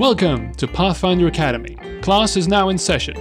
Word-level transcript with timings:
Welcome 0.00 0.54
to 0.54 0.66
Pathfinder 0.66 1.26
Academy. 1.26 1.76
Class 2.00 2.34
is 2.38 2.48
now 2.48 2.70
in 2.70 2.78
session. 2.78 3.14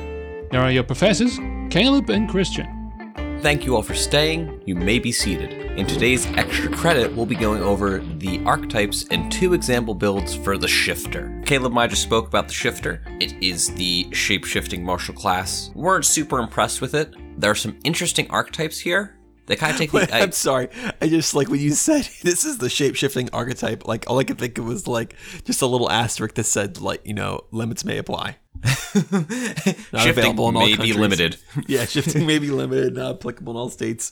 Here 0.50 0.62
are 0.62 0.71
your 0.71 0.86
professors, 0.86 1.38
Caleb 1.70 2.09
and 2.09 2.29
Christian. 2.29 2.94
Thank 3.41 3.66
you 3.66 3.75
all 3.75 3.84
for 3.84 3.96
staying. 3.96 4.62
You 4.66 4.75
may 4.75 4.97
be 4.97 5.12
seated. 5.12 5.52
In 5.78 5.86
today's 5.86 6.26
extra 6.38 6.71
credit, 6.71 7.13
we'll 7.13 7.26
be 7.26 7.36
going 7.36 7.62
over 7.62 8.00
the 8.00 8.42
archetypes 8.46 9.05
and 9.12 9.29
two 9.29 9.54
example 9.54 9.93
builds 9.93 10.34
for 10.34 10.57
the 10.57 10.70
Shifter. 10.70 11.42
Caleb 11.46 11.73
and 11.73 11.79
I 11.82 11.88
just 11.88 12.04
spoke 12.04 12.28
about 12.28 12.47
the 12.47 12.54
Shifter. 12.54 13.04
It 13.20 13.34
is 13.43 13.75
the 13.75 14.07
shape 14.14 14.46
shifting 14.46 14.82
martial 14.82 15.14
class. 15.14 15.71
Weren't 15.75 16.05
super 16.05 16.39
impressed 16.39 16.80
with 16.80 16.96
it. 16.96 17.14
There 17.38 17.52
are 17.52 17.55
some 17.55 17.77
interesting 17.84 18.32
archetypes 18.32 18.80
here. 18.80 19.18
They 19.50 19.55
kind 19.57 19.71
of 19.73 19.77
take 19.77 19.91
the. 19.91 20.07
I- 20.16 20.20
I'm 20.21 20.31
sorry. 20.31 20.70
I 21.02 21.09
just 21.09 21.34
like 21.34 21.50
when 21.50 21.59
you 21.59 21.71
said 21.71 22.07
this 22.23 22.45
is 22.45 22.59
the 22.59 22.70
shape 22.70 22.95
shifting 22.95 23.29
archetype. 23.34 23.86
Like 23.88 24.05
all 24.09 24.18
I 24.20 24.23
could 24.23 24.38
think 24.38 24.57
of 24.59 24.65
was 24.65 24.88
like 24.88 25.15
just 25.43 25.61
a 25.61 25.65
little 25.68 25.89
asterisk 25.91 26.36
that 26.36 26.46
said 26.46 26.79
like 26.79 27.01
you 27.05 27.14
know 27.15 27.41
limits 27.51 27.83
may 27.83 27.97
apply. 27.97 28.38
Not 28.63 30.01
shifting 30.01 30.09
available 30.09 30.49
in 30.49 30.55
all 30.55 30.65
may 30.65 30.75
be 30.75 30.93
limited. 30.93 31.37
Yeah, 31.68 31.86
shifting 31.86 32.25
may 32.25 32.39
be 32.39 32.49
limited, 32.49 32.95
not 32.95 33.16
applicable 33.16 33.53
in 33.53 33.58
all 33.58 33.69
states. 33.69 34.11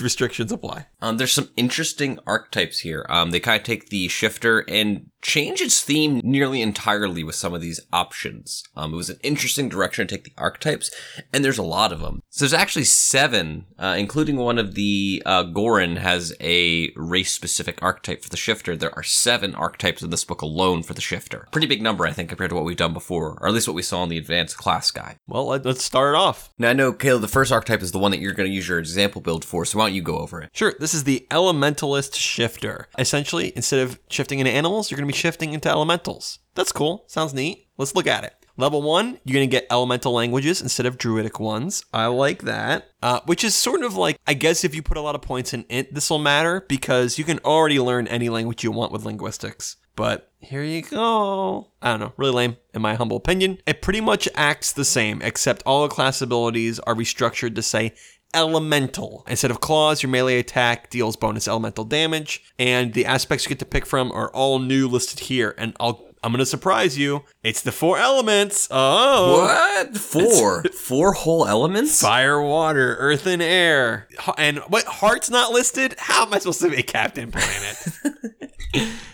Restrictions 0.00 0.52
apply. 0.52 0.86
Um, 1.00 1.16
there's 1.16 1.32
some 1.32 1.50
interesting 1.56 2.18
archetypes 2.26 2.80
here. 2.80 3.06
Um, 3.08 3.30
they 3.30 3.40
kind 3.40 3.60
of 3.60 3.64
take 3.64 3.88
the 3.88 4.08
shifter 4.08 4.64
and 4.68 5.10
change 5.22 5.60
its 5.60 5.82
theme 5.82 6.20
nearly 6.22 6.62
entirely 6.62 7.24
with 7.24 7.34
some 7.34 7.54
of 7.54 7.60
these 7.60 7.80
options. 7.92 8.62
Um, 8.76 8.92
it 8.92 8.96
was 8.96 9.10
an 9.10 9.18
interesting 9.22 9.68
direction 9.68 10.06
to 10.06 10.14
take 10.16 10.24
the 10.24 10.32
archetypes, 10.36 10.90
and 11.32 11.44
there's 11.44 11.58
a 11.58 11.62
lot 11.62 11.92
of 11.92 12.00
them. 12.00 12.22
So 12.30 12.44
there's 12.44 12.52
actually 12.52 12.84
seven, 12.84 13.66
uh, 13.78 13.96
including 13.98 14.36
one 14.36 14.58
of 14.58 14.74
the 14.74 15.22
uh, 15.26 15.44
Ghoran 15.44 15.98
has 15.98 16.34
a 16.40 16.90
race-specific 16.96 17.82
archetype 17.82 18.22
for 18.22 18.28
the 18.28 18.36
shifter. 18.36 18.76
There 18.76 18.94
are 18.94 19.02
seven 19.02 19.54
archetypes 19.54 20.02
in 20.02 20.10
this 20.10 20.24
book 20.24 20.42
alone 20.42 20.82
for 20.82 20.94
the 20.94 21.00
shifter. 21.00 21.48
Pretty 21.50 21.66
big 21.66 21.82
number, 21.82 22.06
I 22.06 22.12
think, 22.12 22.28
compared 22.28 22.50
to 22.50 22.56
what 22.56 22.64
we've 22.64 22.76
done 22.76 22.92
before, 22.92 23.38
or 23.40 23.48
at 23.48 23.54
least 23.54 23.68
what 23.68 23.74
we 23.74 23.82
saw 23.88 24.02
in 24.04 24.08
the 24.08 24.18
advanced 24.18 24.56
class 24.56 24.90
guide. 24.90 25.16
Well, 25.26 25.46
let, 25.46 25.64
let's 25.64 25.82
start 25.82 26.14
it 26.14 26.18
off. 26.18 26.50
Now 26.58 26.70
I 26.70 26.72
know, 26.74 26.92
Caleb, 26.92 27.22
the 27.22 27.28
first 27.28 27.52
archetype 27.52 27.82
is 27.82 27.92
the 27.92 27.98
one 27.98 28.10
that 28.10 28.20
you're 28.20 28.34
going 28.34 28.48
to 28.48 28.54
use 28.54 28.68
your 28.68 28.78
example 28.78 29.20
build 29.20 29.44
for. 29.44 29.64
So 29.64 29.78
why 29.78 29.86
don't 29.86 29.94
you 29.94 30.02
go 30.02 30.18
over 30.18 30.40
it? 30.42 30.50
Sure, 30.52 30.74
this 30.78 30.94
is 30.94 31.04
the 31.04 31.26
elementalist 31.30 32.14
shifter. 32.14 32.88
Essentially, 32.98 33.52
instead 33.56 33.80
of 33.80 33.98
shifting 34.08 34.38
into 34.38 34.52
animals, 34.52 34.90
you're 34.90 34.98
going 34.98 35.08
to 35.08 35.12
be 35.12 35.18
shifting 35.18 35.52
into 35.52 35.68
elementals. 35.68 36.38
That's 36.54 36.72
cool. 36.72 37.04
Sounds 37.06 37.34
neat. 37.34 37.68
Let's 37.76 37.94
look 37.94 38.06
at 38.06 38.24
it. 38.24 38.34
Level 38.56 38.82
one, 38.82 39.20
you're 39.24 39.34
going 39.34 39.48
to 39.48 39.56
get 39.56 39.68
elemental 39.70 40.12
languages 40.12 40.60
instead 40.60 40.84
of 40.84 40.98
druidic 40.98 41.38
ones. 41.38 41.84
I 41.92 42.06
like 42.06 42.42
that. 42.42 42.88
Uh, 43.00 43.20
which 43.26 43.44
is 43.44 43.54
sort 43.54 43.84
of 43.84 43.94
like, 43.94 44.18
I 44.26 44.34
guess 44.34 44.64
if 44.64 44.74
you 44.74 44.82
put 44.82 44.96
a 44.96 45.00
lot 45.00 45.14
of 45.14 45.22
points 45.22 45.54
in 45.54 45.64
int, 45.68 45.94
this 45.94 46.10
will 46.10 46.18
matter 46.18 46.64
because 46.68 47.18
you 47.18 47.24
can 47.24 47.38
already 47.44 47.78
learn 47.78 48.08
any 48.08 48.28
language 48.28 48.64
you 48.64 48.72
want 48.72 48.90
with 48.90 49.04
linguistics. 49.04 49.76
But 49.98 50.30
here 50.38 50.62
you 50.62 50.82
go. 50.82 51.72
I 51.82 51.90
don't 51.90 51.98
know, 51.98 52.12
really 52.16 52.32
lame 52.32 52.56
in 52.72 52.80
my 52.80 52.94
humble 52.94 53.16
opinion. 53.16 53.58
It 53.66 53.82
pretty 53.82 54.00
much 54.00 54.28
acts 54.36 54.72
the 54.72 54.84
same, 54.84 55.20
except 55.22 55.64
all 55.66 55.82
the 55.82 55.88
class 55.92 56.22
abilities 56.22 56.78
are 56.78 56.94
restructured 56.94 57.56
to 57.56 57.62
say 57.62 57.94
elemental. 58.32 59.24
Instead 59.28 59.50
of 59.50 59.60
claws, 59.60 60.02
your 60.04 60.10
melee 60.10 60.38
attack 60.38 60.88
deals 60.90 61.16
bonus 61.16 61.48
elemental 61.48 61.84
damage, 61.84 62.44
and 62.60 62.94
the 62.94 63.06
aspects 63.06 63.44
you 63.44 63.48
get 63.48 63.58
to 63.58 63.64
pick 63.64 63.84
from 63.86 64.12
are 64.12 64.30
all 64.30 64.60
new 64.60 64.86
listed 64.86 65.18
here. 65.18 65.52
And 65.58 65.74
I'll 65.80 66.06
I'm 66.22 66.32
gonna 66.32 66.46
surprise 66.46 66.96
you. 66.98 67.24
It's 67.42 67.62
the 67.62 67.72
four 67.72 67.98
elements. 67.98 68.68
Oh, 68.70 69.42
What? 69.42 69.96
Four? 69.96 70.62
Four 70.72 71.12
whole 71.12 71.46
elements? 71.46 72.00
fire, 72.00 72.40
water, 72.42 72.96
earth, 72.98 73.26
and 73.26 73.40
air. 73.42 74.08
And 74.36 74.58
what 74.68 74.84
heart's 74.84 75.30
not 75.30 75.52
listed? 75.52 75.94
How 75.98 76.26
am 76.26 76.34
I 76.34 76.38
supposed 76.38 76.60
to 76.62 76.70
be 76.70 76.82
Captain 76.82 77.30
Planet? 77.32 77.76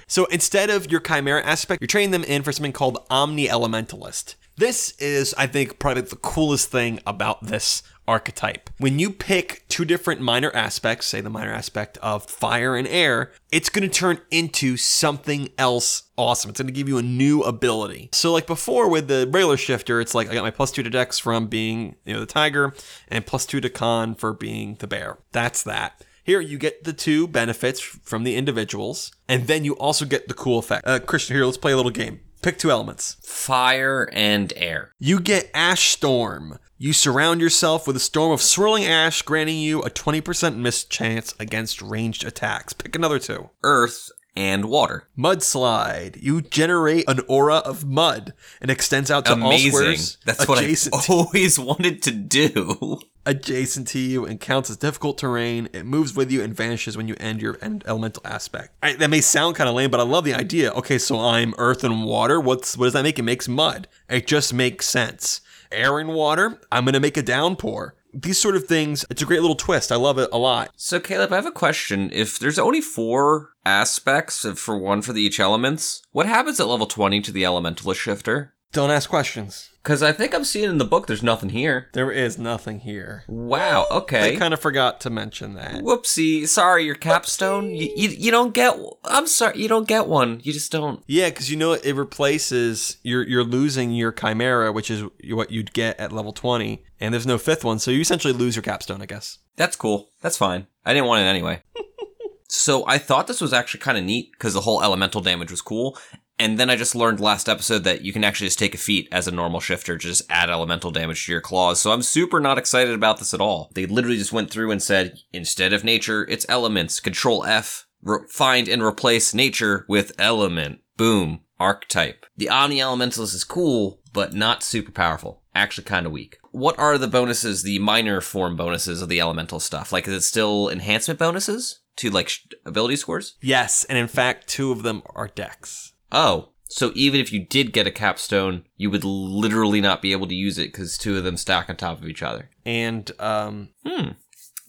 so 0.07 0.25
instead 0.27 0.71
of 0.71 0.91
your 0.91 1.01
chimera 1.01 1.45
aspect, 1.45 1.81
you're 1.81 1.89
training 1.89 2.11
them 2.11 2.25
in 2.25 2.43
for 2.43 2.53
something 2.53 2.73
called 2.73 3.05
Omni 3.11 3.49
Elementalist. 3.49 4.35
This 4.57 4.93
is, 5.01 5.35
I 5.37 5.49
think, 5.49 5.81
probably 5.81 6.03
the 6.03 6.17
coolest 6.17 6.71
thing 6.71 7.01
about 7.07 7.45
this 7.47 7.83
archetype. 8.07 8.71
When 8.79 8.99
you 8.99 9.11
pick 9.11 9.65
two 9.69 9.85
different 9.85 10.21
minor 10.21 10.55
aspects, 10.55 11.07
say 11.07 11.21
the 11.21 11.31
minor 11.31 11.53
aspect 11.53 11.99
of 11.99 12.25
fire 12.25 12.77
and 12.77 12.87
air, 12.87 13.33
it's 13.51 13.69
going 13.69 13.89
to 13.89 13.93
turn 13.93 14.21
into 14.31 14.77
something 14.77 15.49
else 15.59 16.05
awesome. 16.17 16.51
It's 16.51 16.61
going 16.61 16.69
to 16.69 16.73
give 16.73 16.89
you 16.89 16.99
a 16.99 17.03
new 17.03 17.43
ability. 17.43 18.11
So, 18.13 18.33
like 18.33 18.47
before 18.47 18.89
with 18.89 19.09
the 19.09 19.29
regular 19.33 19.57
shifter, 19.57 20.01
it's 20.01 20.15
like 20.15 20.29
I 20.29 20.35
got 20.35 20.45
my 20.45 20.51
plus 20.53 20.71
two 20.71 20.85
to 20.85 20.91
dex 20.91 21.19
from 21.19 21.49
being, 21.49 21.97
you 22.05 22.15
know, 22.15 22.21
the 22.21 22.27
tiger, 22.27 22.75
and 23.09 23.27
plus 23.27 23.47
two 23.47 23.61
to 23.61 23.71
con 23.71 24.15
for 24.15 24.33
being 24.33 24.77
the 24.77 24.87
bear. 24.87 25.19
That's 25.33 25.65
that. 25.65 26.05
Here 26.25 26.41
you 26.41 26.57
get 26.57 26.85
the 26.85 26.95
two 26.95 27.29
benefits 27.29 27.81
from 27.81 28.25
the 28.25 28.35
individuals, 28.35 29.13
and 29.29 29.47
then 29.47 29.63
you 29.63 29.75
also 29.75 30.07
get 30.07 30.27
the 30.27 30.33
cool 30.33 30.59
effect. 30.59 30.87
Uh, 30.87 30.99
Christian, 30.99 31.37
here 31.37 31.45
let's 31.45 31.59
play 31.59 31.73
a 31.73 31.77
little 31.77 31.91
game. 31.91 32.21
Pick 32.41 32.57
two 32.57 32.71
elements. 32.71 33.19
Fire 33.23 34.09
and 34.11 34.51
air. 34.57 34.91
You 34.99 35.21
get 35.21 35.51
Ash 35.53 35.91
Storm. 35.91 36.59
You 36.79 36.95
surround 36.95 37.43
yourself 37.43 37.87
with 37.87 37.97
a 37.97 38.01
storm 38.01 38.33
of 38.33 38.41
swirling 38.41 38.87
ash, 38.87 39.21
granting 39.21 39.59
you 39.59 39.83
a 39.83 39.91
20% 39.91 40.57
miss 40.57 40.85
chance 40.85 41.35
against 41.39 41.83
ranged 41.83 42.25
attacks. 42.25 42.73
Pick 42.73 42.97
another 42.97 43.19
two. 43.19 43.51
Earth 43.63 44.11
and 44.35 44.65
water. 44.65 45.09
Mudslide. 45.17 46.23
You 46.23 46.41
generate 46.41 47.05
an 47.07 47.21
aura 47.29 47.57
of 47.57 47.85
mud 47.85 48.33
and 48.63 48.71
extends 48.71 49.11
out 49.11 49.27
to 49.27 49.33
all 49.33 49.47
Amazing. 49.47 49.73
squares 49.73 50.19
That's 50.25 50.49
what 50.49 50.59
I 50.59 50.75
always 51.13 51.59
wanted 51.59 52.03
to 52.05 52.11
do. 52.13 52.99
Adjacent 53.27 53.89
to 53.89 53.99
you 53.99 54.25
and 54.25 54.41
counts 54.41 54.71
as 54.71 54.77
difficult 54.77 55.19
terrain. 55.19 55.69
It 55.73 55.85
moves 55.85 56.15
with 56.15 56.31
you 56.31 56.43
and 56.43 56.55
vanishes 56.55 56.97
when 56.97 57.09
you 57.09 57.17
end 57.19 57.43
your 57.43 57.59
end 57.61 57.85
elemental 57.87 58.23
aspect. 58.25 58.75
I, 58.83 58.95
that 58.95 59.11
may 59.11 59.21
sound 59.21 59.57
kind 59.57 59.69
of 59.69 59.75
lame, 59.75 59.91
but 59.91 60.01
I 60.01 60.05
love 60.05 60.25
the 60.25 60.35
idea. 60.35 60.73
Okay, 60.73 60.99
so 60.99 61.19
I'm 61.19 61.55
earth 61.59 61.85
and 61.85 62.05
water. 62.05 62.41
What's 62.41 62.77
what 62.77 62.87
does 62.87 62.93
that 62.95 63.03
make? 63.03 63.19
It 63.19 63.23
makes 63.23 63.49
mud. 63.49 63.89
It 64.09 64.27
just 64.27 64.53
makes 64.53 64.87
sense. 64.87 65.41
Air 65.73 65.99
and 65.99 66.11
water. 66.11 66.61
I'm 66.71 66.85
gonna 66.85 67.01
make 67.01 67.17
a 67.17 67.23
downpour. 67.23 67.95
These 68.13 68.39
sort 68.39 68.55
of 68.55 68.67
things. 68.67 69.05
It's 69.11 69.23
a 69.23 69.27
great 69.27 69.41
little 69.41 69.57
twist. 69.57 69.91
I 69.91 69.97
love 69.97 70.19
it 70.19 70.29
a 70.33 70.39
lot. 70.39 70.71
So, 70.77 71.01
Caleb, 71.01 71.33
I 71.33 71.37
have 71.37 71.47
a 71.47 71.51
question. 71.51 72.11
If 72.13 72.39
there's 72.39 72.61
only 72.61 72.81
four 72.81 73.51
aspects 73.67 74.47
for 74.57 74.79
one 74.79 75.03
for 75.03 75.13
the 75.13 75.21
each 75.21 75.41
elements, 75.41 76.03
what 76.13 76.27
happens 76.27 76.61
at 76.61 76.69
level 76.69 76.87
20 76.87 77.21
to 77.23 77.33
the 77.33 77.43
elementalist 77.43 77.97
shifter? 77.97 78.54
Don't 78.75 78.91
ask 78.91 79.09
questions. 79.09 79.71
Because 79.85 80.03
I 80.03 80.11
think 80.11 80.35
I'm 80.35 80.45
seeing 80.45 80.69
in 80.69 80.79
the 80.79 80.85
book 80.85 81.07
there's 81.07 81.23
nothing 81.23 81.51
here. 81.51 81.91
There 81.93 82.11
is 82.11 82.39
nothing 82.39 82.81
here. 82.81 83.23
Wow, 83.29 83.87
okay. 83.89 84.35
I 84.35 84.37
kind 84.37 84.53
of 84.53 84.59
forgot 84.59 85.01
to 85.03 85.11
mention 85.11 85.55
that. 85.55 85.85
Whoopsie. 85.85 86.49
Sorry, 86.49 86.85
your 86.85 86.97
capstone. 86.97 87.71
You, 87.71 87.93
you, 87.95 88.09
you 88.09 88.31
don't 88.33 88.53
get. 88.53 88.77
I'm 89.05 89.29
sorry, 89.29 89.59
you 89.61 89.69
don't 89.69 89.87
get 89.87 90.09
one. 90.09 90.41
You 90.43 90.53
just 90.53 90.73
don't. 90.73 91.05
Yeah, 91.07 91.29
because 91.29 91.53
you 91.53 91.57
know 91.57 91.75
it 91.75 91.95
replaces 91.95 92.97
you're 93.05 93.23
you're 93.23 93.45
losing 93.45 93.93
your 93.93 94.11
chimera, 94.11 94.73
which 94.73 94.91
is 94.91 95.05
what 95.31 95.53
you'd 95.53 95.73
get 95.73 96.01
at 96.01 96.11
level 96.11 96.33
twenty, 96.33 96.85
and 96.99 97.15
there's 97.15 97.27
no 97.27 97.39
fifth 97.39 97.63
one, 97.63 97.79
so 97.79 97.93
you 97.93 98.01
essentially 98.01 98.35
lose 98.35 98.57
your 98.57 98.65
capstone, 98.65 99.03
I 99.03 99.07
guess. 99.07 99.39
That's 99.57 99.77
cool. 99.77 100.11
That's 100.21 100.37
fine. 100.37 100.67
I 100.85 100.95
didn't 100.95 101.07
want 101.07 101.23
it 101.23 101.29
anyway. 101.29 101.63
so 102.49 102.85
I 102.89 102.99
thought 102.99 103.29
this 103.29 103.41
was 103.41 103.53
actually 103.53 103.81
kind 103.81 103.99
of 103.99 104.05
neat 104.05 104.33
because 104.33 104.55
the 104.55 104.63
whole 104.63 104.83
elemental 104.83 105.21
damage 105.21 105.53
was 105.53 105.63
cool. 105.63 105.97
And 106.39 106.59
then 106.59 106.69
I 106.69 106.77
just 106.77 106.97
learned 106.97 107.21
last 107.21 107.49
episode 107.49 107.85
that 107.85 108.03
you 108.03 108.13
can 108.13 108.25
actually 108.25 108.49
just 108.49 108.59
take 108.59 108.75
a 108.75 108.79
feat 108.79 109.09
as 109.13 109.29
a 109.29 109.33
normal 109.33 109.61
shifter, 109.61 109.97
just 109.97 110.23
add 110.29 110.51
elemental 110.51 110.91
damage 110.91 111.27
to 111.27 111.33
your 111.33 111.41
claws. 111.41 111.81
So 111.81 111.93
I'm 111.93 112.03
super 112.03 112.41
not 112.41 112.59
excited 112.59 112.93
about 112.93 113.19
this 113.19 113.33
at 113.33 113.41
all. 113.41 113.71
They 113.75 113.87
literally 113.87 114.17
just 114.17 114.33
went 114.33 114.51
through 114.51 114.73
and 114.73 114.83
said, 114.83 115.19
instead 115.33 115.73
of 115.73 115.85
nature, 115.85 116.27
it's 116.29 116.47
elements. 116.49 116.99
Control 116.99 117.45
F, 117.45 117.87
re- 118.03 118.27
find 118.29 118.69
and 118.69 118.83
replace 118.83 119.33
nature 119.33 119.87
with 119.89 120.13
element. 120.19 120.81
Boom. 120.97 121.41
Archetype. 121.61 122.27
The 122.37 122.49
Omni 122.49 122.79
Elementalist 122.79 123.35
is 123.35 123.45
cool, 123.45 124.01
but 124.13 124.35
not 124.35 124.65
super 124.65 124.91
powerful. 124.91 125.43
Actually 125.55 125.85
kind 125.85 126.05
of 126.05 126.11
weak. 126.11 126.39
What 126.51 126.77
are 126.81 126.99
the 126.99 127.07
bonuses, 127.07 127.63
the 127.63 127.79
minor 127.79 128.21
form 128.21 128.57
bonuses 128.57 129.01
of 129.01 129.09
the 129.09 129.21
elemental 129.21 129.61
stuff? 129.61 129.93
Like, 129.93 130.09
is 130.09 130.15
it 130.15 130.23
still 130.23 130.69
enhancement 130.69 131.21
bonuses 131.21 131.81
to 131.97 132.11
like 132.11 132.29
sh- 132.29 132.47
ability 132.67 132.97
scores? 132.97 133.37
Yes, 133.41 133.85
and 133.85 133.97
in 133.97 134.09
fact, 134.09 134.49
two 134.49 134.73
of 134.73 134.83
them 134.83 135.03
are 135.15 135.29
dex. 135.29 135.93
Oh, 136.13 136.51
so 136.69 136.93
even 136.95 137.21
if 137.21 137.33
you 137.33 137.45
did 137.45 137.73
get 137.73 137.87
a 137.87 137.91
capstone, 137.91 138.65
you 138.77 138.91
would 138.91 139.05
literally 139.05 139.81
not 139.81 140.03
be 140.03 140.13
able 140.13 140.27
to 140.27 140.35
use 140.35 140.59
it 140.59 140.73
because 140.73 140.97
two 140.99 141.17
of 141.17 141.25
them 141.25 141.37
stack 141.37 141.69
on 141.69 141.77
top 141.77 141.99
of 142.01 142.09
each 142.09 142.23
other. 142.23 142.51
And 142.65 143.11
um, 143.21 143.71
Hmm. 143.87 144.11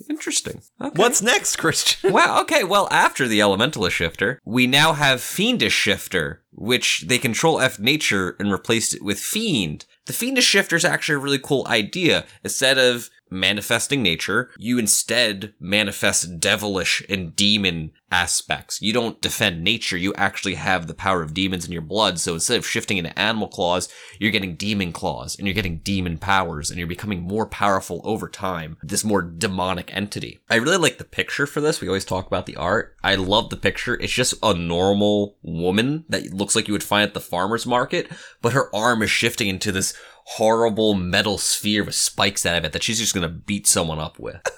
Interesting. 0.09 0.61
Okay. 0.81 0.91
what's 1.01 1.21
next, 1.21 1.55
Christian? 1.55 2.11
Wow, 2.11 2.41
okay, 2.41 2.63
well, 2.65 2.89
after 2.91 3.27
the 3.29 3.39
Elementalist 3.39 3.91
Shifter, 3.91 4.41
we 4.43 4.67
now 4.67 4.91
have 4.91 5.21
Fiendish 5.21 5.73
Shifter, 5.73 6.43
which 6.51 7.05
they 7.07 7.17
control 7.17 7.61
F 7.61 7.79
nature 7.79 8.35
and 8.37 8.51
replaced 8.51 8.93
it 8.93 9.01
with 9.01 9.19
Fiend. 9.19 9.85
The 10.05 10.13
Fiendish 10.13 10.45
Shifter 10.45 10.75
is 10.75 10.83
actually 10.85 11.15
a 11.15 11.19
really 11.19 11.39
cool 11.39 11.65
idea. 11.67 12.25
Instead 12.43 12.77
of 12.77 13.09
manifesting 13.29 14.01
nature. 14.01 14.51
You 14.57 14.77
instead 14.77 15.53
manifest 15.59 16.39
devilish 16.39 17.03
and 17.09 17.35
demon 17.35 17.91
aspects. 18.11 18.81
You 18.81 18.93
don't 18.93 19.21
defend 19.21 19.63
nature. 19.63 19.97
You 19.97 20.13
actually 20.13 20.55
have 20.55 20.87
the 20.87 20.93
power 20.93 21.21
of 21.21 21.33
demons 21.33 21.65
in 21.65 21.71
your 21.71 21.81
blood. 21.81 22.19
So 22.19 22.35
instead 22.35 22.57
of 22.57 22.65
shifting 22.65 22.97
into 22.97 23.17
animal 23.19 23.47
claws, 23.47 23.89
you're 24.19 24.31
getting 24.31 24.55
demon 24.55 24.93
claws 24.93 25.37
and 25.37 25.47
you're 25.47 25.53
getting 25.53 25.79
demon 25.79 26.17
powers 26.17 26.69
and 26.69 26.77
you're 26.77 26.87
becoming 26.87 27.21
more 27.21 27.45
powerful 27.45 28.01
over 28.03 28.29
time. 28.29 28.77
This 28.81 29.03
more 29.03 29.21
demonic 29.21 29.93
entity. 29.93 30.39
I 30.49 30.55
really 30.55 30.77
like 30.77 30.97
the 30.97 31.03
picture 31.03 31.45
for 31.45 31.61
this. 31.61 31.81
We 31.81 31.87
always 31.87 32.05
talk 32.05 32.27
about 32.27 32.45
the 32.45 32.55
art. 32.55 32.95
I 33.03 33.15
love 33.15 33.49
the 33.49 33.57
picture. 33.57 33.95
It's 33.95 34.13
just 34.13 34.35
a 34.41 34.53
normal 34.53 35.37
woman 35.41 36.05
that 36.09 36.33
looks 36.33 36.55
like 36.55 36.67
you 36.67 36.73
would 36.73 36.83
find 36.83 37.03
at 37.03 37.13
the 37.13 37.19
farmer's 37.19 37.65
market, 37.65 38.09
but 38.41 38.53
her 38.53 38.73
arm 38.73 39.01
is 39.01 39.09
shifting 39.09 39.47
into 39.47 39.71
this 39.71 39.93
horrible 40.25 40.93
metal 40.93 41.37
sphere 41.37 41.83
with 41.83 41.95
spikes 41.95 42.45
out 42.45 42.57
of 42.57 42.65
it 42.65 42.73
that 42.73 42.83
she's 42.83 42.99
just 42.99 43.13
gonna 43.13 43.29
beat 43.29 43.67
someone 43.67 43.99
up 43.99 44.19
with. 44.19 44.41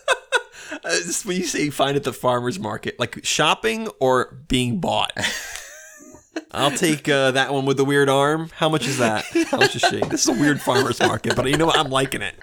Uh, 0.84 0.98
when 1.24 1.38
you 1.38 1.46
say 1.46 1.64
you 1.64 1.72
find 1.72 1.96
at 1.96 2.04
the 2.04 2.12
farmer's 2.14 2.60
market, 2.60 3.00
like 3.00 3.24
shopping 3.24 3.88
or 4.00 4.44
being 4.48 4.80
bought. 4.80 5.12
I'll 6.52 6.72
take 6.72 7.08
uh, 7.10 7.32
that 7.32 7.54
one 7.54 7.66
with 7.66 7.78
the 7.78 7.86
weird 7.86 8.10
arm. 8.10 8.50
How 8.56 8.70
much 8.70 8.88
is 8.88 8.98
that? 8.98 9.26
How 9.50 9.58
much 9.58 9.76
is 9.76 9.82
she? 9.82 10.00
This 10.02 10.28
is 10.28 10.30
a 10.30 10.40
weird 10.40 10.62
farmer's 10.62 11.00
market, 11.00 11.36
but 11.36 11.48
you 11.48 11.58
know 11.58 11.66
what? 11.66 11.78
I'm 11.78 11.90
liking 11.90 12.22
it. 12.22 12.36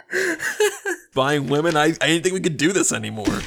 Buying 1.15 1.49
women, 1.49 1.77
I, 1.77 1.85
I 1.85 2.07
didn't 2.07 2.23
think 2.23 2.35
we 2.35 2.41
could 2.41 2.57
do 2.57 2.73
this 2.73 2.93
anymore. 2.93 3.41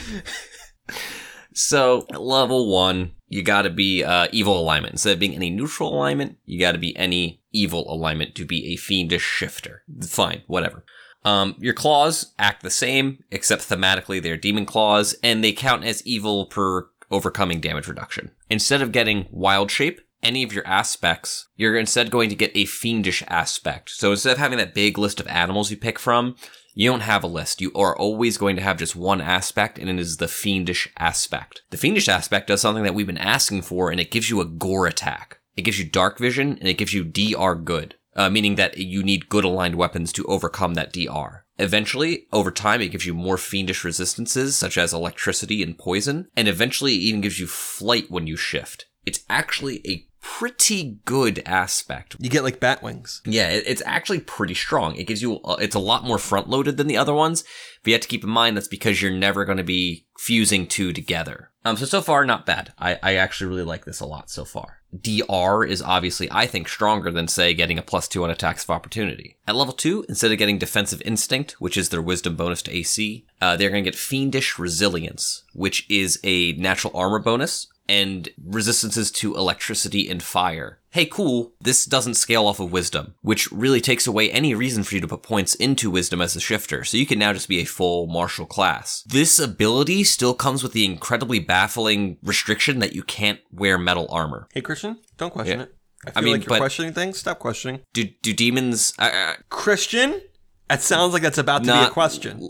So 1.54 2.06
level 2.12 2.72
one, 2.72 3.14
you 3.28 3.44
gotta 3.44 3.70
be 3.70 4.04
uh, 4.04 4.28
evil 4.32 4.60
alignment. 4.60 4.94
Instead 4.94 5.14
of 5.14 5.20
being 5.20 5.36
any 5.36 5.50
neutral 5.50 5.94
alignment, 5.94 6.38
you 6.46 6.60
gotta 6.60 6.78
be 6.78 6.96
any 6.96 7.42
evil 7.52 7.92
alignment 7.92 8.36
to 8.36 8.46
be 8.46 8.74
a 8.74 8.78
fiendish 8.78 9.24
shifter. 9.24 9.84
Fine, 10.02 10.44
whatever. 10.48 10.84
Um, 11.26 11.56
your 11.60 11.74
claws 11.74 12.34
act 12.40 12.64
the 12.64 12.70
same, 12.70 13.24
except 13.32 13.68
thematically 13.68 14.22
they're 14.22 14.38
demon 14.38 14.66
claws, 14.66 15.16
and 15.22 15.44
they 15.44 15.52
count 15.52 15.84
as 15.84 16.06
evil 16.06 16.46
per 16.46 16.88
overcoming 17.12 17.60
damage 17.60 17.88
reduction. 17.88 18.32
Instead 18.50 18.82
of 18.82 18.92
getting 18.92 19.28
wild 19.30 19.72
shape, 19.72 20.02
any 20.28 20.44
of 20.44 20.52
your 20.52 20.68
aspects, 20.68 21.48
you're 21.56 21.78
instead 21.78 22.12
going 22.12 22.30
to 22.30 22.36
get 22.36 22.52
a 22.54 22.66
fiendish 22.66 23.24
aspect. 23.30 23.92
So 23.92 24.12
instead 24.12 24.34
of 24.34 24.38
having 24.38 24.58
that 24.58 24.74
big 24.74 24.98
list 24.98 25.22
of 25.22 25.28
animals 25.28 25.72
you 25.72 25.78
pick 25.78 25.98
from, 25.98 26.36
you 26.76 26.92
don't 26.92 27.00
have 27.00 27.24
a 27.24 27.28
list. 27.28 27.62
You 27.62 27.72
are 27.74 27.98
always 27.98 28.38
going 28.38 28.58
to 28.58 28.62
have 28.62 28.78
just 28.78 28.96
one 28.96 29.22
aspect, 29.22 29.80
and 29.80 29.90
it 29.90 29.98
is 29.98 30.18
the 30.18 30.28
fiendish 30.28 30.90
aspect. 30.98 31.62
The 31.70 31.78
fiendish 31.78 32.10
aspect 32.10 32.48
does 32.48 32.62
something 32.62 32.84
that 32.84 32.94
we've 32.94 33.08
been 33.08 33.18
asking 33.18 33.62
for, 33.62 33.90
and 33.90 34.00
it 34.00 34.12
gives 34.12 34.30
you 34.30 34.42
a 34.42 34.46
gore 34.46 34.86
attack. 34.86 35.40
It 35.56 35.64
gives 35.64 35.80
you 35.80 35.86
dark 35.86 36.20
vision, 36.20 36.58
and 36.60 36.68
it 36.68 36.78
gives 36.78 36.94
you 36.94 37.04
DR 37.04 37.56
good, 37.56 37.96
uh, 38.16 38.30
meaning 38.30 38.56
that 38.56 38.78
you 38.78 39.02
need 39.02 39.30
good 39.30 39.46
aligned 39.46 39.76
weapons 39.76 40.12
to 40.14 40.26
overcome 40.26 40.74
that 40.74 40.94
DR. 40.94 41.46
Eventually, 41.58 42.28
over 42.32 42.52
time, 42.52 42.82
it 42.82 42.90
gives 42.90 43.06
you 43.08 43.16
more 43.16 43.38
fiendish 43.38 43.84
resistances, 43.84 44.56
such 44.56 44.78
as 44.78 44.94
electricity 44.94 45.64
and 45.64 45.80
poison, 45.80 46.28
and 46.36 46.48
eventually 46.48 46.94
it 46.94 47.00
even 47.00 47.22
gives 47.22 47.40
you 47.40 47.48
flight 47.48 48.12
when 48.12 48.28
you 48.28 48.36
shift. 48.36 48.86
It's 49.08 49.24
actually 49.30 49.82
a 49.88 50.06
pretty 50.22 51.00
good 51.06 51.42
aspect. 51.46 52.16
You 52.20 52.30
get 52.30 52.44
like 52.44 52.60
bat 52.60 52.84
wings. 52.84 53.22
Yeah, 53.26 53.50
it, 53.50 53.64
it's 53.68 53.82
actually 53.86 54.20
pretty 54.20 54.54
strong. 54.54 54.96
It 54.96 55.08
gives 55.08 55.22
you, 55.22 55.40
uh, 55.42 55.58
it's 55.60 55.76
a 55.76 55.80
lot 55.80 56.04
more 56.04 56.18
front 56.18 56.50
loaded 56.50 56.78
than 56.78 56.88
the 56.88 56.98
other 56.98 57.14
ones. 57.14 57.44
But 57.84 57.90
you 57.90 57.94
have 57.94 58.02
to 58.02 58.08
keep 58.08 58.24
in 58.24 58.30
mind 58.30 58.58
that's 58.58 58.68
because 58.68 59.02
you're 59.02 59.12
never 59.12 59.46
going 59.46 59.58
to 59.58 59.64
be 59.64 60.06
fusing 60.18 60.68
two 60.68 60.94
together. 60.94 61.52
Um, 61.64 61.78
so, 61.78 61.86
so 61.86 62.02
far, 62.02 62.26
not 62.26 62.46
bad. 62.46 62.74
I, 62.80 62.98
I 63.04 63.16
actually 63.16 63.50
really 63.50 63.64
like 63.64 63.86
this 63.86 64.00
a 64.00 64.06
lot 64.06 64.30
so 64.30 64.46
far. 64.46 64.78
DR 64.98 65.66
is 65.66 65.82
obviously, 65.82 66.30
I 66.32 66.48
think, 66.48 66.70
stronger 66.70 67.12
than, 67.12 67.28
say, 67.28 67.54
getting 67.54 67.78
a 67.78 67.82
plus 67.82 68.08
two 68.08 68.24
on 68.24 68.30
attacks 68.30 68.64
of 68.64 68.70
opportunity. 68.70 69.38
At 69.48 69.56
level 69.56 69.74
two, 69.74 70.06
instead 70.08 70.32
of 70.32 70.38
getting 70.38 70.58
defensive 70.58 71.02
instinct, 71.04 71.54
which 71.60 71.78
is 71.78 71.90
their 71.90 72.02
wisdom 72.02 72.36
bonus 72.36 72.62
to 72.64 72.76
AC, 72.76 73.26
uh, 73.42 73.58
they're 73.58 73.70
going 73.70 73.84
to 73.84 73.90
get 73.90 74.00
fiendish 74.00 74.58
resilience, 74.58 75.44
which 75.54 75.86
is 75.90 76.20
a 76.24 76.54
natural 76.54 76.96
armor 76.96 77.20
bonus 77.20 77.68
and 77.90 78.30
resistances 78.44 79.12
to 79.12 79.36
electricity 79.36 80.10
and 80.10 80.22
fire. 80.22 80.80
Hey, 80.90 81.06
cool, 81.06 81.54
this 81.62 81.86
doesn't 81.86 82.16
scale 82.16 82.48
off 82.48 82.60
of 82.60 82.72
wisdom, 82.72 83.14
which 83.22 83.52
really 83.52 83.82
takes 83.82 84.08
away 84.08 84.32
any 84.32 84.56
reason 84.56 84.84
for 84.84 84.96
you 84.96 85.02
to 85.02 85.08
put 85.08 85.22
points 85.22 85.54
into 85.56 85.92
wisdom 85.92 86.22
as 86.22 86.36
a 86.36 86.40
shifter, 86.40 86.84
so 86.84 86.98
you 86.98 87.06
can 87.06 87.20
now 87.20 87.34
just 87.34 87.48
be 87.50 87.60
a 87.60 87.66
full 87.66 88.08
martial 88.08 88.46
class. 88.46 89.04
This 89.06 89.38
ability 89.40 90.04
still 90.06 90.34
comes 90.34 90.64
with 90.64 90.74
the 90.74 90.86
incredibly 90.86 91.40
baffling 91.40 92.18
restriction 92.24 92.80
that 92.80 92.94
you 92.94 93.04
can't 93.04 93.40
wear 93.52 93.78
metal 93.78 94.08
armor. 94.10 94.48
Hey, 94.54 94.62
Christian, 94.62 94.98
don't 95.18 95.32
question 95.32 95.60
Yeah. 95.60 95.66
it. 95.66 95.74
I 96.06 96.12
feel 96.12 96.24
mean, 96.24 96.34
like 96.34 96.42
you're 96.44 96.50
but- 96.50 96.60
questioning 96.60 96.94
things. 96.94 97.18
Stop 97.20 97.40
questioning. 97.40 97.82
Do, 97.94 98.06
do 98.22 98.34
demons, 98.34 98.94
uh, 99.00 99.34
Christian? 99.50 100.22
That 100.70 100.82
sounds 100.82 101.14
like 101.14 101.22
that's 101.22 101.38
about 101.38 101.64
to 101.64 101.72
be 101.74 101.78
a 101.80 101.90
question. 101.90 102.50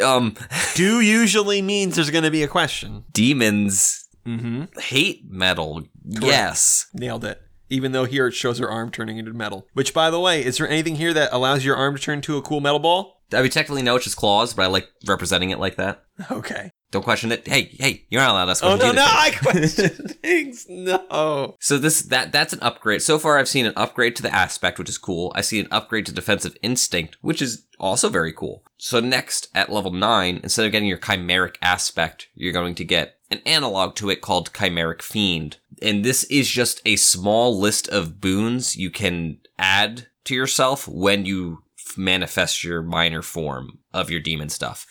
uh, 0.00 0.16
um, 0.16 0.34
Do 0.74 1.00
usually 1.00 1.62
means 1.62 1.96
there's 1.96 2.10
going 2.10 2.24
to 2.24 2.30
be 2.30 2.42
a 2.42 2.48
question. 2.48 3.04
demons 3.12 4.06
Mm-hmm. 4.26 4.78
hate 4.80 5.24
metal. 5.30 5.82
Yes. 6.04 6.86
Nailed 6.94 7.24
it. 7.24 7.40
Even 7.68 7.92
though 7.92 8.04
here 8.04 8.26
it 8.26 8.34
shows 8.34 8.58
her 8.58 8.68
arm 8.68 8.90
turning 8.90 9.16
into 9.18 9.32
metal. 9.32 9.66
Which, 9.74 9.94
by 9.94 10.10
the 10.10 10.18
way, 10.20 10.44
is 10.44 10.58
there 10.58 10.68
anything 10.68 10.96
here 10.96 11.14
that 11.14 11.30
allows 11.32 11.64
your 11.64 11.76
arm 11.76 11.96
to 11.96 12.02
turn 12.02 12.20
to 12.22 12.36
a 12.36 12.42
cool 12.42 12.60
metal 12.60 12.80
ball? 12.80 13.22
I 13.32 13.42
mean, 13.42 13.50
technically, 13.50 13.82
no, 13.82 13.94
it's 13.96 14.04
just 14.04 14.16
claws, 14.16 14.54
but 14.54 14.64
I 14.64 14.66
like 14.66 14.88
representing 15.06 15.50
it 15.50 15.58
like 15.58 15.76
that. 15.76 16.04
Okay. 16.30 16.70
Don't 16.90 17.02
question 17.02 17.30
it. 17.30 17.46
Hey, 17.46 17.70
hey, 17.78 18.04
you're 18.10 18.20
not 18.20 18.30
allowed 18.30 18.46
to 18.46 18.50
ask 18.50 18.62
questions. 18.62 18.82
Oh 18.82 18.92
questions 18.92 18.96
no, 18.96 19.02
no, 19.02 19.08
I 19.08 19.30
question 19.40 20.08
things. 20.08 20.66
No. 20.68 21.56
So 21.60 21.78
this 21.78 22.02
that 22.02 22.32
that's 22.32 22.52
an 22.52 22.58
upgrade. 22.62 23.02
So 23.02 23.18
far, 23.18 23.38
I've 23.38 23.48
seen 23.48 23.66
an 23.66 23.74
upgrade 23.76 24.16
to 24.16 24.22
the 24.22 24.34
aspect, 24.34 24.78
which 24.78 24.88
is 24.88 24.98
cool. 24.98 25.32
I 25.36 25.40
see 25.40 25.60
an 25.60 25.68
upgrade 25.70 26.06
to 26.06 26.12
defensive 26.12 26.56
instinct, 26.62 27.16
which 27.20 27.40
is 27.40 27.66
also 27.78 28.08
very 28.08 28.32
cool. 28.32 28.64
So 28.76 28.98
next, 28.98 29.48
at 29.54 29.70
level 29.70 29.92
nine, 29.92 30.40
instead 30.42 30.66
of 30.66 30.72
getting 30.72 30.88
your 30.88 30.98
chimeric 30.98 31.56
aspect, 31.62 32.28
you're 32.34 32.52
going 32.52 32.74
to 32.74 32.84
get 32.84 33.16
an 33.30 33.40
analog 33.46 33.94
to 33.96 34.10
it 34.10 34.20
called 34.20 34.52
chimeric 34.52 35.02
fiend, 35.02 35.58
and 35.80 36.04
this 36.04 36.24
is 36.24 36.50
just 36.50 36.82
a 36.84 36.96
small 36.96 37.56
list 37.56 37.86
of 37.88 38.20
boons 38.20 38.76
you 38.76 38.90
can 38.90 39.38
add 39.58 40.08
to 40.24 40.34
yourself 40.34 40.88
when 40.88 41.24
you 41.24 41.62
manifest 41.96 42.64
your 42.64 42.82
minor 42.82 43.22
form 43.22 43.78
of 43.92 44.10
your 44.10 44.20
demon 44.20 44.48
stuff. 44.48 44.86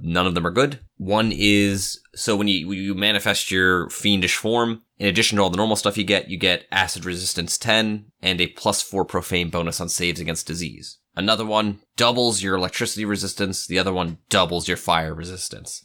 None 0.00 0.26
of 0.26 0.34
them 0.34 0.46
are 0.46 0.50
good. 0.50 0.80
One 0.98 1.32
is 1.32 2.00
so 2.14 2.36
when 2.36 2.48
you 2.48 2.70
you 2.72 2.94
manifest 2.94 3.50
your 3.50 3.88
fiendish 3.88 4.36
form, 4.36 4.82
in 4.98 5.06
addition 5.06 5.36
to 5.36 5.42
all 5.42 5.50
the 5.50 5.56
normal 5.56 5.76
stuff 5.76 5.96
you 5.96 6.04
get, 6.04 6.28
you 6.28 6.36
get 6.36 6.66
acid 6.70 7.04
resistance 7.04 7.56
10 7.56 8.06
and 8.20 8.40
a 8.40 8.48
plus 8.48 8.82
4 8.82 9.04
profane 9.04 9.48
bonus 9.48 9.80
on 9.80 9.88
saves 9.88 10.20
against 10.20 10.46
disease. 10.46 10.98
Another 11.14 11.46
one 11.46 11.80
doubles 11.96 12.42
your 12.42 12.56
electricity 12.56 13.04
resistance, 13.04 13.66
the 13.66 13.78
other 13.78 13.92
one 13.92 14.18
doubles 14.28 14.68
your 14.68 14.76
fire 14.76 15.14
resistance. 15.14 15.84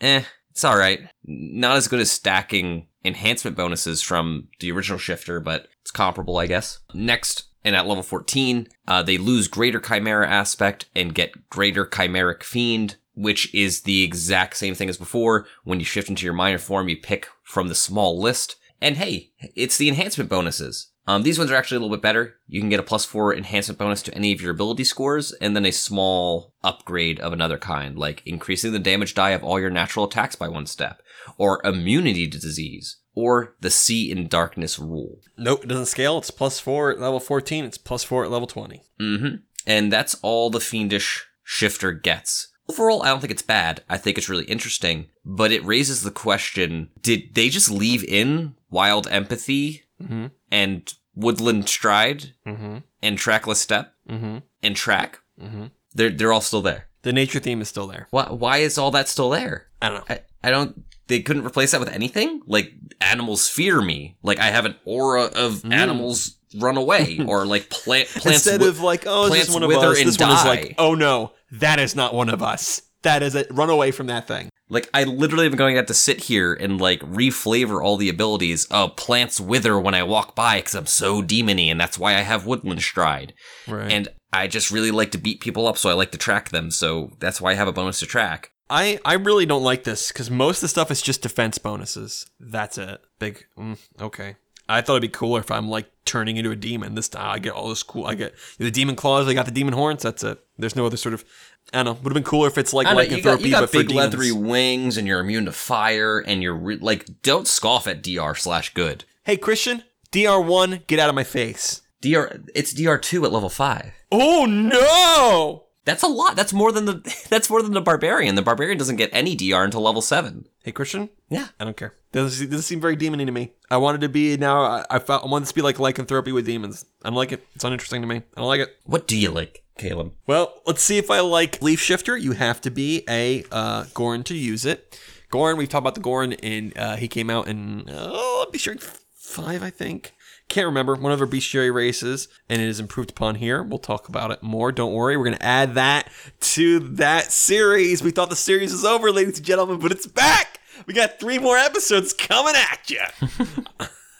Eh, 0.00 0.22
it's 0.50 0.64
alright. 0.64 1.00
Not 1.24 1.76
as 1.76 1.88
good 1.88 2.00
as 2.00 2.10
stacking 2.10 2.86
enhancement 3.04 3.56
bonuses 3.56 4.02
from 4.02 4.48
the 4.60 4.72
original 4.72 4.98
shifter, 4.98 5.40
but 5.40 5.68
it's 5.82 5.90
comparable, 5.90 6.38
I 6.38 6.46
guess. 6.46 6.80
Next, 6.94 7.44
and 7.64 7.76
at 7.76 7.86
level 7.86 8.02
14, 8.02 8.68
uh, 8.86 9.02
they 9.02 9.18
lose 9.18 9.48
greater 9.48 9.80
chimera 9.80 10.28
aspect 10.28 10.86
and 10.94 11.14
get 11.14 11.50
greater 11.50 11.84
chimeric 11.84 12.42
fiend, 12.42 12.96
which 13.14 13.52
is 13.54 13.82
the 13.82 14.02
exact 14.02 14.56
same 14.56 14.74
thing 14.74 14.88
as 14.88 14.96
before. 14.96 15.46
When 15.64 15.78
you 15.78 15.84
shift 15.84 16.08
into 16.08 16.24
your 16.24 16.34
minor 16.34 16.58
form, 16.58 16.88
you 16.88 16.96
pick 16.96 17.28
from 17.42 17.68
the 17.68 17.74
small 17.74 18.20
list. 18.20 18.56
And 18.80 18.96
hey, 18.96 19.32
it's 19.54 19.76
the 19.76 19.88
enhancement 19.88 20.30
bonuses. 20.30 20.90
Um, 21.06 21.22
these 21.22 21.38
ones 21.38 21.50
are 21.50 21.56
actually 21.56 21.78
a 21.78 21.80
little 21.80 21.96
bit 21.96 22.02
better. 22.02 22.36
You 22.46 22.60
can 22.60 22.68
get 22.68 22.78
a 22.78 22.84
plus 22.84 23.04
four 23.04 23.34
enhancement 23.34 23.78
bonus 23.78 24.02
to 24.02 24.14
any 24.14 24.32
of 24.32 24.40
your 24.40 24.52
ability 24.52 24.84
scores, 24.84 25.32
and 25.40 25.56
then 25.56 25.66
a 25.66 25.72
small 25.72 26.54
upgrade 26.62 27.18
of 27.18 27.32
another 27.32 27.58
kind, 27.58 27.98
like 27.98 28.22
increasing 28.24 28.72
the 28.72 28.78
damage 28.78 29.14
die 29.14 29.30
of 29.30 29.42
all 29.42 29.58
your 29.58 29.70
natural 29.70 30.06
attacks 30.06 30.36
by 30.36 30.48
one 30.48 30.66
step, 30.66 31.02
or 31.36 31.60
immunity 31.64 32.28
to 32.28 32.38
disease, 32.38 32.98
or 33.14 33.56
the 33.60 33.70
see 33.70 34.10
in 34.10 34.28
darkness 34.28 34.78
rule. 34.78 35.20
Nope, 35.36 35.64
it 35.64 35.68
doesn't 35.68 35.86
scale. 35.86 36.18
It's 36.18 36.30
plus 36.30 36.60
four 36.60 36.92
at 36.92 37.00
level 37.00 37.18
14. 37.18 37.64
It's 37.64 37.78
plus 37.78 38.04
four 38.04 38.24
at 38.24 38.30
level 38.30 38.46
20. 38.46 38.84
Mm-hmm. 39.00 39.34
And 39.66 39.92
that's 39.92 40.16
all 40.22 40.48
the 40.48 40.60
fiendish 40.60 41.26
shifter 41.42 41.92
gets. 41.92 42.49
Overall, 42.68 43.02
I 43.02 43.08
don't 43.08 43.20
think 43.20 43.32
it's 43.32 43.42
bad. 43.42 43.82
I 43.88 43.96
think 43.96 44.16
it's 44.16 44.28
really 44.28 44.44
interesting, 44.44 45.06
but 45.24 45.50
it 45.52 45.64
raises 45.64 46.02
the 46.02 46.10
question: 46.10 46.90
Did 47.02 47.34
they 47.34 47.48
just 47.48 47.70
leave 47.70 48.04
in 48.04 48.54
wild 48.70 49.06
empathy 49.08 49.82
Mm-hmm. 50.02 50.26
and 50.50 50.94
woodland 51.14 51.68
stride 51.68 52.32
Mm-hmm. 52.46 52.78
and 53.02 53.18
trackless 53.18 53.60
step 53.60 53.94
Mm-hmm. 54.08 54.38
and 54.62 54.76
track? 54.76 55.18
Mm-hmm. 55.40 55.66
They're 55.94 56.10
they're 56.10 56.32
all 56.32 56.40
still 56.40 56.62
there. 56.62 56.86
The 57.02 57.12
nature 57.12 57.40
theme 57.40 57.60
is 57.60 57.68
still 57.68 57.86
there. 57.88 58.06
Why 58.10 58.24
why 58.30 58.58
is 58.58 58.78
all 58.78 58.90
that 58.92 59.08
still 59.08 59.30
there? 59.30 59.66
I 59.82 59.88
don't 59.88 59.98
know. 60.08 60.14
I, 60.14 60.20
I 60.48 60.50
don't. 60.50 60.84
They 61.08 61.20
couldn't 61.22 61.44
replace 61.46 61.72
that 61.72 61.80
with 61.80 61.88
anything. 61.92 62.40
Like 62.46 62.72
animals 63.00 63.48
fear 63.48 63.80
me. 63.82 64.16
Like 64.22 64.38
I 64.38 64.46
have 64.50 64.64
an 64.64 64.76
aura 64.84 65.24
of 65.24 65.64
animals 65.72 66.36
run 66.58 66.76
away, 66.76 67.20
or 67.26 67.46
like 67.46 67.70
plant 67.70 68.08
plants. 68.08 68.46
Instead 68.46 68.62
of 68.62 68.80
like, 68.80 69.04
oh, 69.06 69.24
is 69.24 69.30
plants 69.30 69.46
this 69.46 69.54
one 69.54 69.62
of 69.62 69.70
us? 69.70 69.98
and 69.98 70.08
This 70.08 70.18
one 70.18 70.30
is 70.30 70.42
die. 70.42 70.48
like, 70.48 70.74
oh 70.78 70.94
no, 70.94 71.32
that 71.52 71.78
is 71.78 71.94
not 71.94 72.14
one 72.14 72.28
of 72.28 72.42
us. 72.42 72.82
That 73.02 73.22
is 73.22 73.34
it. 73.34 73.46
Run 73.50 73.70
away 73.70 73.90
from 73.90 74.08
that 74.08 74.28
thing. 74.28 74.50
Like 74.68 74.88
I 74.94 75.04
literally 75.04 75.46
am 75.46 75.52
going 75.56 75.74
to 75.74 75.78
have 75.78 75.86
to 75.86 75.94
sit 75.94 76.20
here 76.24 76.54
and 76.54 76.80
like 76.80 77.00
reflavor 77.00 77.82
all 77.82 77.96
the 77.96 78.08
abilities. 78.08 78.66
Oh, 78.70 78.88
plants 78.88 79.40
wither 79.40 79.80
when 79.80 79.94
I 79.94 80.02
walk 80.02 80.36
by 80.36 80.58
because 80.58 80.74
I'm 80.74 80.86
so 80.86 81.22
demony, 81.22 81.66
and 81.68 81.80
that's 81.80 81.98
why 81.98 82.14
I 82.14 82.20
have 82.20 82.46
woodland 82.46 82.82
stride. 82.82 83.34
Right. 83.66 83.90
And 83.90 84.08
I 84.32 84.46
just 84.46 84.70
really 84.70 84.90
like 84.92 85.10
to 85.12 85.18
beat 85.18 85.40
people 85.40 85.66
up, 85.66 85.76
so 85.76 85.90
I 85.90 85.94
like 85.94 86.12
to 86.12 86.18
track 86.18 86.50
them. 86.50 86.70
So 86.70 87.16
that's 87.18 87.40
why 87.40 87.50
I 87.52 87.54
have 87.54 87.68
a 87.68 87.72
bonus 87.72 88.00
to 88.00 88.06
track. 88.06 88.52
I, 88.72 89.00
I 89.04 89.14
really 89.14 89.46
don't 89.46 89.64
like 89.64 89.82
this 89.82 90.12
because 90.12 90.30
most 90.30 90.58
of 90.58 90.62
the 90.62 90.68
stuff 90.68 90.92
is 90.92 91.02
just 91.02 91.22
defense 91.22 91.58
bonuses. 91.58 92.26
That's 92.38 92.78
it. 92.78 93.00
Big. 93.18 93.46
Mm, 93.58 93.78
okay. 94.00 94.36
I 94.70 94.80
thought 94.80 94.94
it'd 94.94 95.02
be 95.02 95.08
cooler 95.08 95.40
if 95.40 95.50
I'm 95.50 95.68
like 95.68 95.90
turning 96.04 96.36
into 96.36 96.50
a 96.50 96.56
demon. 96.56 96.94
This 96.94 97.08
time 97.08 97.28
I 97.30 97.38
get 97.38 97.52
all 97.52 97.68
this 97.68 97.82
cool. 97.82 98.06
I 98.06 98.14
get 98.14 98.34
the 98.58 98.70
demon 98.70 98.96
claws. 98.96 99.28
I 99.28 99.34
got 99.34 99.46
the 99.46 99.50
demon 99.50 99.74
horns. 99.74 100.02
That's 100.02 100.22
it. 100.22 100.38
There's 100.58 100.76
no 100.76 100.86
other 100.86 100.96
sort 100.96 101.14
of. 101.14 101.24
I 101.72 101.78
don't 101.78 101.86
know. 101.86 101.92
Would 101.92 102.12
have 102.12 102.14
been 102.14 102.22
cooler 102.22 102.48
if 102.48 102.58
it's 102.58 102.72
like 102.72 102.86
I 102.86 102.94
know, 102.94 103.00
you 103.00 103.22
got, 103.22 103.40
lycanthropy, 103.40 103.44
you 103.44 103.50
got 103.50 103.60
but 103.60 103.72
big 103.72 103.90
leathery 103.90 104.32
wings, 104.32 104.96
and 104.96 105.06
you're 105.06 105.20
immune 105.20 105.44
to 105.46 105.52
fire, 105.52 106.20
and 106.20 106.42
you're 106.42 106.54
re- 106.54 106.78
like, 106.78 107.22
don't 107.22 107.46
scoff 107.46 107.86
at 107.86 108.02
DR 108.02 108.34
slash 108.34 108.72
good. 108.74 109.04
Hey 109.24 109.36
Christian, 109.36 109.84
DR1, 110.12 110.86
get 110.86 110.98
out 110.98 111.08
of 111.08 111.14
my 111.14 111.24
face. 111.24 111.82
DR, 112.00 112.40
it's 112.54 112.72
DR 112.72 112.98
two 112.98 113.24
at 113.24 113.32
level 113.32 113.48
five. 113.50 113.92
Oh 114.10 114.46
no! 114.46 115.64
That's 115.84 116.02
a 116.02 116.08
lot. 116.08 116.36
That's 116.36 116.52
more 116.52 116.72
than 116.72 116.84
the 116.84 117.26
that's 117.30 117.48
more 117.48 117.62
than 117.62 117.72
the 117.72 117.80
barbarian. 117.80 118.34
The 118.34 118.42
barbarian 118.42 118.78
doesn't 118.78 118.96
get 118.96 119.10
any 119.12 119.34
DR 119.34 119.64
until 119.64 119.80
level 119.80 120.02
seven. 120.02 120.46
Hey 120.62 120.72
Christian, 120.72 121.08
Yeah. 121.28 121.48
I 121.58 121.64
don't 121.64 121.76
care. 121.76 121.94
Doesn't 122.12 122.50
doesn't 122.50 122.62
seem 122.64 122.80
very 122.80 122.96
demony 122.96 123.24
to 123.26 123.32
me. 123.32 123.52
I 123.70 123.76
wanted 123.78 124.00
to 124.02 124.08
be 124.08 124.36
now. 124.36 124.62
I, 124.62 124.84
I 124.90 124.98
felt 124.98 125.24
I 125.24 125.28
wanted 125.28 125.44
this 125.44 125.50
to 125.50 125.54
be 125.54 125.62
like 125.62 125.78
lycanthropy 125.78 126.32
with 126.32 126.46
demons. 126.46 126.84
I 127.04 127.08
don't 127.08 127.16
like 127.16 127.32
it. 127.32 127.46
It's 127.54 127.64
uninteresting 127.64 128.02
to 128.02 128.06
me. 128.08 128.16
I 128.16 128.40
don't 128.40 128.48
like 128.48 128.60
it. 128.60 128.76
What 128.84 129.06
do 129.06 129.16
you 129.16 129.30
like, 129.30 129.62
Caleb? 129.78 130.12
Well, 130.26 130.60
let's 130.66 130.82
see 130.82 130.98
if 130.98 131.10
I 131.10 131.20
like 131.20 131.62
Leaf 131.62 131.80
Shifter. 131.80 132.16
You 132.16 132.32
have 132.32 132.60
to 132.62 132.70
be 132.70 133.04
a 133.08 133.44
uh, 133.50 133.84
Ghoran 133.84 134.24
to 134.24 134.34
use 134.34 134.64
it. 134.66 135.00
Ghoran. 135.32 135.56
we've 135.56 135.68
talked 135.68 135.82
about 135.82 135.94
the 135.94 136.00
Ghoran, 136.00 136.38
and 136.42 136.76
uh, 136.76 136.96
he 136.96 137.06
came 137.08 137.30
out 137.30 137.46
in 137.48 137.84
oh, 137.88 138.46
be 138.52 138.58
sure 138.58 138.74
five, 139.14 139.62
I 139.62 139.70
think. 139.70 140.12
Can't 140.50 140.66
remember 140.66 140.96
one 140.96 141.12
of 141.12 141.20
our 141.20 141.28
bestiary 141.28 141.72
races, 141.72 142.26
and 142.48 142.60
it 142.60 142.66
is 142.66 142.80
improved 142.80 143.10
upon 143.10 143.36
here. 143.36 143.62
We'll 143.62 143.78
talk 143.78 144.08
about 144.08 144.32
it 144.32 144.42
more. 144.42 144.72
Don't 144.72 144.92
worry, 144.92 145.16
we're 145.16 145.26
gonna 145.26 145.38
add 145.40 145.76
that 145.76 146.10
to 146.40 146.80
that 146.80 147.30
series. 147.30 148.02
We 148.02 148.10
thought 148.10 148.30
the 148.30 148.36
series 148.36 148.72
was 148.72 148.84
over, 148.84 149.12
ladies 149.12 149.38
and 149.38 149.46
gentlemen, 149.46 149.78
but 149.78 149.92
it's 149.92 150.08
back. 150.08 150.58
We 150.88 150.94
got 150.94 151.20
three 151.20 151.38
more 151.38 151.56
episodes 151.56 152.12
coming 152.12 152.54
at 152.56 152.90
you. 152.90 152.98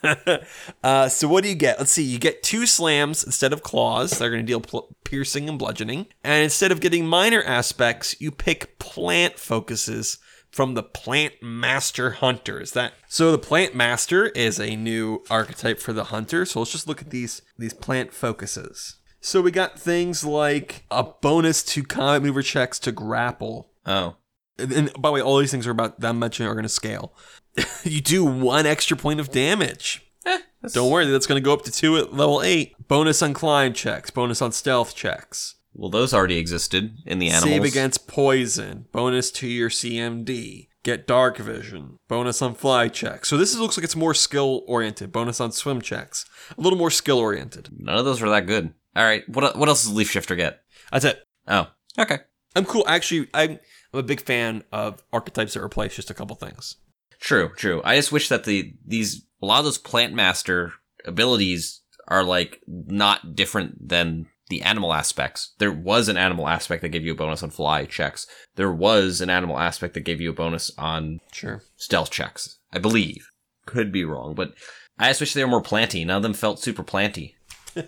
uh, 0.84 1.08
so 1.08 1.26
what 1.26 1.42
do 1.42 1.48
you 1.48 1.56
get? 1.56 1.80
Let's 1.80 1.90
see. 1.90 2.04
You 2.04 2.20
get 2.20 2.44
two 2.44 2.64
slams 2.64 3.24
instead 3.24 3.52
of 3.52 3.64
claws. 3.64 4.12
They're 4.12 4.30
going 4.30 4.42
to 4.42 4.46
deal 4.46 4.60
pl- 4.60 4.96
piercing 5.02 5.48
and 5.48 5.58
bludgeoning. 5.58 6.06
And 6.22 6.44
instead 6.44 6.70
of 6.70 6.80
getting 6.80 7.06
minor 7.06 7.42
aspects, 7.42 8.14
you 8.20 8.30
pick 8.30 8.78
plant 8.78 9.36
focuses 9.36 10.18
from 10.50 10.74
the 10.74 10.82
Plant 10.82 11.34
Master 11.42 12.10
Hunter. 12.12 12.60
Is 12.60 12.72
that 12.72 12.92
so? 13.08 13.30
The 13.32 13.38
Plant 13.38 13.74
Master 13.74 14.26
is 14.28 14.58
a 14.58 14.76
new 14.76 15.22
archetype 15.30 15.78
for 15.80 15.92
the 15.92 16.04
hunter. 16.04 16.44
So 16.44 16.60
let's 16.60 16.72
just 16.72 16.88
look 16.88 17.00
at 17.00 17.10
these 17.10 17.42
these 17.58 17.74
plant 17.74 18.12
focuses. 18.12 18.96
So 19.20 19.42
we 19.42 19.50
got 19.50 19.78
things 19.78 20.24
like 20.24 20.84
a 20.90 21.02
bonus 21.04 21.62
to 21.64 21.82
combat 21.82 22.22
maneuver 22.22 22.42
checks 22.42 22.78
to 22.80 22.92
grapple. 22.92 23.70
Oh, 23.84 24.16
And, 24.58 24.90
by 24.98 25.10
the 25.10 25.12
way, 25.12 25.20
all 25.20 25.38
these 25.38 25.50
things 25.50 25.66
are 25.66 25.72
about 25.72 26.00
that 26.00 26.08
I'm 26.08 26.22
are 26.22 26.28
going 26.30 26.62
to 26.62 26.68
scale. 26.68 27.14
you 27.84 28.00
do 28.00 28.24
one 28.24 28.64
extra 28.66 28.96
point 28.96 29.20
of 29.20 29.30
damage. 29.30 30.06
Eh, 30.24 30.38
Don't 30.72 30.90
worry, 30.90 31.06
that's 31.06 31.26
going 31.26 31.40
to 31.40 31.44
go 31.44 31.52
up 31.52 31.62
to 31.62 31.72
two 31.72 31.96
at 31.98 32.14
level 32.14 32.42
eight. 32.42 32.74
Bonus 32.88 33.22
on 33.22 33.34
climb 33.34 33.72
checks, 33.74 34.10
bonus 34.10 34.40
on 34.42 34.52
stealth 34.52 34.94
checks. 34.94 35.56
Well, 35.74 35.90
those 35.90 36.12
already 36.12 36.38
existed 36.38 36.96
in 37.06 37.18
the 37.18 37.28
animals. 37.28 37.50
Save 37.50 37.64
against 37.64 38.06
poison, 38.06 38.86
bonus 38.92 39.30
to 39.32 39.46
your 39.46 39.70
CMD. 39.70 40.68
Get 40.82 41.06
dark 41.06 41.36
vision, 41.36 41.98
bonus 42.08 42.40
on 42.40 42.54
fly 42.54 42.88
checks. 42.88 43.28
So 43.28 43.36
this 43.36 43.52
is, 43.52 43.60
looks 43.60 43.76
like 43.76 43.84
it's 43.84 43.96
more 43.96 44.14
skill 44.14 44.64
oriented. 44.66 45.12
Bonus 45.12 45.38
on 45.38 45.52
swim 45.52 45.82
checks, 45.82 46.24
a 46.56 46.60
little 46.60 46.78
more 46.78 46.90
skill 46.90 47.18
oriented. 47.18 47.68
None 47.76 47.98
of 47.98 48.06
those 48.06 48.22
were 48.22 48.30
that 48.30 48.46
good. 48.46 48.72
All 48.96 49.04
right, 49.04 49.22
what 49.28 49.56
what 49.58 49.68
else 49.68 49.84
does 49.84 49.92
Leaf 49.92 50.10
Shifter 50.10 50.36
get? 50.36 50.62
That's 50.90 51.04
it. 51.04 51.22
Oh, 51.46 51.66
okay. 51.98 52.20
I'm 52.56 52.64
cool. 52.64 52.84
Actually, 52.86 53.28
I'm, 53.34 53.58
I'm 53.92 54.00
a 54.00 54.02
big 54.02 54.22
fan 54.22 54.64
of 54.72 55.02
archetypes 55.12 55.54
that 55.54 55.62
replace 55.62 55.96
just 55.96 56.10
a 56.10 56.14
couple 56.14 56.34
things. 56.36 56.76
True, 57.20 57.50
true. 57.56 57.82
I 57.84 57.96
just 57.96 58.12
wish 58.12 58.28
that 58.28 58.44
the 58.44 58.74
these 58.84 59.26
a 59.42 59.46
lot 59.46 59.58
of 59.58 59.66
those 59.66 59.78
plant 59.78 60.14
master 60.14 60.72
abilities 61.04 61.82
are 62.08 62.24
like 62.24 62.60
not 62.66 63.36
different 63.36 63.88
than 63.88 64.26
the 64.50 64.60
animal 64.62 64.92
aspects. 64.92 65.54
There 65.58 65.72
was 65.72 66.08
an 66.08 66.16
animal 66.18 66.46
aspect 66.46 66.82
that 66.82 66.90
gave 66.90 67.04
you 67.04 67.12
a 67.12 67.16
bonus 67.16 67.42
on 67.42 67.50
fly 67.50 67.86
checks. 67.86 68.26
There 68.56 68.70
was 68.70 69.20
an 69.22 69.30
animal 69.30 69.58
aspect 69.58 69.94
that 69.94 70.00
gave 70.00 70.20
you 70.20 70.30
a 70.30 70.34
bonus 70.34 70.70
on 70.76 71.20
Sure. 71.32 71.62
stealth 71.76 72.10
checks. 72.10 72.58
I 72.72 72.78
believe. 72.78 73.26
Could 73.66 73.90
be 73.92 74.04
wrong, 74.04 74.34
but 74.34 74.52
I 74.98 75.08
just 75.08 75.20
wish 75.20 75.32
they 75.32 75.42
were 75.44 75.50
more 75.50 75.62
planty. 75.62 76.04
None 76.04 76.18
of 76.18 76.22
them 76.22 76.34
felt 76.34 76.60
super 76.60 76.82
planty. 76.82 77.36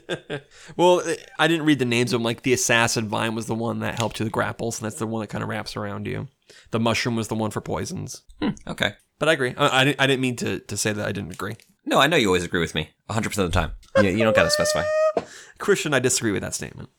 Well, 0.77 1.03
I 1.39 1.49
didn't 1.49 1.67
read 1.67 1.79
the 1.81 1.85
names 1.85 2.13
of 2.13 2.19
them. 2.21 2.25
Like 2.25 2.43
the 2.43 2.53
assassin 2.53 3.09
vine 3.09 3.35
was 3.35 3.47
the 3.47 3.55
one 3.55 3.81
that 3.81 3.99
helped 3.99 4.19
you 4.21 4.25
with 4.25 4.33
grapples, 4.33 4.79
and 4.81 4.87
that's 4.87 4.99
the 4.99 5.07
one 5.07 5.21
that 5.21 5.27
kind 5.27 5.43
of 5.43 5.49
wraps 5.51 5.77
around 5.77 6.07
you. 6.07 6.29
The 6.71 6.81
mushroom 6.81 7.17
was 7.17 7.29
the 7.29 7.35
one 7.35 7.51
for 7.51 7.61
poisons. 7.61 8.23
Hmm, 8.41 8.51
okay. 8.67 8.93
But 9.19 9.29
I 9.29 9.33
agree. 9.33 9.55
I, 9.57 9.81
I, 9.81 9.85
didn't, 9.85 10.01
I 10.01 10.07
didn't 10.07 10.21
mean 10.21 10.37
to, 10.37 10.61
to 10.61 10.77
say 10.77 10.93
that 10.93 11.07
I 11.07 11.13
didn't 11.13 11.33
agree. 11.33 11.57
No, 11.85 11.99
I 11.99 12.07
know 12.07 12.17
you 12.17 12.29
always 12.29 12.45
agree 12.45 12.61
with 12.61 12.75
me. 12.75 12.91
100% 13.11 13.27
of 13.27 13.35
the 13.35 13.51
time. 13.51 13.73
You, 13.97 14.11
you 14.11 14.19
don't 14.25 14.37
got 14.37 14.45
to 14.45 14.51
specify. 14.51 14.85
Christian, 15.63 15.95
I 15.95 16.01
disagree 16.01 16.33
with 16.33 16.43
that 16.43 16.55
statement. 16.55 16.91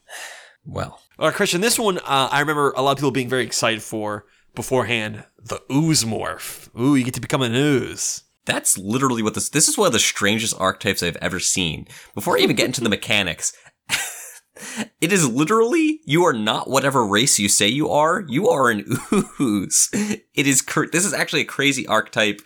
Well, 0.65 0.99
All 1.19 1.27
right, 1.27 1.35
Christian, 1.35 1.61
this 1.61 1.77
one 1.77 1.99
uh, 1.99 2.29
I 2.31 2.39
remember 2.39 2.71
a 2.75 2.81
lot 2.81 2.93
of 2.93 2.97
people 2.97 3.11
being 3.11 3.29
very 3.29 3.43
excited 3.43 3.83
for 3.83 4.25
beforehand. 4.55 5.25
The 5.37 5.59
ooze 5.71 6.05
morph. 6.05 6.69
Ooh, 6.79 6.95
you 6.95 7.03
get 7.03 7.13
to 7.15 7.21
become 7.21 7.41
an 7.41 7.53
ooze. 7.53 8.23
That's 8.45 8.77
literally 8.77 9.21
what 9.21 9.33
this. 9.33 9.49
This 9.49 9.67
is 9.67 9.77
one 9.77 9.87
of 9.87 9.93
the 9.93 9.99
strangest 9.99 10.59
archetypes 10.59 11.03
I've 11.03 11.17
ever 11.17 11.39
seen. 11.39 11.87
Before 12.13 12.37
I 12.37 12.41
even 12.41 12.55
get 12.55 12.65
into 12.65 12.81
the 12.81 12.89
mechanics, 12.89 13.53
it 15.01 15.11
is 15.11 15.29
literally 15.29 15.99
you 16.05 16.23
are 16.23 16.33
not 16.33 16.69
whatever 16.69 17.05
race 17.05 17.39
you 17.39 17.49
say 17.49 17.67
you 17.67 17.89
are. 17.89 18.23
You 18.27 18.49
are 18.49 18.69
an 18.69 18.85
ooze. 19.39 19.89
It 19.93 20.47
is. 20.47 20.63
This 20.91 21.05
is 21.05 21.13
actually 21.13 21.41
a 21.41 21.45
crazy 21.45 21.85
archetype. 21.87 22.41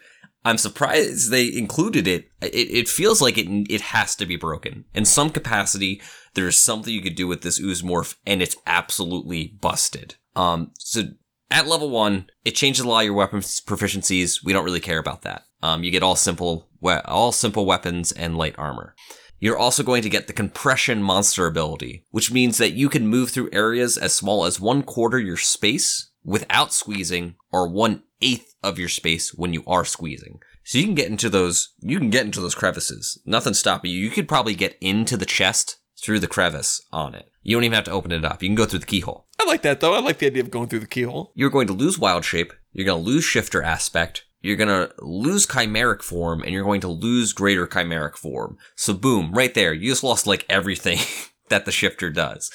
I'm 0.48 0.58
surprised 0.58 1.30
they 1.30 1.54
included 1.54 2.08
it. 2.08 2.30
It, 2.42 2.72
it 2.72 2.88
feels 2.88 3.22
like 3.22 3.38
it. 3.38 3.48
It 3.70 3.82
has 3.82 4.16
to 4.16 4.26
be 4.26 4.38
broken 4.38 4.86
in 4.94 5.04
some 5.04 5.30
capacity. 5.30 6.02
There's 6.36 6.58
something 6.58 6.94
you 6.94 7.02
could 7.02 7.16
do 7.16 7.28
with 7.28 7.42
this 7.42 7.60
ooze 7.60 7.82
morph, 7.82 8.16
and 8.26 8.42
it's 8.42 8.56
absolutely 8.66 9.58
busted. 9.60 10.16
Um. 10.36 10.72
So 10.80 11.04
at 11.52 11.68
level 11.68 11.90
one, 11.90 12.28
it 12.46 12.56
changes 12.56 12.86
a 12.86 12.88
lot 12.88 13.00
of 13.00 13.06
your 13.06 13.14
weapons 13.14 13.60
proficiencies. 13.60 14.44
We 14.44 14.54
don't 14.54 14.64
really 14.64 14.80
care 14.80 15.00
about 15.00 15.24
that. 15.24 15.44
Um, 15.62 15.84
you 15.84 15.92
get 15.92 16.04
all 16.04 16.16
simple, 16.16 16.70
we- 16.80 16.94
all 16.94 17.32
simple 17.34 17.66
weapons 17.66 18.14
and 18.14 18.38
light 18.38 18.56
armor. 18.58 18.96
You're 19.40 19.58
also 19.58 19.84
going 19.84 20.02
to 20.02 20.10
get 20.10 20.28
the 20.28 20.34
compression 20.34 21.04
monster 21.04 21.46
ability, 21.46 22.06
which 22.12 22.32
means 22.32 22.58
that 22.58 22.74
you 22.74 22.90
can 22.90 23.08
move 23.08 23.32
through 23.32 23.50
areas 23.52 23.98
as 23.98 24.14
small 24.14 24.46
as 24.46 24.60
one 24.60 24.82
quarter 24.82 25.20
your 25.20 25.38
space 25.38 26.12
without 26.28 26.74
squeezing, 26.74 27.36
or 27.52 27.68
one 27.68 28.04
eighth 28.22 28.54
of 28.62 28.78
your 28.78 28.90
space 28.90 29.34
when 29.34 29.54
you 29.54 29.64
are 29.66 29.86
squeezing. 29.86 30.40
So 30.64 30.78
you 30.78 30.84
can 30.84 30.96
get 30.96 31.10
into 31.10 31.30
those, 31.30 31.74
you 31.80 31.98
can 31.98 32.10
get 32.10 32.26
into 32.26 32.42
those 32.42 32.54
crevices. 32.54 33.20
Nothing's 33.26 33.58
stopping 33.58 33.90
you. 33.90 34.00
You 34.00 34.10
could 34.10 34.28
probably 34.28 34.54
get 34.54 34.78
into 34.82 35.16
the 35.16 35.26
chest 35.26 35.78
through 36.00 36.20
the 36.20 36.28
crevice 36.28 36.86
on 36.92 37.16
it. 37.16 37.32
You 37.42 37.56
don't 37.56 37.64
even 37.64 37.76
have 37.76 37.86
to 37.86 37.92
open 37.92 38.12
it 38.12 38.26
up. 38.26 38.44
You 38.44 38.50
can 38.50 38.56
go 38.56 38.66
through 38.66 38.80
the 38.80 38.86
keyhole. 38.86 39.26
I 39.40 39.46
like 39.46 39.62
that, 39.62 39.80
though. 39.80 39.94
I 39.94 40.02
like 40.02 40.18
the 40.18 40.26
idea 40.26 40.44
of 40.44 40.52
going 40.52 40.68
through 40.68 40.82
the 40.82 40.88
keyhole. 40.88 41.32
You're 41.34 41.50
going 41.50 41.68
to 41.68 41.74
lose 41.74 41.98
wild 41.98 42.26
shape. 42.26 42.52
You're 42.74 42.86
going 42.86 43.02
to 43.02 43.10
lose 43.10 43.24
shifter 43.24 43.64
aspect. 43.64 44.26
You're 44.42 44.58
going 44.58 44.68
to 44.68 44.94
lose 45.00 45.48
chimeric 45.48 46.02
form 46.02 46.42
and 46.42 46.52
you're 46.52 46.64
going 46.64 46.82
to 46.82 46.90
lose 46.90 47.34
greater 47.34 47.66
chimeric 47.66 48.16
form. 48.16 48.58
So 48.76 48.94
boom, 48.94 49.32
right 49.32 49.54
there. 49.54 49.74
You 49.74 49.90
just 49.92 50.04
lost 50.04 50.28
like 50.28 50.46
everything 50.50 51.00
that 51.50 51.66
the 51.66 51.72
shifter 51.72 52.10
does. 52.10 52.52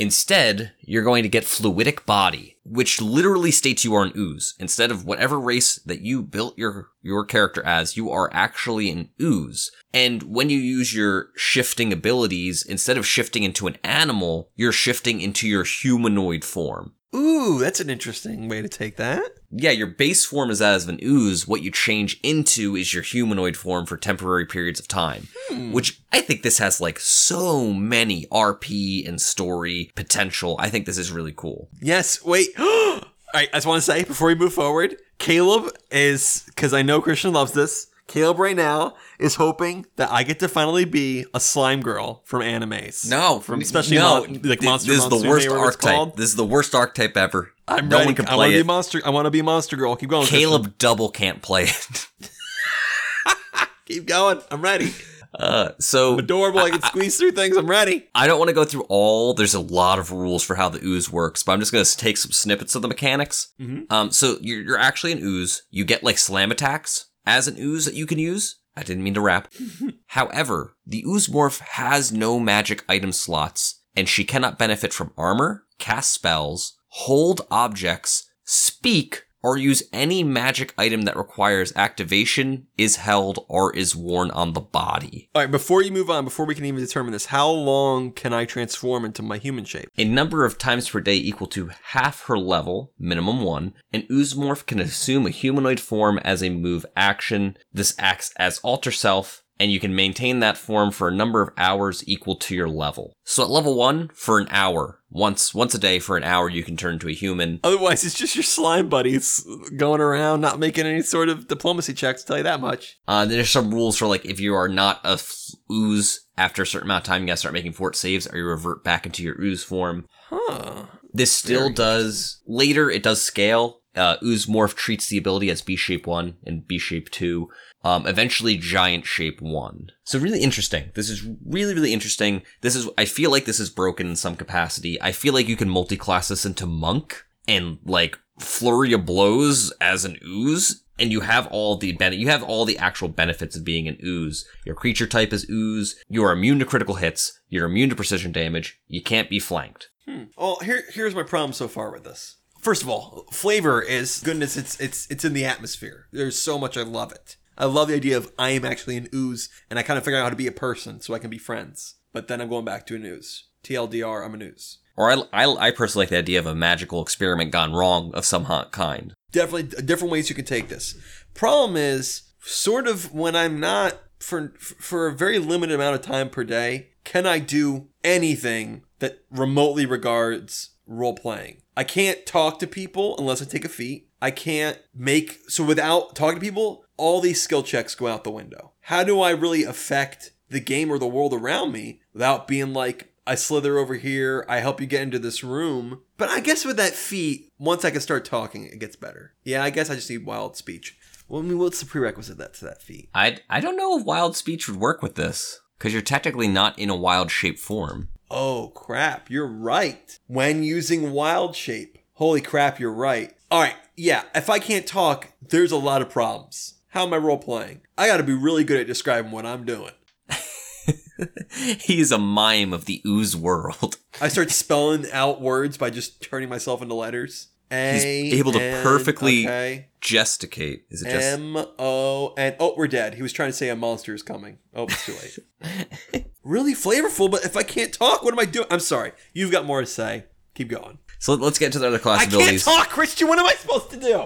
Instead, 0.00 0.72
you're 0.80 1.02
going 1.02 1.22
to 1.22 1.28
get 1.28 1.44
fluidic 1.44 2.06
body, 2.06 2.56
which 2.64 3.02
literally 3.02 3.50
states 3.50 3.84
you 3.84 3.94
are 3.94 4.02
an 4.02 4.12
ooze. 4.16 4.54
Instead 4.58 4.90
of 4.90 5.04
whatever 5.04 5.38
race 5.38 5.76
that 5.76 6.00
you 6.00 6.22
built 6.22 6.56
your, 6.56 6.88
your 7.02 7.22
character 7.22 7.62
as, 7.66 7.98
you 7.98 8.10
are 8.10 8.30
actually 8.32 8.88
an 8.90 9.10
ooze. 9.20 9.70
And 9.92 10.22
when 10.22 10.48
you 10.48 10.58
use 10.58 10.94
your 10.94 11.28
shifting 11.36 11.92
abilities, 11.92 12.64
instead 12.64 12.96
of 12.96 13.06
shifting 13.06 13.42
into 13.42 13.66
an 13.66 13.76
animal, 13.84 14.48
you're 14.56 14.72
shifting 14.72 15.20
into 15.20 15.46
your 15.46 15.64
humanoid 15.64 16.46
form. 16.46 16.94
Ooh, 17.14 17.58
that's 17.58 17.80
an 17.80 17.90
interesting 17.90 18.48
way 18.48 18.62
to 18.62 18.68
take 18.68 18.96
that. 18.96 19.22
Yeah, 19.50 19.72
your 19.72 19.88
base 19.88 20.24
form 20.24 20.50
is 20.50 20.60
that 20.60 20.80
of 20.80 20.88
an 20.88 21.00
ooze. 21.02 21.46
What 21.46 21.62
you 21.62 21.70
change 21.72 22.20
into 22.22 22.76
is 22.76 22.94
your 22.94 23.02
humanoid 23.02 23.56
form 23.56 23.86
for 23.86 23.96
temporary 23.96 24.46
periods 24.46 24.78
of 24.78 24.86
time. 24.86 25.28
Hmm. 25.48 25.72
Which 25.72 26.00
I 26.12 26.20
think 26.20 26.42
this 26.42 26.58
has 26.58 26.80
like 26.80 27.00
so 27.00 27.72
many 27.72 28.26
RP 28.26 29.08
and 29.08 29.20
story 29.20 29.90
potential. 29.96 30.54
I 30.60 30.70
think 30.70 30.86
this 30.86 30.98
is 30.98 31.10
really 31.10 31.34
cool. 31.36 31.68
Yes. 31.80 32.24
Wait. 32.24 32.50
All 32.58 33.00
right. 33.34 33.48
I 33.52 33.56
just 33.56 33.66
want 33.66 33.82
to 33.82 33.90
say 33.90 34.04
before 34.04 34.28
we 34.28 34.36
move 34.36 34.54
forward, 34.54 34.96
Caleb 35.18 35.74
is 35.90 36.44
because 36.46 36.72
I 36.72 36.82
know 36.82 37.00
Christian 37.00 37.32
loves 37.32 37.52
this. 37.52 37.88
Caleb 38.10 38.40
right 38.40 38.56
now 38.56 38.96
is 39.20 39.36
hoping 39.36 39.86
that 39.94 40.10
I 40.10 40.24
get 40.24 40.40
to 40.40 40.48
finally 40.48 40.84
be 40.84 41.26
a 41.32 41.38
slime 41.38 41.80
girl 41.80 42.22
from 42.24 42.42
animes. 42.42 43.08
No, 43.08 43.38
from 43.38 43.60
especially 43.60 43.98
no, 43.98 44.26
mon- 44.26 44.40
like 44.42 44.60
monster. 44.62 44.90
This 44.90 45.04
is 45.04 45.08
the 45.08 45.28
worst 45.28 45.48
archetype. 45.48 46.16
This 46.16 46.30
is 46.30 46.34
the 46.34 46.44
worst 46.44 46.74
archetype 46.74 47.16
ever. 47.16 47.52
I'm 47.68 47.88
no 47.88 47.98
ready. 47.98 48.06
one 48.08 48.14
can 48.16 48.26
I 48.26 48.34
want 48.34 48.48
play 48.48 48.52
to 48.58 48.64
be 48.64 48.66
monster. 48.66 49.00
I 49.04 49.10
want 49.10 49.26
to 49.26 49.30
be 49.30 49.42
monster 49.42 49.76
girl. 49.76 49.94
Keep 49.94 50.10
going. 50.10 50.26
Caleb 50.26 50.76
double 50.78 51.08
can't 51.10 51.40
play 51.40 51.66
it. 51.66 52.08
Keep 53.86 54.06
going. 54.06 54.40
I'm 54.50 54.60
ready. 54.60 54.92
Uh, 55.32 55.70
so 55.78 56.18
Adorable. 56.18 56.58
I 56.58 56.70
can 56.70 56.82
squeeze 56.82 57.16
through 57.16 57.30
things. 57.30 57.56
I'm 57.56 57.70
ready. 57.70 58.08
I 58.12 58.26
don't 58.26 58.40
want 58.40 58.48
to 58.48 58.54
go 58.54 58.64
through 58.64 58.86
all. 58.88 59.34
There's 59.34 59.54
a 59.54 59.60
lot 59.60 60.00
of 60.00 60.10
rules 60.10 60.42
for 60.42 60.56
how 60.56 60.68
the 60.68 60.84
ooze 60.84 61.12
works, 61.12 61.44
but 61.44 61.52
I'm 61.52 61.60
just 61.60 61.70
going 61.70 61.84
to 61.84 61.96
take 61.96 62.16
some 62.16 62.32
snippets 62.32 62.74
of 62.74 62.82
the 62.82 62.88
mechanics. 62.88 63.52
Mhm. 63.60 63.86
Um, 63.92 64.10
so 64.10 64.36
you're, 64.40 64.62
you're 64.62 64.78
actually 64.78 65.12
an 65.12 65.20
ooze. 65.22 65.62
You 65.70 65.84
get 65.84 66.02
like 66.02 66.18
slam 66.18 66.50
attacks 66.50 67.06
as 67.30 67.46
an 67.46 67.56
ooze 67.58 67.84
that 67.84 67.94
you 67.94 68.06
can 68.06 68.18
use. 68.18 68.56
I 68.76 68.82
didn't 68.82 69.04
mean 69.04 69.14
to 69.14 69.20
rap. 69.20 69.52
However, 70.06 70.74
the 70.84 71.04
ooze 71.06 71.28
morph 71.28 71.60
has 71.60 72.10
no 72.10 72.40
magic 72.40 72.84
item 72.88 73.12
slots, 73.12 73.82
and 73.94 74.08
she 74.08 74.24
cannot 74.24 74.58
benefit 74.58 74.92
from 74.92 75.12
armor, 75.16 75.64
cast 75.78 76.12
spells, 76.12 76.76
hold 76.88 77.42
objects, 77.48 78.28
speak, 78.44 79.26
or 79.42 79.56
use 79.56 79.82
any 79.92 80.22
magic 80.22 80.74
item 80.76 81.02
that 81.02 81.16
requires 81.16 81.72
activation, 81.76 82.66
is 82.76 82.96
held, 82.96 83.44
or 83.48 83.74
is 83.74 83.96
worn 83.96 84.30
on 84.32 84.52
the 84.52 84.60
body. 84.60 85.30
All 85.34 85.42
right. 85.42 85.50
Before 85.50 85.82
you 85.82 85.90
move 85.90 86.10
on, 86.10 86.24
before 86.24 86.46
we 86.46 86.54
can 86.54 86.64
even 86.64 86.80
determine 86.80 87.12
this, 87.12 87.26
how 87.26 87.48
long 87.50 88.12
can 88.12 88.32
I 88.32 88.44
transform 88.44 89.04
into 89.04 89.22
my 89.22 89.38
human 89.38 89.64
shape? 89.64 89.88
A 89.96 90.04
number 90.04 90.44
of 90.44 90.58
times 90.58 90.88
per 90.88 91.00
day 91.00 91.16
equal 91.16 91.46
to 91.48 91.70
half 91.82 92.24
her 92.24 92.38
level, 92.38 92.92
minimum 92.98 93.42
one, 93.42 93.74
an 93.92 94.02
oozemorph 94.10 94.66
can 94.66 94.80
assume 94.80 95.26
a 95.26 95.30
humanoid 95.30 95.80
form 95.80 96.18
as 96.18 96.42
a 96.42 96.50
move 96.50 96.84
action. 96.96 97.56
This 97.72 97.94
acts 97.98 98.32
as 98.36 98.58
alter 98.60 98.92
self, 98.92 99.39
and 99.60 99.70
you 99.70 99.78
can 99.78 99.94
maintain 99.94 100.40
that 100.40 100.56
form 100.56 100.90
for 100.90 101.06
a 101.06 101.14
number 101.14 101.42
of 101.42 101.50
hours 101.58 102.02
equal 102.08 102.34
to 102.34 102.56
your 102.56 102.68
level. 102.68 103.12
So 103.24 103.44
at 103.44 103.50
level 103.50 103.76
one, 103.76 104.10
for 104.14 104.38
an 104.38 104.48
hour, 104.50 105.00
once 105.10 105.54
once 105.54 105.74
a 105.74 105.78
day 105.78 105.98
for 105.98 106.16
an 106.16 106.24
hour, 106.24 106.48
you 106.48 106.64
can 106.64 106.78
turn 106.78 106.94
into 106.94 107.08
a 107.08 107.12
human. 107.12 107.60
Otherwise, 107.62 108.02
it's 108.02 108.14
just 108.14 108.34
your 108.34 108.42
slime 108.42 108.88
buddies 108.88 109.46
going 109.76 110.00
around, 110.00 110.40
not 110.40 110.58
making 110.58 110.86
any 110.86 111.02
sort 111.02 111.28
of 111.28 111.46
diplomacy 111.46 111.92
checks. 111.92 112.22
To 112.22 112.26
tell 112.26 112.36
you 112.38 112.42
that 112.44 112.60
much. 112.60 112.98
Uh, 113.06 113.26
there's 113.26 113.50
some 113.50 113.72
rules 113.72 113.98
for 113.98 114.06
like 114.06 114.24
if 114.24 114.40
you 114.40 114.54
are 114.54 114.68
not 114.68 115.00
a 115.04 115.12
f- 115.12 115.50
ooze 115.70 116.26
after 116.38 116.62
a 116.62 116.66
certain 116.66 116.88
amount 116.88 117.04
of 117.04 117.06
time, 117.06 117.22
you 117.22 117.26
gotta 117.26 117.36
start 117.36 117.54
making 117.54 117.72
fort 117.74 117.94
saves, 117.96 118.26
or 118.26 118.38
you 118.38 118.44
revert 118.44 118.82
back 118.82 119.04
into 119.04 119.22
your 119.22 119.38
ooze 119.40 119.62
form. 119.62 120.06
Huh. 120.30 120.86
This 121.12 121.32
still 121.32 121.64
Very 121.64 121.74
does 121.74 122.40
later. 122.46 122.90
It 122.90 123.02
does 123.02 123.20
scale. 123.20 123.80
Uh, 123.96 124.16
Ooze 124.22 124.46
Morph 124.46 124.76
treats 124.76 125.08
the 125.08 125.18
ability 125.18 125.50
as 125.50 125.62
Beast 125.62 125.82
Shape 125.82 126.06
One 126.06 126.36
and 126.46 126.66
Beast 126.66 126.86
Shape 126.86 127.10
Two. 127.10 127.48
Um, 127.82 128.06
eventually 128.06 128.58
Giant 128.58 129.06
Shape 129.06 129.40
One. 129.40 129.88
So 130.04 130.18
really 130.18 130.40
interesting. 130.40 130.90
This 130.94 131.08
is 131.08 131.26
really 131.46 131.74
really 131.74 131.92
interesting. 131.92 132.42
This 132.60 132.76
is. 132.76 132.88
I 132.98 133.04
feel 133.06 133.30
like 133.30 133.46
this 133.46 133.60
is 133.60 133.70
broken 133.70 134.08
in 134.08 134.16
some 134.16 134.36
capacity. 134.36 135.00
I 135.00 135.12
feel 135.12 135.32
like 135.32 135.48
you 135.48 135.56
can 135.56 135.70
multi-class 135.70 136.28
this 136.28 136.44
into 136.44 136.66
Monk 136.66 137.24
and 137.48 137.78
like 137.84 138.18
flurry 138.38 138.92
of 138.92 139.06
blows 139.06 139.72
as 139.80 140.04
an 140.04 140.18
ooze. 140.24 140.84
And 140.98 141.10
you 141.10 141.20
have 141.20 141.46
all 141.46 141.78
the 141.78 141.92
ben- 141.92 142.12
you 142.12 142.28
have 142.28 142.42
all 142.42 142.66
the 142.66 142.76
actual 142.76 143.08
benefits 143.08 143.56
of 143.56 143.64
being 143.64 143.88
an 143.88 143.96
ooze. 144.04 144.46
Your 144.66 144.74
creature 144.74 145.06
type 145.06 145.32
is 145.32 145.48
ooze. 145.48 145.96
You 146.10 146.22
are 146.24 146.32
immune 146.32 146.58
to 146.58 146.66
critical 146.66 146.96
hits. 146.96 147.40
You're 147.48 147.64
immune 147.64 147.88
to 147.88 147.96
precision 147.96 148.32
damage. 148.32 148.78
You 148.86 149.02
can't 149.02 149.30
be 149.30 149.38
flanked. 149.38 149.88
Well, 150.36 150.58
here 150.62 150.82
here's 150.92 151.14
my 151.14 151.22
problem 151.22 151.54
so 151.54 151.68
far 151.68 151.90
with 151.90 152.04
this. 152.04 152.36
First 152.60 152.82
of 152.82 152.90
all, 152.90 153.24
flavor 153.32 153.80
is 153.80 154.20
goodness. 154.20 154.58
It's 154.58 154.78
it's 154.78 155.10
it's 155.10 155.24
in 155.24 155.32
the 155.32 155.46
atmosphere. 155.46 156.08
There's 156.12 156.36
so 156.36 156.58
much 156.58 156.76
I 156.76 156.82
love 156.82 157.12
it. 157.12 157.36
I 157.60 157.66
love 157.66 157.88
the 157.88 157.94
idea 157.94 158.16
of 158.16 158.32
I 158.38 158.50
am 158.50 158.64
actually 158.64 158.96
an 158.96 159.08
ooze, 159.14 159.50
and 159.68 159.78
I 159.78 159.82
kind 159.82 159.98
of 159.98 160.04
figure 160.04 160.18
out 160.18 160.24
how 160.24 160.30
to 160.30 160.36
be 160.36 160.46
a 160.46 160.52
person 160.52 161.02
so 161.02 161.12
I 161.12 161.18
can 161.18 161.28
be 161.28 161.36
friends. 161.36 161.96
But 162.10 162.26
then 162.26 162.40
I'm 162.40 162.48
going 162.48 162.64
back 162.64 162.86
to 162.86 162.96
an 162.96 163.04
ooze. 163.04 163.44
TLDR, 163.62 164.24
I'm 164.24 164.32
an 164.32 164.42
ooze. 164.42 164.78
Or 164.96 165.10
I, 165.12 165.22
I, 165.44 165.68
I 165.68 165.70
personally 165.70 166.04
like 166.04 166.10
the 166.10 166.16
idea 166.16 166.38
of 166.38 166.46
a 166.46 166.54
magical 166.54 167.02
experiment 167.02 167.52
gone 167.52 167.74
wrong 167.74 168.12
of 168.14 168.24
some 168.24 168.46
kind. 168.70 169.12
Definitely 169.30 169.84
different 169.84 170.10
ways 170.10 170.30
you 170.30 170.34
can 170.34 170.46
take 170.46 170.68
this. 170.68 170.96
Problem 171.34 171.76
is, 171.76 172.22
sort 172.40 172.88
of 172.88 173.12
when 173.12 173.36
I'm 173.36 173.60
not 173.60 173.98
for 174.18 174.54
for 174.58 175.06
a 175.06 175.12
very 175.12 175.38
limited 175.38 175.74
amount 175.74 175.96
of 175.96 176.02
time 176.02 176.30
per 176.30 176.44
day, 176.44 176.88
can 177.04 177.26
I 177.26 177.40
do 177.40 177.88
anything 178.02 178.84
that 179.00 179.22
remotely 179.30 179.84
regards 179.84 180.70
role 180.86 181.14
playing? 181.14 181.60
I 181.76 181.84
can't 181.84 182.24
talk 182.26 182.58
to 182.58 182.66
people 182.66 183.16
unless 183.18 183.42
I 183.42 183.44
take 183.44 183.64
a 183.64 183.68
feat. 183.68 184.08
I 184.22 184.30
can't 184.30 184.78
make 184.94 185.40
so 185.48 185.64
without 185.64 186.14
talking 186.14 186.36
to 186.36 186.44
people, 186.44 186.84
all 187.00 187.20
these 187.20 187.42
skill 187.42 187.62
checks 187.62 187.94
go 187.94 188.06
out 188.06 188.24
the 188.24 188.30
window. 188.30 188.72
How 188.82 189.02
do 189.02 189.20
I 189.20 189.30
really 189.30 189.64
affect 189.64 190.32
the 190.50 190.60
game 190.60 190.90
or 190.90 190.98
the 190.98 191.06
world 191.06 191.32
around 191.32 191.72
me 191.72 192.00
without 192.12 192.46
being 192.46 192.72
like 192.72 193.14
I 193.26 193.36
slither 193.36 193.78
over 193.78 193.94
here, 193.94 194.44
I 194.48 194.58
help 194.58 194.80
you 194.80 194.86
get 194.86 195.02
into 195.02 195.18
this 195.18 195.44
room. 195.44 196.00
But 196.16 196.30
I 196.30 196.40
guess 196.40 196.64
with 196.64 196.76
that 196.78 196.94
feat, 196.94 197.52
once 197.58 197.84
I 197.84 197.90
can 197.90 198.00
start 198.00 198.24
talking, 198.24 198.64
it 198.64 198.80
gets 198.80 198.96
better. 198.96 199.34
Yeah, 199.44 199.62
I 199.62 199.70
guess 199.70 199.88
I 199.88 199.94
just 199.94 200.10
need 200.10 200.26
wild 200.26 200.56
speech. 200.56 200.98
Well, 201.28 201.40
I 201.40 201.44
mean, 201.44 201.58
what's 201.58 201.80
the 201.80 201.86
prerequisite 201.86 202.38
that 202.38 202.54
to 202.54 202.64
that 202.64 202.82
feat? 202.82 203.08
I, 203.14 203.38
I 203.48 203.60
don't 203.60 203.76
know 203.76 203.96
if 203.98 204.04
wild 204.04 204.36
speech 204.36 204.68
would 204.68 204.80
work 204.80 205.00
with 205.00 205.14
this, 205.14 205.60
because 205.78 205.92
you're 205.92 206.02
technically 206.02 206.48
not 206.48 206.78
in 206.78 206.90
a 206.90 206.96
wild 206.96 207.30
shape 207.30 207.58
form. 207.58 208.08
Oh 208.30 208.72
crap, 208.74 209.30
you're 209.30 209.46
right. 209.46 210.18
When 210.26 210.64
using 210.64 211.12
wild 211.12 211.54
shape. 211.54 211.98
Holy 212.14 212.40
crap, 212.40 212.80
you're 212.80 212.92
right. 212.92 213.34
Alright, 213.52 213.76
yeah, 213.96 214.24
if 214.34 214.50
I 214.50 214.58
can't 214.58 214.86
talk, 214.86 215.28
there's 215.40 215.72
a 215.72 215.76
lot 215.76 216.02
of 216.02 216.10
problems. 216.10 216.74
How 216.90 217.06
am 217.06 217.14
I 217.14 217.18
role 217.18 217.38
playing? 217.38 217.80
I 217.96 218.06
gotta 218.08 218.22
be 218.24 218.34
really 218.34 218.64
good 218.64 218.80
at 218.80 218.86
describing 218.86 219.30
what 219.30 219.46
I'm 219.46 219.64
doing. 219.64 219.92
He's 221.80 222.10
a 222.10 222.18
mime 222.18 222.72
of 222.72 222.86
the 222.86 223.02
ooze 223.06 223.36
world. 223.36 223.96
I 224.20 224.28
start 224.28 224.50
spelling 224.50 225.06
out 225.12 225.40
words 225.40 225.76
by 225.76 225.90
just 225.90 226.22
turning 226.22 226.48
myself 226.48 226.82
into 226.82 226.94
letters. 226.94 227.48
A 227.70 227.92
He's 228.28 228.40
able 228.40 228.50
to 228.52 228.60
N, 228.60 228.82
perfectly- 228.82 229.44
okay. 229.46 229.86
Gesticate. 230.00 230.80
Is 230.90 231.02
it 231.02 231.10
just. 231.10 231.24
M 231.38 231.56
O 231.78 232.34
N. 232.36 232.56
Oh, 232.58 232.74
we're 232.76 232.88
dead. 232.88 233.14
He 233.14 233.22
was 233.22 233.32
trying 233.32 233.50
to 233.50 233.52
say 233.52 233.68
a 233.68 233.76
monster 233.76 234.14
is 234.14 234.22
coming. 234.22 234.58
Oh, 234.74 234.84
it's 234.84 235.06
too 235.06 235.12
late. 235.12 236.26
really 236.42 236.74
flavorful, 236.74 237.30
but 237.30 237.44
if 237.44 237.56
I 237.56 237.62
can't 237.62 237.92
talk, 237.92 238.24
what 238.24 238.32
am 238.32 238.40
I 238.40 238.46
doing? 238.46 238.66
I'm 238.70 238.80
sorry. 238.80 239.12
You've 239.34 239.52
got 239.52 239.66
more 239.66 239.80
to 239.80 239.86
say. 239.86 240.24
Keep 240.54 240.70
going. 240.70 240.98
so 241.20 241.34
let's 241.34 241.58
get 241.58 241.72
to 241.74 241.78
the 241.78 241.86
other 241.86 241.98
class 242.00 242.22
I 242.22 242.26
can't 242.26 242.60
talk, 242.60 242.88
Christian. 242.88 243.28
What 243.28 243.38
am 243.38 243.46
I 243.46 243.52
supposed 243.52 243.90
to 243.90 243.96
do? 243.98 244.24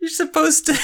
You're 0.00 0.10
supposed 0.10 0.66
to. 0.66 0.76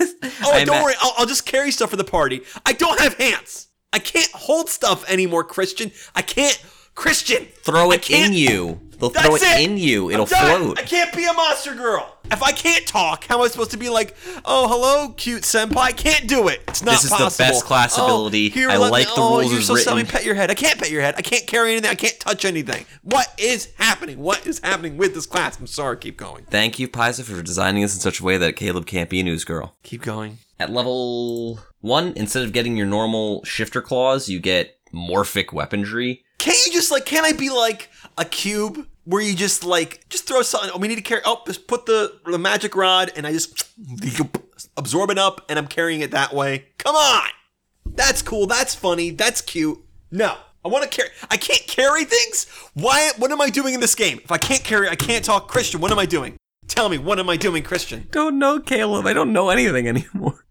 Oh, 0.42 0.52
I 0.52 0.64
don't 0.64 0.82
worry. 0.82 0.94
I'll, 1.02 1.12
I'll 1.18 1.26
just 1.26 1.44
carry 1.44 1.70
stuff 1.70 1.90
for 1.90 1.96
the 1.96 2.04
party. 2.04 2.42
I 2.64 2.72
don't 2.72 2.98
have 2.98 3.14
hands. 3.18 3.68
I 3.92 3.98
can't 3.98 4.30
hold 4.32 4.70
stuff 4.70 5.08
anymore, 5.08 5.44
Christian. 5.44 5.92
I 6.14 6.22
can't. 6.22 6.62
Christian, 6.94 7.46
Throw 7.62 7.92
it 7.92 8.10
in 8.10 8.32
you. 8.32 8.80
They'll 8.98 9.10
throw 9.10 9.34
it, 9.36 9.42
it. 9.42 9.60
in 9.70 9.78
you. 9.78 10.10
It'll 10.10 10.26
float. 10.26 10.78
I 10.78 10.82
can't 10.82 11.14
be 11.14 11.24
a 11.24 11.32
monster 11.32 11.74
girl. 11.74 12.16
If 12.32 12.42
I 12.42 12.52
can't 12.52 12.86
talk, 12.86 13.24
how 13.24 13.38
am 13.38 13.44
I 13.44 13.48
supposed 13.48 13.72
to 13.72 13.76
be 13.76 13.88
like, 13.88 14.14
oh, 14.44 14.68
hello, 14.68 15.12
cute 15.16 15.42
senpai? 15.42 15.76
I 15.76 15.92
can't 15.92 16.28
do 16.28 16.48
it. 16.48 16.62
It's 16.68 16.82
not 16.82 16.92
possible. 16.94 17.24
This 17.24 17.32
is 17.32 17.36
the 17.36 17.42
best 17.42 17.64
class 17.64 17.98
Oh, 17.98 18.04
ability. 18.04 18.52
I 18.64 18.76
let 18.76 18.92
like 18.92 19.08
me, 19.08 19.14
the 19.14 19.20
oh, 19.20 19.38
rules 19.40 19.52
you're 19.52 19.62
so 19.62 19.74
written. 19.74 20.06
Pet 20.06 20.24
your 20.24 20.34
head. 20.34 20.50
I 20.50 20.54
can't 20.54 20.78
pet 20.78 20.90
your 20.90 21.02
head. 21.02 21.14
I 21.18 21.22
can't 21.22 21.46
carry 21.46 21.72
anything. 21.72 21.90
I 21.90 21.94
can't 21.96 22.18
touch 22.20 22.44
anything. 22.44 22.86
What 23.02 23.34
is 23.38 23.72
happening? 23.78 24.18
What 24.20 24.46
is 24.46 24.60
happening 24.60 24.96
with 24.96 25.14
this 25.14 25.26
class? 25.26 25.58
I'm 25.58 25.66
sorry. 25.66 25.96
Keep 25.96 26.16
going. 26.18 26.44
Thank 26.44 26.78
you, 26.78 26.88
Paizo, 26.88 27.24
for 27.24 27.42
designing 27.42 27.82
this 27.82 27.94
in 27.94 28.00
such 28.00 28.20
a 28.20 28.24
way 28.24 28.38
that 28.38 28.56
Caleb 28.56 28.86
can't 28.86 29.10
be 29.10 29.20
an 29.20 29.26
ooze 29.28 29.44
girl. 29.44 29.76
Keep 29.82 30.02
going. 30.02 30.38
At 30.58 30.70
level 30.70 31.58
one, 31.80 32.12
instead 32.16 32.44
of 32.44 32.52
getting 32.52 32.76
your 32.76 32.86
normal 32.86 33.44
shifter 33.44 33.80
claws, 33.82 34.28
you 34.28 34.38
get 34.40 34.78
morphic 34.94 35.52
weaponry. 35.52 36.24
Can't 36.38 36.66
you 36.66 36.72
just 36.72 36.90
like? 36.90 37.06
Can 37.06 37.24
I 37.24 37.32
be 37.32 37.50
like 37.50 37.90
a 38.16 38.24
cube 38.24 38.86
where 39.10 39.22
you 39.22 39.34
just 39.34 39.64
like 39.64 40.08
just 40.08 40.26
throw 40.26 40.42
something? 40.42 40.70
Oh, 40.74 40.78
we 40.78 40.88
need 40.88 40.96
to 40.96 41.02
carry. 41.02 41.20
Oh, 41.24 41.42
just 41.46 41.66
put 41.66 41.86
the 41.86 42.18
the 42.26 42.38
magic 42.38 42.74
rod, 42.76 43.12
and 43.16 43.26
I 43.26 43.32
just 43.32 43.68
absorb 44.76 45.10
it 45.10 45.18
up, 45.18 45.44
and 45.48 45.58
I'm 45.58 45.66
carrying 45.66 46.00
it 46.00 46.12
that 46.12 46.32
way. 46.32 46.66
Come 46.78 46.94
on, 46.94 47.28
that's 47.86 48.22
cool. 48.22 48.46
That's 48.46 48.74
funny. 48.74 49.10
That's 49.10 49.40
cute. 49.40 49.78
No, 50.10 50.36
I 50.64 50.68
want 50.68 50.84
to 50.84 50.88
carry. 50.88 51.10
I 51.30 51.36
can't 51.36 51.66
carry 51.66 52.04
things. 52.04 52.46
Why? 52.74 53.10
What 53.18 53.32
am 53.32 53.40
I 53.40 53.50
doing 53.50 53.74
in 53.74 53.80
this 53.80 53.94
game? 53.94 54.20
If 54.22 54.30
I 54.30 54.38
can't 54.38 54.64
carry, 54.64 54.88
I 54.88 54.96
can't 54.96 55.24
talk. 55.24 55.48
Christian, 55.48 55.80
what 55.80 55.92
am 55.92 55.98
I 55.98 56.06
doing? 56.06 56.36
Tell 56.68 56.88
me, 56.88 56.98
what 56.98 57.18
am 57.18 57.28
I 57.28 57.36
doing, 57.36 57.64
Christian? 57.64 58.06
Don't 58.12 58.38
know, 58.38 58.60
Caleb. 58.60 59.04
I 59.04 59.12
don't 59.12 59.32
know 59.32 59.50
anything 59.50 59.88
anymore. 59.88 60.44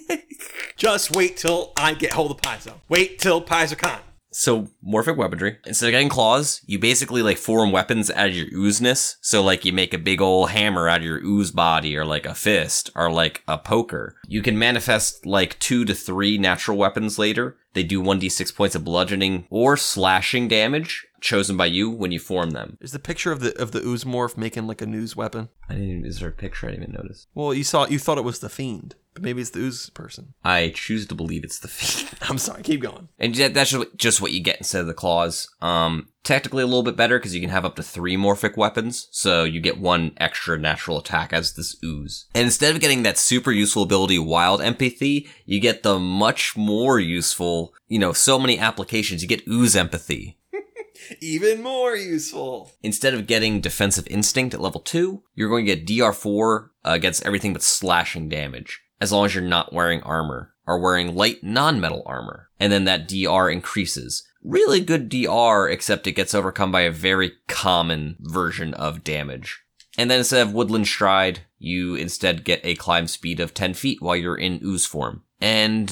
Just 0.76 1.14
wait 1.14 1.36
till 1.36 1.74
I 1.76 1.92
get 1.92 2.12
hold 2.14 2.30
of 2.30 2.38
Paizo. 2.38 2.72
Wait 2.88 3.18
till 3.18 3.42
PaizoCon. 3.42 4.00
So 4.32 4.68
morphic 4.86 5.16
weaponry. 5.16 5.58
Instead 5.64 5.86
of 5.86 5.92
getting 5.92 6.08
claws, 6.08 6.60
you 6.66 6.78
basically 6.78 7.22
like 7.22 7.38
form 7.38 7.72
weapons 7.72 8.10
out 8.10 8.28
of 8.28 8.36
your 8.36 8.50
oozeness. 8.50 9.16
So 9.20 9.42
like 9.42 9.64
you 9.64 9.72
make 9.72 9.92
a 9.92 9.98
big 9.98 10.20
old 10.20 10.50
hammer 10.50 10.88
out 10.88 10.98
of 10.98 11.04
your 11.04 11.24
ooze 11.24 11.50
body, 11.50 11.96
or 11.96 12.04
like 12.04 12.26
a 12.26 12.34
fist, 12.34 12.90
or 12.94 13.10
like 13.10 13.42
a 13.48 13.58
poker. 13.58 14.16
You 14.26 14.42
can 14.42 14.58
manifest 14.58 15.26
like 15.26 15.58
two 15.58 15.84
to 15.84 15.94
three 15.94 16.38
natural 16.38 16.76
weapons 16.76 17.18
later. 17.18 17.56
They 17.72 17.82
do 17.84 18.02
1d6 18.02 18.54
points 18.54 18.74
of 18.74 18.84
bludgeoning 18.84 19.46
or 19.48 19.76
slashing 19.76 20.48
damage 20.48 21.06
chosen 21.20 21.56
by 21.56 21.66
you 21.66 21.90
when 21.90 22.12
you 22.12 22.18
form 22.18 22.50
them. 22.50 22.76
Is 22.80 22.92
the 22.92 22.98
picture 22.98 23.32
of 23.32 23.40
the 23.40 23.56
of 23.60 23.72
the 23.72 23.80
ooze 23.86 24.04
morph 24.04 24.36
making 24.36 24.66
like 24.66 24.82
an 24.82 24.94
ooze 24.94 25.16
weapon? 25.16 25.48
I 25.68 25.74
didn't 25.74 25.88
even, 25.90 26.04
is 26.06 26.20
there 26.20 26.28
a 26.28 26.32
picture? 26.32 26.66
I 26.66 26.70
didn't 26.70 26.84
even 26.90 26.94
notice. 26.96 27.26
Well, 27.34 27.54
you 27.54 27.64
saw 27.64 27.86
you 27.86 27.98
thought 27.98 28.18
it 28.18 28.24
was 28.24 28.40
the 28.40 28.48
fiend, 28.48 28.96
but 29.14 29.22
maybe 29.22 29.40
it's 29.40 29.50
the 29.50 29.60
ooze 29.60 29.90
person. 29.90 30.34
I 30.44 30.72
choose 30.74 31.06
to 31.06 31.14
believe 31.14 31.44
it's 31.44 31.58
the 31.60 31.68
fiend. 31.68 32.10
I'm 32.28 32.38
sorry, 32.38 32.62
keep 32.62 32.80
going. 32.82 33.08
And 33.18 33.34
that- 33.36 33.54
that's 33.54 33.70
just- 33.70 33.96
just 33.96 34.20
what 34.20 34.32
you 34.32 34.40
get 34.40 34.58
instead 34.58 34.80
of 34.80 34.86
the 34.86 34.94
claws. 34.94 35.48
Um, 35.60 36.08
technically 36.24 36.62
a 36.62 36.66
little 36.66 36.82
bit 36.82 36.96
better 36.96 37.18
because 37.18 37.34
you 37.34 37.40
can 37.40 37.50
have 37.50 37.64
up 37.64 37.76
to 37.76 37.82
three 37.82 38.16
morphic 38.16 38.56
weapons, 38.56 39.08
so 39.10 39.44
you 39.44 39.60
get 39.60 39.78
one 39.80 40.12
extra 40.18 40.58
natural 40.58 40.98
attack 40.98 41.32
as 41.32 41.54
this 41.54 41.76
ooze. 41.84 42.26
And 42.34 42.44
instead 42.44 42.74
of 42.74 42.80
getting 42.80 43.02
that 43.04 43.16
super 43.18 43.52
useful 43.52 43.82
ability 43.84 44.18
Wild 44.18 44.60
Empathy, 44.60 45.28
you 45.46 45.60
get 45.60 45.82
the 45.82 45.98
much 45.98 46.56
more 46.56 46.98
useful, 46.98 47.74
you 47.88 47.98
know, 47.98 48.12
so 48.12 48.38
many 48.38 48.58
applications. 48.58 49.22
You 49.22 49.28
get 49.28 49.46
Ooze 49.48 49.76
Empathy. 49.76 50.36
Even 51.20 51.62
more 51.62 51.96
useful. 51.96 52.72
Instead 52.82 53.14
of 53.14 53.26
getting 53.26 53.60
Defensive 53.60 54.06
Instinct 54.08 54.54
at 54.54 54.60
level 54.60 54.80
2, 54.80 55.22
you're 55.34 55.48
going 55.48 55.66
to 55.66 55.74
get 55.74 55.86
DR4 55.86 56.68
against 56.84 57.24
everything 57.24 57.52
but 57.52 57.62
slashing 57.62 58.28
damage, 58.28 58.80
as 59.00 59.12
long 59.12 59.26
as 59.26 59.34
you're 59.34 59.44
not 59.44 59.72
wearing 59.72 60.02
armor, 60.02 60.54
or 60.66 60.78
wearing 60.78 61.14
light 61.14 61.42
non-metal 61.42 62.02
armor. 62.06 62.48
And 62.58 62.72
then 62.72 62.84
that 62.84 63.08
DR 63.08 63.50
increases. 63.50 64.26
Really 64.42 64.80
good 64.80 65.08
DR, 65.08 65.68
except 65.68 66.06
it 66.06 66.12
gets 66.12 66.34
overcome 66.34 66.72
by 66.72 66.82
a 66.82 66.90
very 66.90 67.32
common 67.48 68.16
version 68.20 68.72
of 68.74 69.04
damage. 69.04 69.62
And 69.98 70.10
then 70.10 70.18
instead 70.18 70.46
of 70.46 70.54
Woodland 70.54 70.86
Stride, 70.86 71.40
you 71.58 71.94
instead 71.94 72.44
get 72.44 72.60
a 72.64 72.74
climb 72.76 73.06
speed 73.06 73.40
of 73.40 73.52
10 73.52 73.74
feet 73.74 74.00
while 74.00 74.16
you're 74.16 74.36
in 74.36 74.60
ooze 74.62 74.86
form. 74.86 75.24
And 75.40 75.90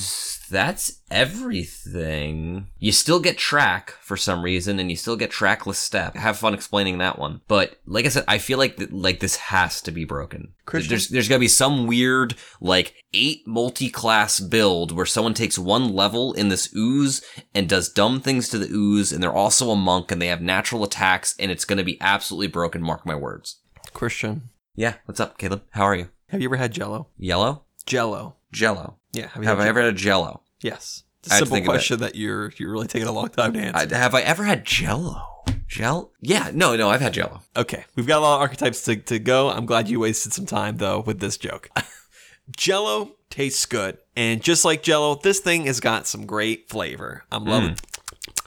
that's 0.49 1.01
everything. 1.11 2.69
You 2.79 2.93
still 2.93 3.21
get 3.21 3.39
track 3.39 3.91
for 4.01 4.17
some 4.17 4.43
reason, 4.43 4.79
and 4.79 4.91
you 4.91 4.97
still 4.97 5.17
get 5.17 5.31
trackless 5.31 5.79
step. 5.79 6.17
Have 6.17 6.37
fun 6.39 6.55
explaining 6.55 6.99
that 6.99 7.19
one. 7.19 7.41
But 7.49 7.79
like 7.87 8.05
I 8.05 8.09
said, 8.09 8.25
I 8.29 8.39
feel 8.39 8.59
like 8.59 8.77
th- 8.77 8.91
like 8.91 9.21
this 9.21 9.37
has 9.37 9.81
to 9.83 9.91
be 9.91 10.05
broken. 10.05 10.53
Christian? 10.65 10.91
There's 10.91 11.09
there's 11.09 11.29
gotta 11.29 11.39
be 11.41 11.49
some 11.49 11.87
weird 11.87 12.35
like 12.61 12.95
eight 13.15 13.47
multi-class 13.47 14.41
build 14.41 14.93
where 14.93 15.07
someone 15.07 15.35
takes 15.35 15.59
one 15.59 15.93
level 15.95 16.33
in 16.35 16.49
this 16.49 16.75
ooze 16.77 17.23
and 17.55 17.69
does 17.69 17.89
dumb 17.89 18.21
things 18.21 18.49
to 18.51 18.59
the 18.59 18.69
ooze, 18.71 19.13
and 19.13 19.23
they're 19.23 19.33
also 19.33 19.71
a 19.71 19.77
monk 19.77 20.11
and 20.11 20.21
they 20.21 20.27
have 20.29 20.43
natural 20.43 20.85
attacks, 20.85 21.35
and 21.39 21.51
it's 21.51 21.65
gonna 21.65 21.85
be 21.85 22.01
absolutely 22.01 22.49
broken. 22.49 22.83
Mark 22.83 23.07
my 23.07 23.15
words. 23.15 23.61
Christian, 23.95 24.51
Yeah, 24.75 24.95
what's 25.07 25.21
up, 25.21 25.39
Caleb? 25.39 25.63
How 25.71 25.85
are 25.85 25.95
you? 25.95 26.09
have 26.29 26.43
you 26.43 26.49
ever 26.49 26.57
had 26.57 26.73
Jello? 26.73 27.09
Yellow? 27.17 27.65
Jello. 27.87 28.37
Jello. 28.53 28.98
Yeah. 29.12 29.29
Have, 29.29 29.42
you 29.42 29.49
Have 29.49 29.61
I 29.61 29.68
ever 29.68 29.81
had 29.81 29.94
a 29.94 29.97
Jello? 29.97 30.42
Yes. 30.61 31.05
It's 31.21 31.35
a 31.35 31.38
simple 31.38 31.57
it. 31.57 31.64
question 31.64 32.01
that 32.01 32.14
you're 32.14 32.53
you're 32.57 32.71
really 32.71 32.87
taking 32.87 33.09
a 33.09 33.12
long 33.12 33.29
time 33.29 33.53
to 33.53 33.59
answer. 33.59 33.94
I, 33.94 33.99
have 33.99 34.14
I 34.14 34.23
ever 34.23 34.44
had 34.44 34.64
Jello? 34.64 35.23
Gel? 35.66 36.12
Yeah, 36.21 36.51
no, 36.55 36.75
no, 36.77 36.88
I've 36.88 37.03
had 37.03 37.12
Jello. 37.12 37.42
Okay, 37.57 37.85
we've 37.94 38.07
got 38.07 38.18
a 38.18 38.21
lot 38.21 38.37
of 38.37 38.40
archetypes 38.40 38.83
to, 38.85 38.97
to 38.97 39.18
go. 39.18 39.51
I'm 39.51 39.66
glad 39.66 39.88
you 39.88 40.01
wasted 40.01 40.33
some 40.33 40.47
time 40.47 40.79
though 40.79 41.01
with 41.01 41.21
this 41.21 41.37
joke. 41.37 41.68
Jello 42.57 43.16
tastes 43.29 43.66
good, 43.66 43.99
and 44.16 44.42
just 44.42 44.64
like 44.64 44.83
Jello, 44.83 45.16
this 45.16 45.40
thing 45.40 45.66
has 45.66 45.81
got 45.81 46.07
some 46.07 46.25
great 46.25 46.71
flavor. 46.71 47.25
I'm 47.31 47.44
mm. 47.44 47.49
loving. 47.49 47.77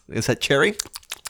Is 0.10 0.26
that 0.26 0.42
cherry? 0.42 0.76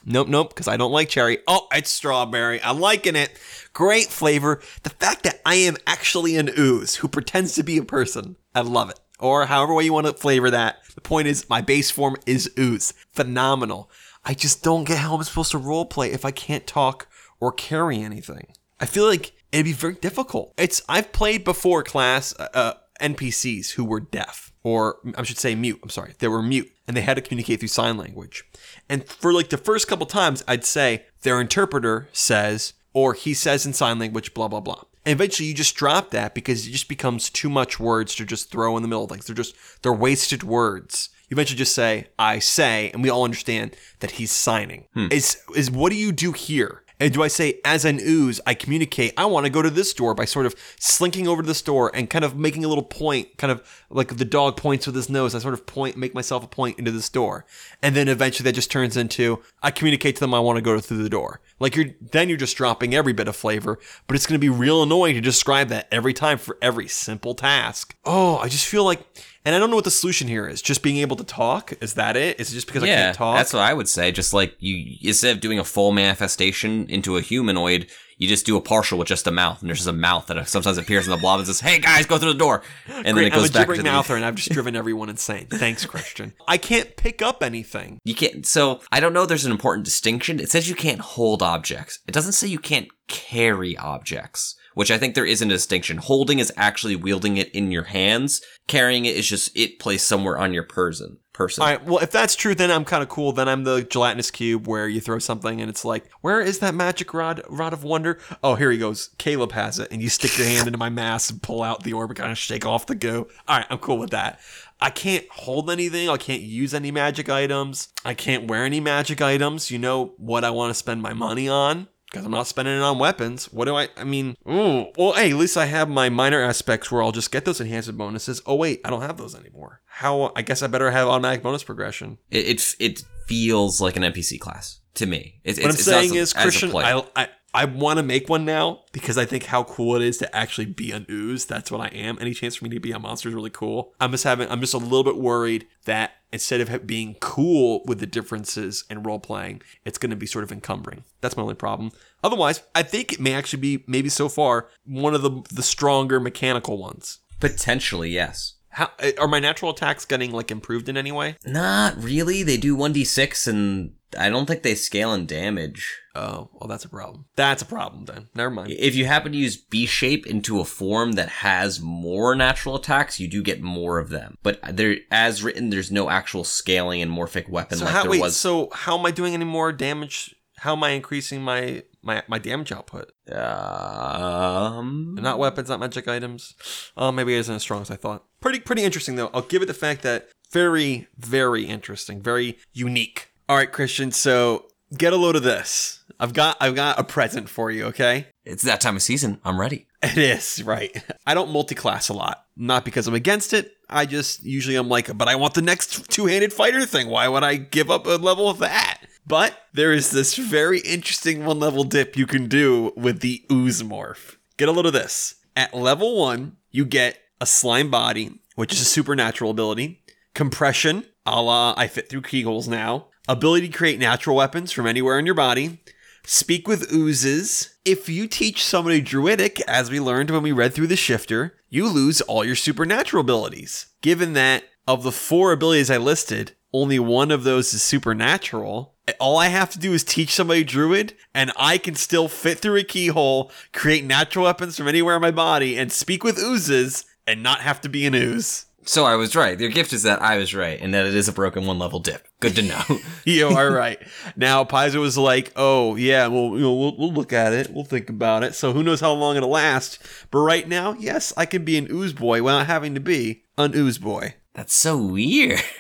Nope, 0.06 0.30
nope, 0.30 0.50
because 0.50 0.68
I 0.68 0.78
don't 0.78 0.92
like 0.92 1.10
cherry. 1.10 1.40
Oh, 1.48 1.68
it's 1.74 1.92
strawberry. 1.92 2.62
I'm 2.64 2.80
liking 2.80 3.16
it. 3.16 3.38
Great 3.74 4.08
flavor. 4.08 4.62
The 4.84 4.90
fact 4.90 5.24
that 5.24 5.42
I 5.46 5.56
am 5.56 5.78
actually 5.86 6.38
an 6.38 6.50
ooze 6.58 6.96
who 6.96 7.08
pretends 7.08 7.54
to 7.56 7.64
be 7.64 7.78
a 7.78 7.84
person, 7.84 8.38
I 8.56 8.62
love 8.62 8.90
it. 8.90 9.00
Or 9.22 9.46
however 9.46 9.74
way 9.74 9.86
you 9.86 9.94
want 9.94 10.08
to 10.08 10.14
flavor 10.14 10.50
that. 10.50 10.80
The 10.96 11.02
point 11.02 11.28
is, 11.28 11.50
my 11.50 11.62
base 11.62 11.92
form 11.92 12.18
is 12.26 12.52
ooze. 12.60 12.94
Phenomenal. 13.14 13.90
I 14.26 14.34
just 14.34 14.64
don't 14.64 14.84
get 14.84 14.98
how 14.98 15.16
I'm 15.16 15.24
supposed 15.24 15.52
to 15.52 15.60
roleplay 15.60 16.12
if 16.12 16.26
I 16.26 16.32
can't 16.32 16.68
talk 16.68 17.08
or 17.40 17.52
carry 17.52 18.02
anything. 18.02 18.48
I 18.80 18.86
feel 18.86 19.06
like 19.06 19.32
it'd 19.52 19.66
be 19.66 19.74
very 19.74 19.94
difficult. 19.94 20.54
It's 20.58 20.82
I've 20.90 21.12
played 21.12 21.44
before 21.44 21.84
class 21.84 22.34
uh, 22.40 22.48
uh, 22.54 22.74
NPCs 23.00 23.72
who 23.72 23.86
were 23.86 24.00
deaf, 24.00 24.52
or 24.64 24.98
I 25.16 25.24
should 25.24 25.38
say 25.38 25.56
mute. 25.56 25.80
I'm 25.84 25.90
sorry, 25.90 26.14
they 26.20 26.28
were 26.28 26.42
mute, 26.42 26.72
and 26.88 26.98
they 26.98 27.02
had 27.02 27.16
to 27.16 27.22
communicate 27.22 27.60
through 27.60 27.70
sign 27.70 27.98
language. 27.98 28.44
And 28.90 29.08
for 29.08 29.34
like 29.34 29.50
the 29.50 29.58
first 29.58 29.88
couple 29.88 30.06
times, 30.06 30.44
I'd 30.48 30.66
say 30.66 31.06
their 31.22 31.40
interpreter 31.40 32.10
says, 32.12 32.74
or 32.94 33.14
he 33.14 33.34
says 33.34 33.66
in 33.66 33.74
sign 33.74 34.00
language, 34.00 34.34
blah 34.34 34.48
blah 34.48 34.62
blah. 34.62 34.84
And 35.06 35.14
eventually, 35.14 35.48
you 35.50 35.56
just 35.56 35.76
drop 35.76 36.12
that 36.12 36.36
because 36.36 36.68
it 36.68 36.72
just 36.72 36.88
becomes 36.88 37.30
too 37.30 37.50
much 37.50 37.80
words 37.80 38.14
to 38.16 38.26
just 38.26 38.52
throw 38.52 38.78
in 38.78 38.84
the 38.84 38.88
middle 38.88 39.04
of 39.04 39.10
things. 39.10 39.26
They're 39.26 39.36
just 39.36 39.56
they're 39.82 39.94
wasted 39.94 40.44
words. 40.44 41.10
You 41.28 41.36
eventually 41.36 41.58
just 41.58 41.74
say, 41.74 42.08
"I 42.20 42.40
say," 42.40 42.92
and 42.92 43.02
we 43.02 43.10
all 43.10 43.24
understand 43.24 43.76
that 44.00 44.12
he's 44.12 44.32
signing. 44.32 44.86
Hmm. 44.94 45.08
Is 45.12 45.38
is 45.56 45.72
what 45.72 45.92
do 45.92 45.98
you 45.98 46.12
do 46.12 46.34
here? 46.34 46.81
And 47.02 47.12
do 47.12 47.24
I 47.24 47.30
say, 47.30 47.60
as 47.66 47.84
an 47.84 48.00
ooze, 48.00 48.40
I 48.46 48.54
communicate, 48.54 49.16
I 49.18 49.26
want 49.26 49.48
to 49.48 49.50
go 49.50 49.64
to 49.64 49.72
this 49.72 49.92
door 49.92 50.14
by 50.14 50.26
sort 50.26 50.46
of 50.46 50.54
slinking 50.80 51.28
over 51.28 51.42
to 51.42 51.48
the 51.48 51.62
door 51.66 51.90
and 51.96 52.08
kind 52.08 52.24
of 52.24 52.38
making 52.38 52.64
a 52.64 52.68
little 52.68 52.84
point, 52.84 53.38
kind 53.38 53.50
of 53.50 53.68
like 53.90 54.18
the 54.18 54.24
dog 54.24 54.56
points 54.56 54.86
with 54.86 54.96
his 54.96 55.10
nose. 55.10 55.34
I 55.34 55.40
sort 55.40 55.56
of 55.56 55.66
point, 55.66 55.98
make 55.98 56.14
myself 56.14 56.44
a 56.44 56.48
point 56.48 56.78
into 56.78 56.92
this 56.92 57.10
door. 57.10 57.44
And 57.82 57.96
then 57.96 58.08
eventually 58.08 58.44
that 58.44 58.54
just 58.54 58.70
turns 58.70 58.98
into, 58.98 59.42
I 59.64 59.72
communicate 59.72 60.18
to 60.18 60.20
them, 60.20 60.36
I 60.36 60.42
want 60.42 60.58
to 60.58 60.62
go 60.62 60.80
through 60.80 61.02
the 61.02 61.10
door. 61.10 61.42
Like 61.60 61.76
you're, 61.76 61.88
then 62.00 62.30
you're 62.30 62.38
just 62.38 62.56
dropping 62.56 62.94
every 62.94 63.14
bit 63.14 63.28
of 63.28 63.36
flavor, 63.36 63.80
but 64.06 64.16
it's 64.16 64.28
going 64.28 64.40
to 64.40 64.40
be 64.40 64.50
real 64.50 64.84
annoying 64.84 65.16
to 65.16 65.22
describe 65.22 65.70
that 65.70 65.88
every 65.92 66.14
time 66.14 66.38
for 66.38 66.60
every 66.62 66.88
simple 66.88 67.34
task. 67.34 67.96
Oh, 68.06 68.38
I 68.38 68.48
just 68.48 68.68
feel 68.68 68.84
like, 68.84 69.02
and 69.46 69.56
I 69.56 69.60
don't 69.60 69.70
know 69.70 69.76
what 69.76 69.86
the 69.86 69.92
solution 69.92 70.28
here 70.28 70.48
is. 70.48 70.62
Just 70.62 70.82
being 70.84 70.98
able 70.98 71.16
to 71.18 71.24
talk? 71.24 71.74
Is 71.82 71.96
that 71.96 72.16
it? 72.16 72.40
Is 72.40 72.52
it 72.52 72.56
just 72.56 72.68
because 72.68 72.84
I 72.84 72.88
can't 72.88 73.16
talk? 73.16 73.38
that's 73.38 73.54
what 73.54 73.62
I 73.62 73.74
would 73.74 73.90
say. 73.90 74.12
Just 74.12 74.34
like 74.34 74.56
you, 74.60 74.98
instead 75.02 75.36
of 75.36 75.42
doing 75.42 75.60
a 75.60 75.64
full 75.64 75.92
manifestation 75.92 76.88
into 76.90 77.18
a 77.18 77.22
humanoid, 77.22 77.88
you 78.18 78.28
just 78.28 78.46
do 78.46 78.56
a 78.56 78.62
partial 78.62 79.00
with 79.00 79.08
just 79.08 79.26
a 79.26 79.32
mouth, 79.32 79.62
and 79.62 79.70
there's 79.70 79.80
just 79.80 79.90
a 79.90 79.94
mouth 79.94 80.28
that 80.28 80.48
sometimes 80.48 80.78
appears 80.78 81.08
in 81.08 81.12
the 81.12 81.18
blob 81.18 81.40
and 81.40 81.48
says, 81.48 81.60
"Hey 81.60 81.80
guys, 81.80 82.06
go 82.06 82.20
through 82.20 82.34
the 82.34 82.38
door," 82.40 82.62
and 82.88 83.06
then 83.06 83.16
Great, 83.16 83.28
it 83.28 83.30
goes 83.32 83.46
I'm 83.46 83.50
a 83.50 83.54
back 83.54 83.62
gibbering 83.68 83.78
to 83.78 83.84
the. 83.84 83.90
mouther, 83.92 84.16
and 84.16 84.24
I've 84.24 84.36
just 84.42 84.52
driven 84.52 84.76
everyone 84.76 85.10
insane. 85.10 85.48
Thanks, 85.50 85.86
Christian. 85.88 86.34
I 86.48 86.58
can't 86.60 86.96
pick 86.96 87.24
up 87.24 87.42
anything. 87.42 87.98
You 88.04 88.14
can't. 88.14 88.46
So 88.46 88.82
I 88.92 89.00
don't 89.00 89.14
know. 89.14 89.26
There's 89.26 89.46
an 89.46 89.52
important 89.52 89.86
distinction. 89.86 90.40
It 90.40 90.52
says 90.52 90.70
you 90.70 90.76
can't 90.76 91.00
hold 91.00 91.42
objects. 91.42 91.98
It 92.08 92.12
doesn't 92.14 92.34
say 92.34 92.48
you 92.48 92.60
can't 92.60 92.90
carry 93.08 93.76
objects, 93.76 94.56
which 94.74 94.92
I 94.92 94.98
think 94.98 95.16
there 95.16 95.26
is 95.26 95.42
a 95.42 95.46
distinction. 95.46 95.98
Holding 95.98 96.40
is 96.40 96.52
actually 96.58 96.96
wielding 96.96 97.38
it 97.38 97.50
in 97.52 97.72
your 97.72 97.84
hands. 97.84 98.42
Carrying 98.68 99.06
it 99.06 99.16
is 99.16 99.28
just 99.28 99.56
it 99.58 99.80
placed 99.80 100.08
somewhere 100.08 100.38
on 100.38 100.54
your 100.54 100.64
person. 100.64 101.18
Person. 101.34 101.64
All 101.64 101.70
right, 101.70 101.84
well, 101.86 102.00
if 102.00 102.12
that's 102.12 102.36
true, 102.36 102.54
then 102.54 102.70
I'm 102.70 102.86
kind 102.86 103.02
of 103.02 103.10
cool. 103.10 103.32
Then 103.32 103.48
I'm 103.48 103.64
the 103.64 103.84
gelatinous 103.84 104.30
cube 104.30 104.68
where 104.68 104.88
you 104.88 105.00
throw 105.00 105.18
something 105.18 105.62
and 105.62 105.70
it's 105.70 105.86
like, 105.86 106.10
where 106.20 106.42
is 106.42 106.60
that 106.60 106.76
magic 106.76 107.14
rod, 107.14 107.42
rod 107.50 107.74
of 107.74 107.84
wonder? 107.84 108.20
Oh, 108.44 108.56
here 108.56 108.70
he 108.70 108.78
goes. 108.78 109.10
Caleb 109.18 109.54
has 109.54 109.80
it, 109.80 109.88
and 109.92 110.02
you 110.02 110.10
stick 110.10 110.38
your 110.38 110.46
hand 110.46 110.68
into 110.68 110.78
my 110.78 110.90
mass 110.90 111.30
and 111.30 111.42
pull 111.42 111.64
out 111.64 111.84
the 111.84 111.94
orb 111.94 112.12
and 112.12 112.20
kind 112.20 112.32
of 112.32 112.38
shake 112.38 112.66
off 112.66 112.86
the 112.86 112.96
goo. 112.96 113.28
All 113.48 113.58
right, 113.58 113.66
I'm 113.70 113.80
cool 113.80 113.98
with 113.98 114.12
that. 114.12 114.40
I 114.82 114.90
can't 114.90 115.26
hold 115.30 115.72
anything. 115.72 116.10
I 116.10 116.18
can't 116.18 116.42
use 116.42 116.74
any 116.74 116.92
magic 116.92 117.30
items. 117.30 117.88
I 118.04 118.14
can't 118.14 118.48
wear 118.48 118.66
any 118.66 118.80
magic 118.80 119.22
items. 119.22 119.72
You 119.72 119.80
know 119.80 120.14
what 120.18 120.44
I 120.44 120.50
want 120.50 120.72
to 120.72 120.76
spend 120.76 121.02
my 121.02 121.14
money 121.14 121.48
on? 121.48 121.88
Because 122.12 122.26
I'm 122.26 122.32
not 122.32 122.46
spending 122.46 122.76
it 122.76 122.82
on 122.82 123.00
weapons. 123.00 123.46
What 123.54 123.66
do 123.66 123.76
I? 123.78 123.88
I 123.96 124.04
mean, 124.04 124.36
ooh. 124.46 124.88
Well, 124.98 125.14
hey, 125.14 125.32
at 125.32 125.38
least 125.38 125.56
I 125.56 125.66
have 125.66 125.88
my 125.90 126.10
minor 126.10 126.42
aspects 126.42 126.92
where 126.92 127.02
I'll 127.02 127.14
just 127.14 127.32
get 127.32 127.46
those 127.46 127.62
enhancement 127.62 127.98
bonuses. 127.98 128.42
Oh 128.46 128.56
wait, 128.56 128.82
I 128.84 128.90
don't 128.90 129.02
have 129.02 129.16
those 129.16 129.34
anymore. 129.34 129.82
How? 129.86 130.34
I 130.36 130.42
guess 130.42 130.62
I 130.62 130.68
better 130.68 130.92
have 130.92 131.08
automatic 131.08 131.42
bonus 131.42 131.64
progression. 131.64 132.18
It, 132.30 132.46
it 132.48 132.76
it 132.80 133.04
feels 133.28 133.80
like 133.80 133.96
an 133.96 134.04
NPC 134.04 134.40
class 134.42 134.82
to 134.96 135.06
me. 135.06 135.40
It's, 135.46 135.58
What 135.58 135.66
I'm 135.66 135.70
it's, 135.72 135.80
it's 135.80 135.88
not 135.88 135.94
saying 135.94 136.10
some- 136.10 136.18
is, 136.18 136.34
Christian. 136.34 136.76
I 136.76 137.02
I, 137.16 137.30
I 137.54 137.66
want 137.66 137.98
to 137.98 138.04
make 138.04 138.30
one 138.30 138.46
now 138.46 138.84
because 138.94 139.18
I 139.18 139.26
think 139.26 139.46
how 139.46 139.64
cool 139.66 139.96
it 139.96 140.02
is 140.02 140.18
to 140.20 140.36
actually 140.36 140.68
be 140.68 140.92
an 140.92 141.06
ooze. 141.10 141.46
That's 141.46 141.70
what 141.70 141.82
I 141.82 141.88
am. 141.88 142.18
Any 142.22 142.34
chance 142.34 142.56
for 142.56 142.66
me 142.66 142.72
to 142.72 142.80
be 142.80 142.92
a 142.92 143.00
monster 143.00 143.28
is 143.30 143.36
really 143.36 143.50
cool. 143.50 143.94
I'm 144.00 144.12
just 144.12 144.24
having. 144.24 144.50
I'm 144.50 144.62
just 144.62 144.74
a 144.74 144.78
little 144.78 145.04
bit 145.04 145.18
worried 145.18 145.68
that 145.86 146.12
instead 146.32 146.62
of 146.62 146.88
being 146.88 147.16
cool 147.20 147.84
with 147.86 148.00
the 148.00 148.06
differences 148.08 148.86
in 148.90 149.04
role 149.04 149.20
playing, 149.20 149.62
it's 149.84 149.98
going 149.98 150.12
to 150.12 150.16
be 150.16 150.26
sort 150.26 150.46
of 150.46 150.52
encumbering. 150.52 151.04
That's 151.20 151.36
my 151.36 151.44
only 151.44 151.56
problem. 151.56 151.92
Otherwise, 152.24 152.62
I 152.74 152.84
think 152.84 153.12
it 153.12 153.20
may 153.20 153.34
actually 153.34 153.60
be 153.60 153.84
maybe 153.86 154.08
so 154.08 154.30
far 154.30 154.70
one 154.86 155.14
of 155.14 155.22
the 155.22 155.42
the 155.54 155.64
stronger 155.64 156.20
mechanical 156.20 156.78
ones. 156.78 157.20
potentially 157.42 158.12
yes. 158.12 158.54
How 158.70 158.90
are 159.20 159.28
my 159.28 159.40
natural 159.40 159.72
attacks 159.72 160.06
getting 160.06 160.32
like 160.32 160.50
improved 160.50 160.88
in 160.88 160.96
any 160.96 161.12
way? 161.12 161.36
Not 161.46 162.02
really. 162.02 162.42
They 162.44 162.56
do 162.56 162.74
one 162.74 162.94
d 162.94 163.04
six, 163.04 163.46
and 163.46 163.96
I 164.18 164.30
don't 164.30 164.46
think 164.46 164.64
they 164.64 164.76
scale 164.76 165.14
in 165.14 165.26
damage. 165.26 165.98
Oh, 166.14 166.50
well, 166.54 166.68
that's 166.68 166.84
a 166.84 166.90
problem. 166.90 167.26
That's 167.36 167.62
a 167.62 167.66
problem 167.66 168.06
then. 168.06 168.28
Never 168.36 168.50
mind. 168.50 168.72
If 168.72 168.96
you 168.96 169.06
happen 169.06 169.32
to 169.32 169.38
use 169.38 169.56
beast 169.56 169.94
shape 169.94 170.28
into 170.28 170.60
a 170.60 170.66
form 170.66 171.14
that 171.14 171.30
has 171.30 171.80
more 171.80 172.36
natural 172.36 172.76
attacks, 172.76 173.20
you 173.20 173.28
do 173.30 173.42
get 173.42 173.62
more 173.62 173.98
of 174.00 174.10
them. 174.10 174.38
But 174.44 174.60
there, 174.76 174.98
as 175.10 175.42
written, 175.44 175.70
there's 175.70 175.92
no 175.92 176.10
actual 176.10 176.44
scaling 176.44 177.00
in 177.00 177.10
morphic 177.10 177.48
weapon 177.50 177.78
So 177.78 177.86
like 177.86 177.94
how 177.94 178.02
there 178.04 178.12
wait, 178.12 178.22
was. 178.22 178.36
so 178.36 178.70
how 178.74 178.98
am 179.00 179.06
I 179.06 179.12
doing 179.12 179.34
any 179.34 179.46
more 179.46 179.72
damage? 179.72 180.36
How 180.58 180.74
am 180.74 180.84
I 180.84 180.90
increasing 180.90 181.42
my 181.42 181.84
my 182.04 182.22
my 182.28 182.38
damage 182.38 182.72
output? 182.72 183.12
um, 183.32 185.16
Not 185.20 185.40
weapons, 185.40 185.70
not 185.70 185.80
magic 185.80 186.08
items. 186.08 186.56
Oh, 186.98 187.12
maybe 187.12 187.36
it 187.36 187.40
isn't 187.40 187.56
as 187.56 187.62
strong 187.62 187.82
as 187.82 187.92
I 187.92 187.96
thought. 187.96 188.26
Pretty 188.42 188.60
pretty 188.60 188.84
interesting 188.84 189.16
though. 189.16 189.30
I'll 189.34 189.42
give 189.42 189.62
it 189.62 189.68
the 189.68 189.74
fact 189.74 190.02
that 190.04 190.30
very 190.52 191.08
very 191.18 191.66
interesting, 191.66 192.22
very 192.22 192.58
unique. 192.74 193.30
All 193.52 193.58
right, 193.58 193.70
Christian. 193.70 194.14
So 194.14 194.68
get 194.98 195.12
a 195.12 195.18
load 195.18 195.36
of 195.36 195.44
this. 195.44 196.06
I've 196.22 196.32
got 196.32 196.56
I've 196.62 196.74
got 196.74 196.98
a 196.98 197.04
present 197.04 197.50
for 197.50 197.70
you. 197.70 197.88
Okay. 197.88 198.28
it's 198.46 198.64
that 198.64 198.80
time 198.80 198.96
of 198.96 199.02
season. 199.02 199.42
I'm 199.44 199.60
ready. 199.60 199.88
It 200.02 200.18
is, 200.18 200.64
right. 200.64 201.04
I 201.28 201.34
don't 201.34 201.52
multi-class 201.52 202.08
a 202.08 202.14
lot. 202.14 202.46
Not 202.56 202.86
because 202.86 203.10
I'm 203.10 203.14
against 203.14 203.52
it. 203.52 203.74
I 203.90 204.06
just 204.06 204.46
usually 204.46 204.78
I'm 204.78 204.88
like, 204.88 205.18
but 205.18 205.28
I 205.28 205.36
want 205.36 205.56
the 205.56 205.62
next 205.62 206.10
two-handed 206.10 206.54
fighter 206.54 206.86
thing. 206.86 207.10
Why 207.10 207.28
would 207.28 207.44
I 207.44 207.58
give 207.58 207.92
up 207.92 208.06
a 208.06 208.12
level 208.12 208.50
of 208.50 208.60
that? 208.60 209.02
But 209.28 209.54
there 209.74 209.92
is 209.92 210.12
this 210.12 210.38
very 210.38 210.80
interesting 210.80 211.44
one 211.44 211.60
level 211.60 211.84
dip 211.84 212.16
you 212.16 212.28
can 212.28 212.48
do 212.48 212.94
with 212.96 213.20
the 213.20 213.44
ooze 213.52 213.84
morph. 213.84 214.38
Get 214.56 214.70
a 214.70 214.72
load 214.72 214.86
of 214.86 214.94
this. 214.94 215.36
At 215.58 215.74
level 215.74 216.18
one, 216.18 216.56
you 216.70 216.86
get 216.86 217.18
a 217.42 217.46
slime 217.46 217.92
body, 217.92 218.40
which 218.56 218.72
is 218.72 218.80
a 218.80 218.86
supernatural 218.86 219.52
ability, 219.52 220.06
compression, 220.34 221.04
a 221.26 221.42
la 221.42 221.74
I 221.76 221.88
fit 221.88 222.08
through 222.08 222.22
keyholes 222.22 222.70
now, 222.70 223.08
ability 223.28 223.68
to 223.70 223.78
create 223.78 224.00
natural 224.00 224.36
weapons 224.36 224.72
from 224.72 224.88
anywhere 224.88 225.20
in 225.20 225.26
your 225.26 225.36
body, 225.36 225.80
speak 226.26 226.68
with 226.68 226.92
oozes. 226.92 227.76
If 227.86 228.10
you 228.10 228.28
teach 228.28 228.64
somebody 228.64 229.02
druidic, 229.02 229.62
as 229.62 229.90
we 229.90 230.00
learned 230.00 230.32
when 230.32 230.44
we 230.44 230.52
read 230.52 230.74
through 230.74 230.88
the 230.88 230.96
shifter, 230.96 231.56
you 231.70 231.88
lose 231.88 232.22
all 232.22 232.46
your 232.46 232.56
supernatural 232.56 233.22
abilities. 233.22 233.88
Given 234.02 234.34
that 234.34 234.64
of 234.88 235.04
the 235.04 235.12
four 235.12 235.52
abilities 235.52 235.90
I 235.90 235.98
listed, 235.98 236.54
only 236.74 237.00
one 237.00 237.32
of 237.32 237.44
those 237.44 237.74
is 237.74 237.84
supernatural. 237.84 238.96
All 239.20 239.38
I 239.38 239.48
have 239.48 239.70
to 239.72 239.80
do 239.80 239.94
is 239.94 240.04
teach 240.04 240.30
somebody 240.30 240.64
druid, 240.64 241.16
and 241.34 241.52
I 241.58 241.78
can 241.78 241.96
still 241.96 242.28
fit 242.28 242.60
through 242.60 242.80
a 242.80 242.84
keyhole, 242.84 243.52
create 243.74 244.06
natural 244.06 244.46
weapons 244.46 244.78
from 244.78 244.88
anywhere 244.88 245.16
in 245.16 245.22
my 245.22 245.32
body, 245.32 245.78
and 245.78 245.92
speak 245.92 246.24
with 246.24 246.38
oozes, 246.38 247.06
and 247.28 247.44
not 247.44 247.62
have 247.62 247.82
to 247.82 247.90
be 247.90 248.06
an 248.06 248.16
ooze. 248.16 248.66
So 248.86 249.06
I 249.06 249.16
was 249.16 249.36
right. 249.36 249.60
Your 249.60 249.70
gift 249.70 249.94
is 249.94 250.04
that 250.04 250.22
I 250.22 250.38
was 250.38 250.56
right, 250.56 250.80
and 250.82 250.94
that 250.94 251.06
it 251.06 251.16
is 251.16 251.28
a 251.28 251.34
broken 251.34 251.66
one 251.66 251.78
level 251.78 252.00
dip. 252.00 252.28
Good 252.40 252.56
to 252.56 252.62
know. 252.64 252.84
you 253.26 253.48
are 253.48 253.72
right. 253.72 254.00
Now 254.36 254.64
Paizo 254.64 255.00
was 255.00 255.18
like, 255.18 255.52
"Oh 255.56 255.96
yeah, 255.96 256.28
well, 256.28 256.50
you 256.56 256.62
know, 256.62 256.74
we'll 256.74 256.98
we'll 256.98 257.14
look 257.14 257.32
at 257.32 257.54
it. 257.54 257.72
We'll 257.72 257.84
think 257.84 258.10
about 258.10 258.44
it. 258.44 258.56
So 258.56 258.74
who 258.74 258.84
knows 258.84 259.00
how 259.00 259.14
long 259.14 259.38
it'll 259.38 259.50
last? 259.50 260.00
But 260.32 260.40
right 260.40 260.68
now, 260.68 260.94
yes, 260.94 261.32
I 261.38 261.46
can 261.46 261.64
be 261.64 261.78
an 261.78 261.88
ooze 261.92 262.14
boy 262.14 262.42
without 262.42 262.66
having 262.68 262.96
to 262.96 263.00
be 263.00 263.44
an 263.58 263.76
ooze 263.76 263.98
boy. 263.98 264.36
That's 264.54 264.74
so 264.74 264.98
weird. 264.98 265.62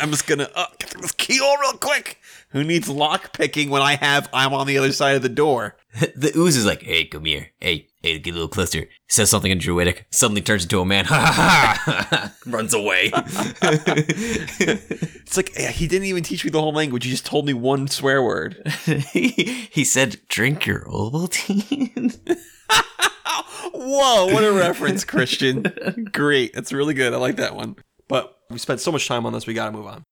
I'm 0.00 0.10
just 0.10 0.26
gonna 0.26 0.50
uh, 0.54 0.66
get 0.78 0.90
through 0.90 1.02
this 1.02 1.12
keyhole 1.12 1.56
real 1.58 1.74
quick. 1.74 2.18
Who 2.50 2.64
needs 2.64 2.88
lock 2.88 3.32
picking 3.32 3.70
when 3.70 3.82
I 3.82 3.96
have 3.96 4.28
I'm 4.32 4.54
on 4.54 4.66
the 4.66 4.78
other 4.78 4.92
side 4.92 5.16
of 5.16 5.22
the 5.22 5.28
door? 5.28 5.76
the 6.16 6.32
ooze 6.36 6.56
is 6.56 6.66
like, 6.66 6.82
hey, 6.82 7.04
come 7.04 7.26
here. 7.26 7.50
Hey, 7.60 7.87
hey, 8.02 8.18
get 8.18 8.30
a 8.30 8.34
little 8.34 8.48
closer. 8.48 8.86
Says 9.08 9.30
something 9.30 9.50
in 9.50 9.58
Druidic. 9.58 10.06
Suddenly 10.10 10.42
turns 10.42 10.64
into 10.64 10.80
a 10.80 10.84
man. 10.84 11.04
Ha 11.08 11.32
ha 11.34 12.06
ha! 12.10 12.34
Runs 12.46 12.74
away. 12.74 13.10
It's 15.28 15.36
like 15.36 15.54
he 15.54 15.86
didn't 15.86 16.06
even 16.06 16.22
teach 16.24 16.42
me 16.42 16.50
the 16.50 16.60
whole 16.60 16.72
language. 16.72 17.04
He 17.04 17.10
just 17.10 17.26
told 17.26 17.44
me 17.44 17.52
one 17.52 17.86
swear 17.86 18.22
word. 18.22 18.62
he, 19.12 19.68
he 19.70 19.84
said, 19.84 20.16
drink 20.28 20.64
your 20.64 20.80
Ovaltine. 20.86 22.18
Whoa, 23.74 24.32
what 24.32 24.42
a 24.42 24.52
reference, 24.52 25.04
Christian. 25.04 25.64
Great. 26.12 26.54
That's 26.54 26.72
really 26.72 26.94
good. 26.94 27.12
I 27.12 27.18
like 27.18 27.36
that 27.36 27.54
one. 27.54 27.76
But 28.08 28.34
we 28.48 28.56
spent 28.58 28.80
so 28.80 28.90
much 28.90 29.06
time 29.06 29.26
on 29.26 29.34
this, 29.34 29.46
we 29.46 29.52
gotta 29.52 29.72
move 29.72 29.86
on. 29.86 30.02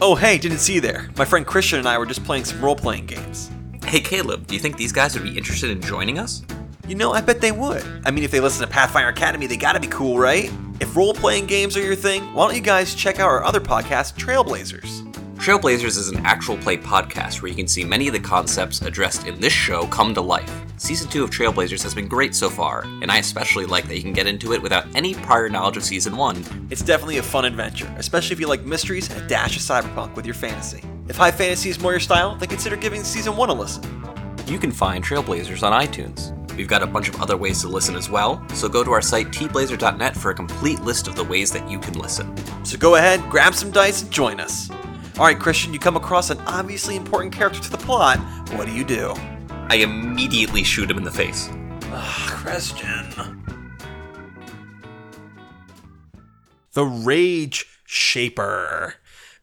Oh, 0.00 0.14
hey, 0.14 0.38
didn't 0.38 0.58
see 0.58 0.74
you 0.74 0.80
there. 0.80 1.10
My 1.16 1.24
friend 1.24 1.44
Christian 1.44 1.80
and 1.80 1.88
I 1.88 1.98
were 1.98 2.06
just 2.06 2.24
playing 2.24 2.44
some 2.44 2.60
role 2.60 2.76
playing 2.76 3.06
games. 3.06 3.50
hey, 3.84 4.00
Caleb, 4.00 4.46
do 4.46 4.54
you 4.54 4.60
think 4.60 4.76
these 4.76 4.92
guys 4.92 5.14
would 5.14 5.24
be 5.24 5.36
interested 5.36 5.68
in 5.70 5.80
joining 5.82 6.18
us? 6.18 6.42
You 6.90 6.96
know, 6.96 7.12
I 7.12 7.20
bet 7.20 7.40
they 7.40 7.52
would. 7.52 7.84
I 8.04 8.10
mean, 8.10 8.24
if 8.24 8.32
they 8.32 8.40
listen 8.40 8.66
to 8.66 8.72
Pathfinder 8.72 9.10
Academy, 9.10 9.46
they 9.46 9.56
gotta 9.56 9.78
be 9.78 9.86
cool, 9.86 10.18
right? 10.18 10.50
If 10.80 10.96
role 10.96 11.14
playing 11.14 11.46
games 11.46 11.76
are 11.76 11.82
your 11.82 11.94
thing, 11.94 12.34
why 12.34 12.48
don't 12.48 12.56
you 12.56 12.60
guys 12.60 12.96
check 12.96 13.20
out 13.20 13.28
our 13.28 13.44
other 13.44 13.60
podcast, 13.60 14.16
Trailblazers? 14.16 15.06
Trailblazers 15.36 15.96
is 15.96 16.08
an 16.08 16.26
actual 16.26 16.56
play 16.56 16.76
podcast 16.76 17.42
where 17.42 17.48
you 17.48 17.54
can 17.54 17.68
see 17.68 17.84
many 17.84 18.08
of 18.08 18.12
the 18.12 18.18
concepts 18.18 18.82
addressed 18.82 19.24
in 19.28 19.40
this 19.40 19.52
show 19.52 19.86
come 19.86 20.12
to 20.14 20.20
life. 20.20 20.52
Season 20.78 21.08
2 21.08 21.22
of 21.22 21.30
Trailblazers 21.30 21.80
has 21.84 21.94
been 21.94 22.08
great 22.08 22.34
so 22.34 22.50
far, 22.50 22.82
and 23.02 23.08
I 23.08 23.18
especially 23.18 23.66
like 23.66 23.86
that 23.86 23.94
you 23.94 24.02
can 24.02 24.12
get 24.12 24.26
into 24.26 24.52
it 24.52 24.60
without 24.60 24.84
any 24.96 25.14
prior 25.14 25.48
knowledge 25.48 25.76
of 25.76 25.84
Season 25.84 26.16
1. 26.16 26.66
It's 26.70 26.82
definitely 26.82 27.18
a 27.18 27.22
fun 27.22 27.44
adventure, 27.44 27.94
especially 27.98 28.34
if 28.34 28.40
you 28.40 28.48
like 28.48 28.64
mysteries 28.64 29.08
and 29.12 29.22
a 29.22 29.28
dash 29.28 29.54
of 29.54 29.62
cyberpunk 29.62 30.16
with 30.16 30.26
your 30.26 30.34
fantasy. 30.34 30.82
If 31.06 31.18
high 31.18 31.30
fantasy 31.30 31.70
is 31.70 31.78
more 31.78 31.92
your 31.92 32.00
style, 32.00 32.34
then 32.34 32.48
consider 32.48 32.74
giving 32.74 33.04
season 33.04 33.36
1 33.36 33.48
a 33.48 33.54
listen. 33.54 33.84
You 34.48 34.58
can 34.58 34.72
find 34.72 35.04
Trailblazers 35.04 35.62
on 35.62 35.72
iTunes. 35.86 36.36
We've 36.56 36.68
got 36.68 36.82
a 36.82 36.86
bunch 36.86 37.08
of 37.08 37.20
other 37.20 37.36
ways 37.36 37.60
to 37.62 37.68
listen 37.68 37.96
as 37.96 38.10
well, 38.10 38.46
so 38.54 38.68
go 38.68 38.84
to 38.84 38.92
our 38.92 39.02
site 39.02 39.28
tblazer.net 39.28 40.16
for 40.16 40.30
a 40.30 40.34
complete 40.34 40.80
list 40.80 41.08
of 41.08 41.16
the 41.16 41.24
ways 41.24 41.50
that 41.52 41.68
you 41.70 41.78
can 41.78 41.94
listen. 41.94 42.34
So 42.64 42.76
go 42.76 42.96
ahead, 42.96 43.20
grab 43.30 43.54
some 43.54 43.70
dice, 43.70 44.02
and 44.02 44.10
join 44.10 44.40
us. 44.40 44.70
Alright, 45.16 45.38
Christian, 45.38 45.72
you 45.72 45.78
come 45.78 45.96
across 45.96 46.30
an 46.30 46.38
obviously 46.46 46.96
important 46.96 47.32
character 47.34 47.60
to 47.60 47.70
the 47.70 47.78
plot. 47.78 48.18
What 48.52 48.66
do 48.66 48.72
you 48.72 48.84
do? 48.84 49.14
I 49.68 49.76
immediately 49.76 50.64
shoot 50.64 50.90
him 50.90 50.98
in 50.98 51.04
the 51.04 51.10
face. 51.10 51.48
Ah, 51.92 52.26
Christian. 52.30 53.44
The 56.72 56.84
Rage 56.84 57.66
Shaper. 57.84 58.94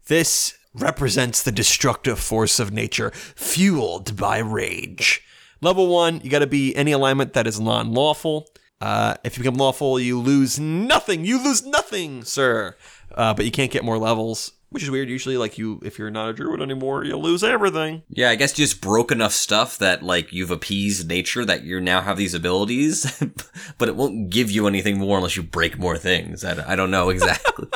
This 0.07 0.57
represents 0.73 1.43
the 1.43 1.51
destructive 1.51 2.19
force 2.19 2.59
of 2.59 2.71
nature, 2.71 3.11
fueled 3.35 4.15
by 4.15 4.37
rage. 4.37 5.21
Level 5.61 5.87
one, 5.87 6.21
you 6.23 6.29
gotta 6.29 6.47
be 6.47 6.75
any 6.75 6.91
alignment 6.91 7.33
that 7.33 7.47
is 7.47 7.59
non 7.59 7.93
lawful. 7.93 8.47
Uh, 8.79 9.15
if 9.23 9.37
you 9.37 9.43
become 9.43 9.57
lawful, 9.57 9.99
you 9.99 10.19
lose 10.19 10.59
nothing. 10.59 11.25
You 11.25 11.43
lose 11.43 11.65
nothing, 11.65 12.23
sir. 12.23 12.75
Uh, 13.13 13.33
but 13.33 13.45
you 13.45 13.51
can't 13.51 13.71
get 13.71 13.83
more 13.83 13.97
levels, 13.97 14.51
which 14.69 14.83
is 14.83 14.91
weird. 14.91 15.09
Usually, 15.09 15.37
like 15.37 15.57
you, 15.57 15.81
if 15.83 15.97
you're 15.97 16.11
not 16.11 16.29
a 16.29 16.33
druid 16.33 16.61
anymore, 16.61 17.03
you 17.03 17.17
lose 17.17 17.43
everything. 17.43 18.03
Yeah, 18.09 18.29
I 18.29 18.35
guess 18.35 18.57
you 18.57 18.65
just 18.65 18.81
broke 18.81 19.11
enough 19.11 19.31
stuff 19.31 19.79
that 19.79 20.03
like 20.03 20.31
you've 20.31 20.51
appeased 20.51 21.07
nature 21.07 21.43
that 21.45 21.63
you 21.63 21.79
now 21.79 22.01
have 22.01 22.17
these 22.17 22.35
abilities, 22.35 23.19
but 23.79 23.89
it 23.89 23.95
won't 23.95 24.29
give 24.29 24.51
you 24.51 24.67
anything 24.67 24.99
more 24.99 25.17
unless 25.17 25.35
you 25.35 25.43
break 25.43 25.79
more 25.79 25.97
things. 25.97 26.43
I, 26.43 26.73
I 26.73 26.75
don't 26.75 26.91
know 26.91 27.09
exactly. 27.09 27.67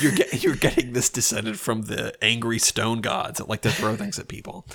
You're 0.00 0.12
get, 0.12 0.42
you're 0.42 0.56
getting 0.56 0.92
this 0.92 1.08
descended 1.08 1.58
from 1.58 1.82
the 1.82 2.12
angry 2.22 2.58
stone 2.58 3.00
gods 3.00 3.38
that 3.38 3.48
like 3.48 3.60
to 3.62 3.70
throw 3.70 3.96
things 3.96 4.18
at 4.18 4.28
people. 4.28 4.66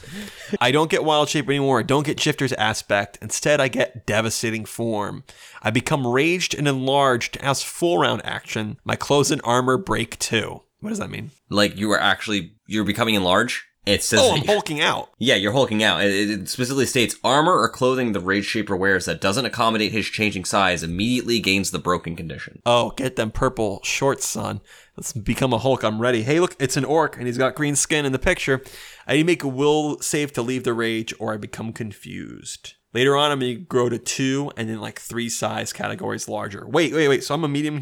I 0.62 0.72
don't 0.72 0.90
get 0.90 1.04
wild 1.04 1.30
shape 1.30 1.48
anymore. 1.50 1.80
I 1.80 1.84
don't 1.84 2.06
get 2.06 2.20
shifter's 2.20 2.54
aspect. 2.54 3.18
Instead, 3.22 3.60
I 3.60 3.68
get 3.68 4.06
devastating 4.06 4.66
form. 4.66 5.24
I 5.62 5.72
become 5.72 6.08
raged 6.08 6.56
and 6.56 6.68
enlarged 6.68 7.38
as 7.38 7.62
full 7.64 7.98
round 7.98 8.26
action. 8.26 8.78
My 8.84 8.96
clothes 8.96 9.32
and 9.32 9.42
armor 9.44 9.78
break 9.78 10.18
too. 10.20 10.62
What 10.80 10.90
does 10.90 11.00
that 11.00 11.10
mean? 11.10 11.32
like 11.50 11.78
you 11.78 11.92
are 11.92 12.00
actually 12.00 12.54
you're 12.68 12.84
becoming 12.84 13.16
enlarged. 13.16 13.64
It 13.86 14.02
says 14.04 14.20
Oh, 14.22 14.34
I'm 14.36 14.46
hulking 14.46 14.82
out. 14.82 15.12
yeah, 15.20 15.36
you're 15.36 15.52
hulking 15.52 15.84
out. 15.84 16.04
It, 16.04 16.30
it 16.30 16.50
specifically 16.50 16.88
states 16.88 17.16
armor 17.24 17.54
or 17.54 17.70
clothing 17.70 18.14
the 18.14 18.20
Rage 18.20 18.46
Shaper 18.46 18.76
wears 18.76 19.06
that 19.06 19.22
doesn't 19.22 19.46
accommodate 19.46 19.92
his 19.92 20.08
changing 20.08 20.44
size 20.46 20.82
immediately 20.82 21.40
gains 21.40 21.70
the 21.72 21.78
broken 21.80 22.16
condition. 22.16 22.62
Oh, 22.66 22.92
get 22.92 23.16
them 23.16 23.30
purple 23.30 23.80
shorts, 23.84 24.26
son. 24.26 24.62
Let's 24.98 25.14
become 25.14 25.54
a 25.54 25.58
Hulk. 25.60 25.84
I'm 25.84 26.00
ready. 26.02 26.24
Hey, 26.24 26.40
look, 26.40 26.56
it's 26.60 26.78
an 26.78 26.86
orc, 26.86 27.18
and 27.18 27.28
he's 27.28 27.38
got 27.38 27.54
green 27.54 27.76
skin 27.76 28.06
in 28.06 28.12
the 28.12 28.18
picture. 28.20 28.64
I 29.06 29.14
need 29.14 29.20
to 29.20 29.26
make 29.26 29.44
a 29.44 29.48
will 29.48 30.00
save 30.00 30.34
to 30.34 30.42
leave 30.42 30.64
the 30.64 30.74
rage, 30.74 31.14
or 31.20 31.34
I 31.34 31.38
become 31.38 31.72
confused. 31.74 32.74
Later 32.94 33.18
on, 33.18 33.30
I'm 33.30 33.40
going 33.40 33.56
to 33.58 33.62
grow 33.62 33.90
to 33.90 34.00
two, 34.00 34.52
and 34.56 34.70
then 34.70 34.80
like 34.80 35.00
three 35.00 35.28
size 35.30 35.74
categories 35.74 36.28
larger. 36.30 36.66
Wait, 36.68 36.94
wait, 36.94 37.08
wait. 37.10 37.24
So 37.26 37.36
I'm 37.36 37.44
a 37.44 37.48
medium, 37.50 37.82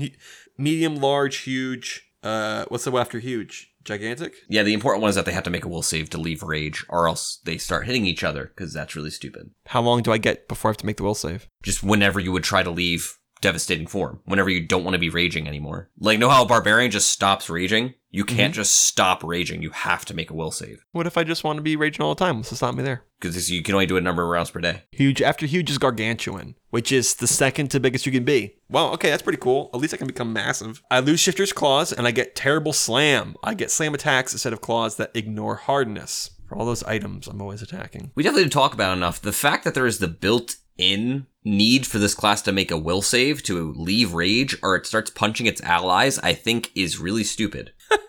medium, 0.58 0.96
large, 0.96 1.38
huge. 1.38 2.10
Uh, 2.24 2.66
what's 2.70 2.86
the 2.86 2.92
after 2.98 3.20
huge? 3.20 3.73
Gigantic. 3.86 4.34
Yeah, 4.50 4.64
the 4.64 4.74
important 4.74 5.02
one 5.02 5.10
is 5.10 5.16
that 5.16 5.26
they 5.26 5.34
have 5.34 5.44
to 5.44 5.50
make 5.50 5.66
a 5.66 5.68
will 5.68 5.82
save 5.82 6.10
to 6.12 6.18
leave 6.18 6.44
rage, 6.44 6.86
or 6.90 7.08
else 7.08 7.40
they 7.44 7.58
start 7.58 7.86
hitting 7.86 8.06
each 8.06 8.24
other 8.24 8.52
because 8.56 8.74
that's 8.74 8.96
really 8.96 9.10
stupid. 9.10 9.52
How 9.68 9.82
long 9.82 10.02
do 10.02 10.12
I 10.12 10.18
get 10.18 10.48
before 10.48 10.70
I 10.70 10.72
have 10.72 10.78
to 10.78 10.86
make 10.86 10.98
the 10.98 11.04
will 11.04 11.16
save? 11.16 11.48
Just 11.64 11.84
whenever 11.84 12.20
you 12.20 12.32
would 12.32 12.44
try 12.44 12.64
to 12.64 12.72
leave 12.72 13.18
devastating 13.44 13.88
form, 13.88 14.22
whenever 14.26 14.50
you 14.50 14.66
don't 14.66 14.84
want 14.84 14.96
to 14.96 15.00
be 15.00 15.10
raging 15.10 15.48
anymore. 15.48 15.90
Like, 16.00 16.18
know 16.18 16.30
how 16.30 16.44
a 16.44 16.48
barbarian 16.48 16.90
just 16.90 17.10
stops 17.10 17.50
raging? 17.50 17.94
You 18.10 18.26
can't 18.26 18.54
mm-hmm. 18.54 18.62
just 18.62 18.76
stop 18.76 19.24
raging. 19.24 19.62
You 19.62 19.72
have 19.72 20.06
to 20.06 20.14
make 20.14 20.30
a 20.30 20.36
will 20.36 20.52
save 20.52 20.86
What 20.92 21.08
if 21.08 21.18
I 21.18 21.24
just 21.24 21.44
want 21.44 21.58
to 21.58 21.64
be 21.64 21.76
raging 21.76 22.04
all 22.04 22.16
the 22.16 22.24
time? 22.24 22.38
What's 22.38 22.50
to 22.50 22.56
stop 22.56 22.76
me 22.76 22.84
there? 22.84 23.06
because 23.24 23.50
you 23.50 23.64
can 23.64 23.74
only 23.74 23.86
do 23.86 23.96
a 23.96 24.02
number 24.02 24.24
of 24.24 24.30
rounds 24.30 24.52
per 24.52 24.60
day. 24.60 24.84
Huge 24.92 25.22
after 25.22 25.46
huge 25.46 25.72
is 25.72 25.78
gargantuan, 25.78 26.56
which 26.72 26.92
is 26.92 27.16
the 27.16 27.28
second 27.28 27.72
to 27.72 27.80
biggest 27.80 28.06
you 28.06 28.12
can 28.12 28.26
be. 28.26 28.58
Well, 28.70 28.92
okay, 28.94 29.10
that's 29.10 29.22
pretty 29.22 29.38
cool. 29.38 29.70
At 29.74 29.80
least 29.80 29.94
I 29.94 29.98
can 29.98 30.08
become 30.08 30.34
massive. 30.34 30.84
I 30.92 31.00
lose 31.00 31.22
shifter's 31.22 31.54
claws 31.54 31.94
and 31.94 32.06
I 32.06 32.12
get 32.12 32.36
terrible 32.36 32.74
slam. 32.74 33.36
I 33.42 33.54
get 33.54 33.72
slam 33.72 33.94
attacks 33.94 34.34
instead 34.34 34.54
of 34.54 34.62
claws 34.62 34.98
that 34.98 35.12
ignore 35.16 35.56
hardness. 35.56 36.32
For 36.48 36.58
all 36.58 36.66
those 36.66 36.84
items, 36.84 37.28
I'm 37.28 37.42
always 37.42 37.62
attacking. 37.62 38.12
We 38.14 38.24
definitely 38.24 38.44
didn't 38.44 38.54
talk 38.54 38.74
about 38.74 38.96
enough. 38.96 39.22
The 39.22 39.32
fact 39.32 39.64
that 39.64 39.74
there 39.74 39.88
is 39.88 40.00
the 40.00 40.10
built-in 40.10 41.26
need 41.46 41.86
for 41.86 42.00
this 42.00 42.14
class 42.16 42.42
to 42.44 42.52
make 42.52 42.72
a 42.72 42.78
will 42.78 43.02
save 43.02 43.44
to 43.44 43.74
leave 43.74 44.14
rage, 44.14 44.56
or 44.64 44.76
it 44.76 44.86
starts 44.86 45.10
punching 45.10 45.46
its 45.46 45.62
allies, 45.62 46.20
I 46.20 46.34
think 46.34 46.72
is 46.76 47.00
really 47.00 47.24
stupid. 47.24 47.74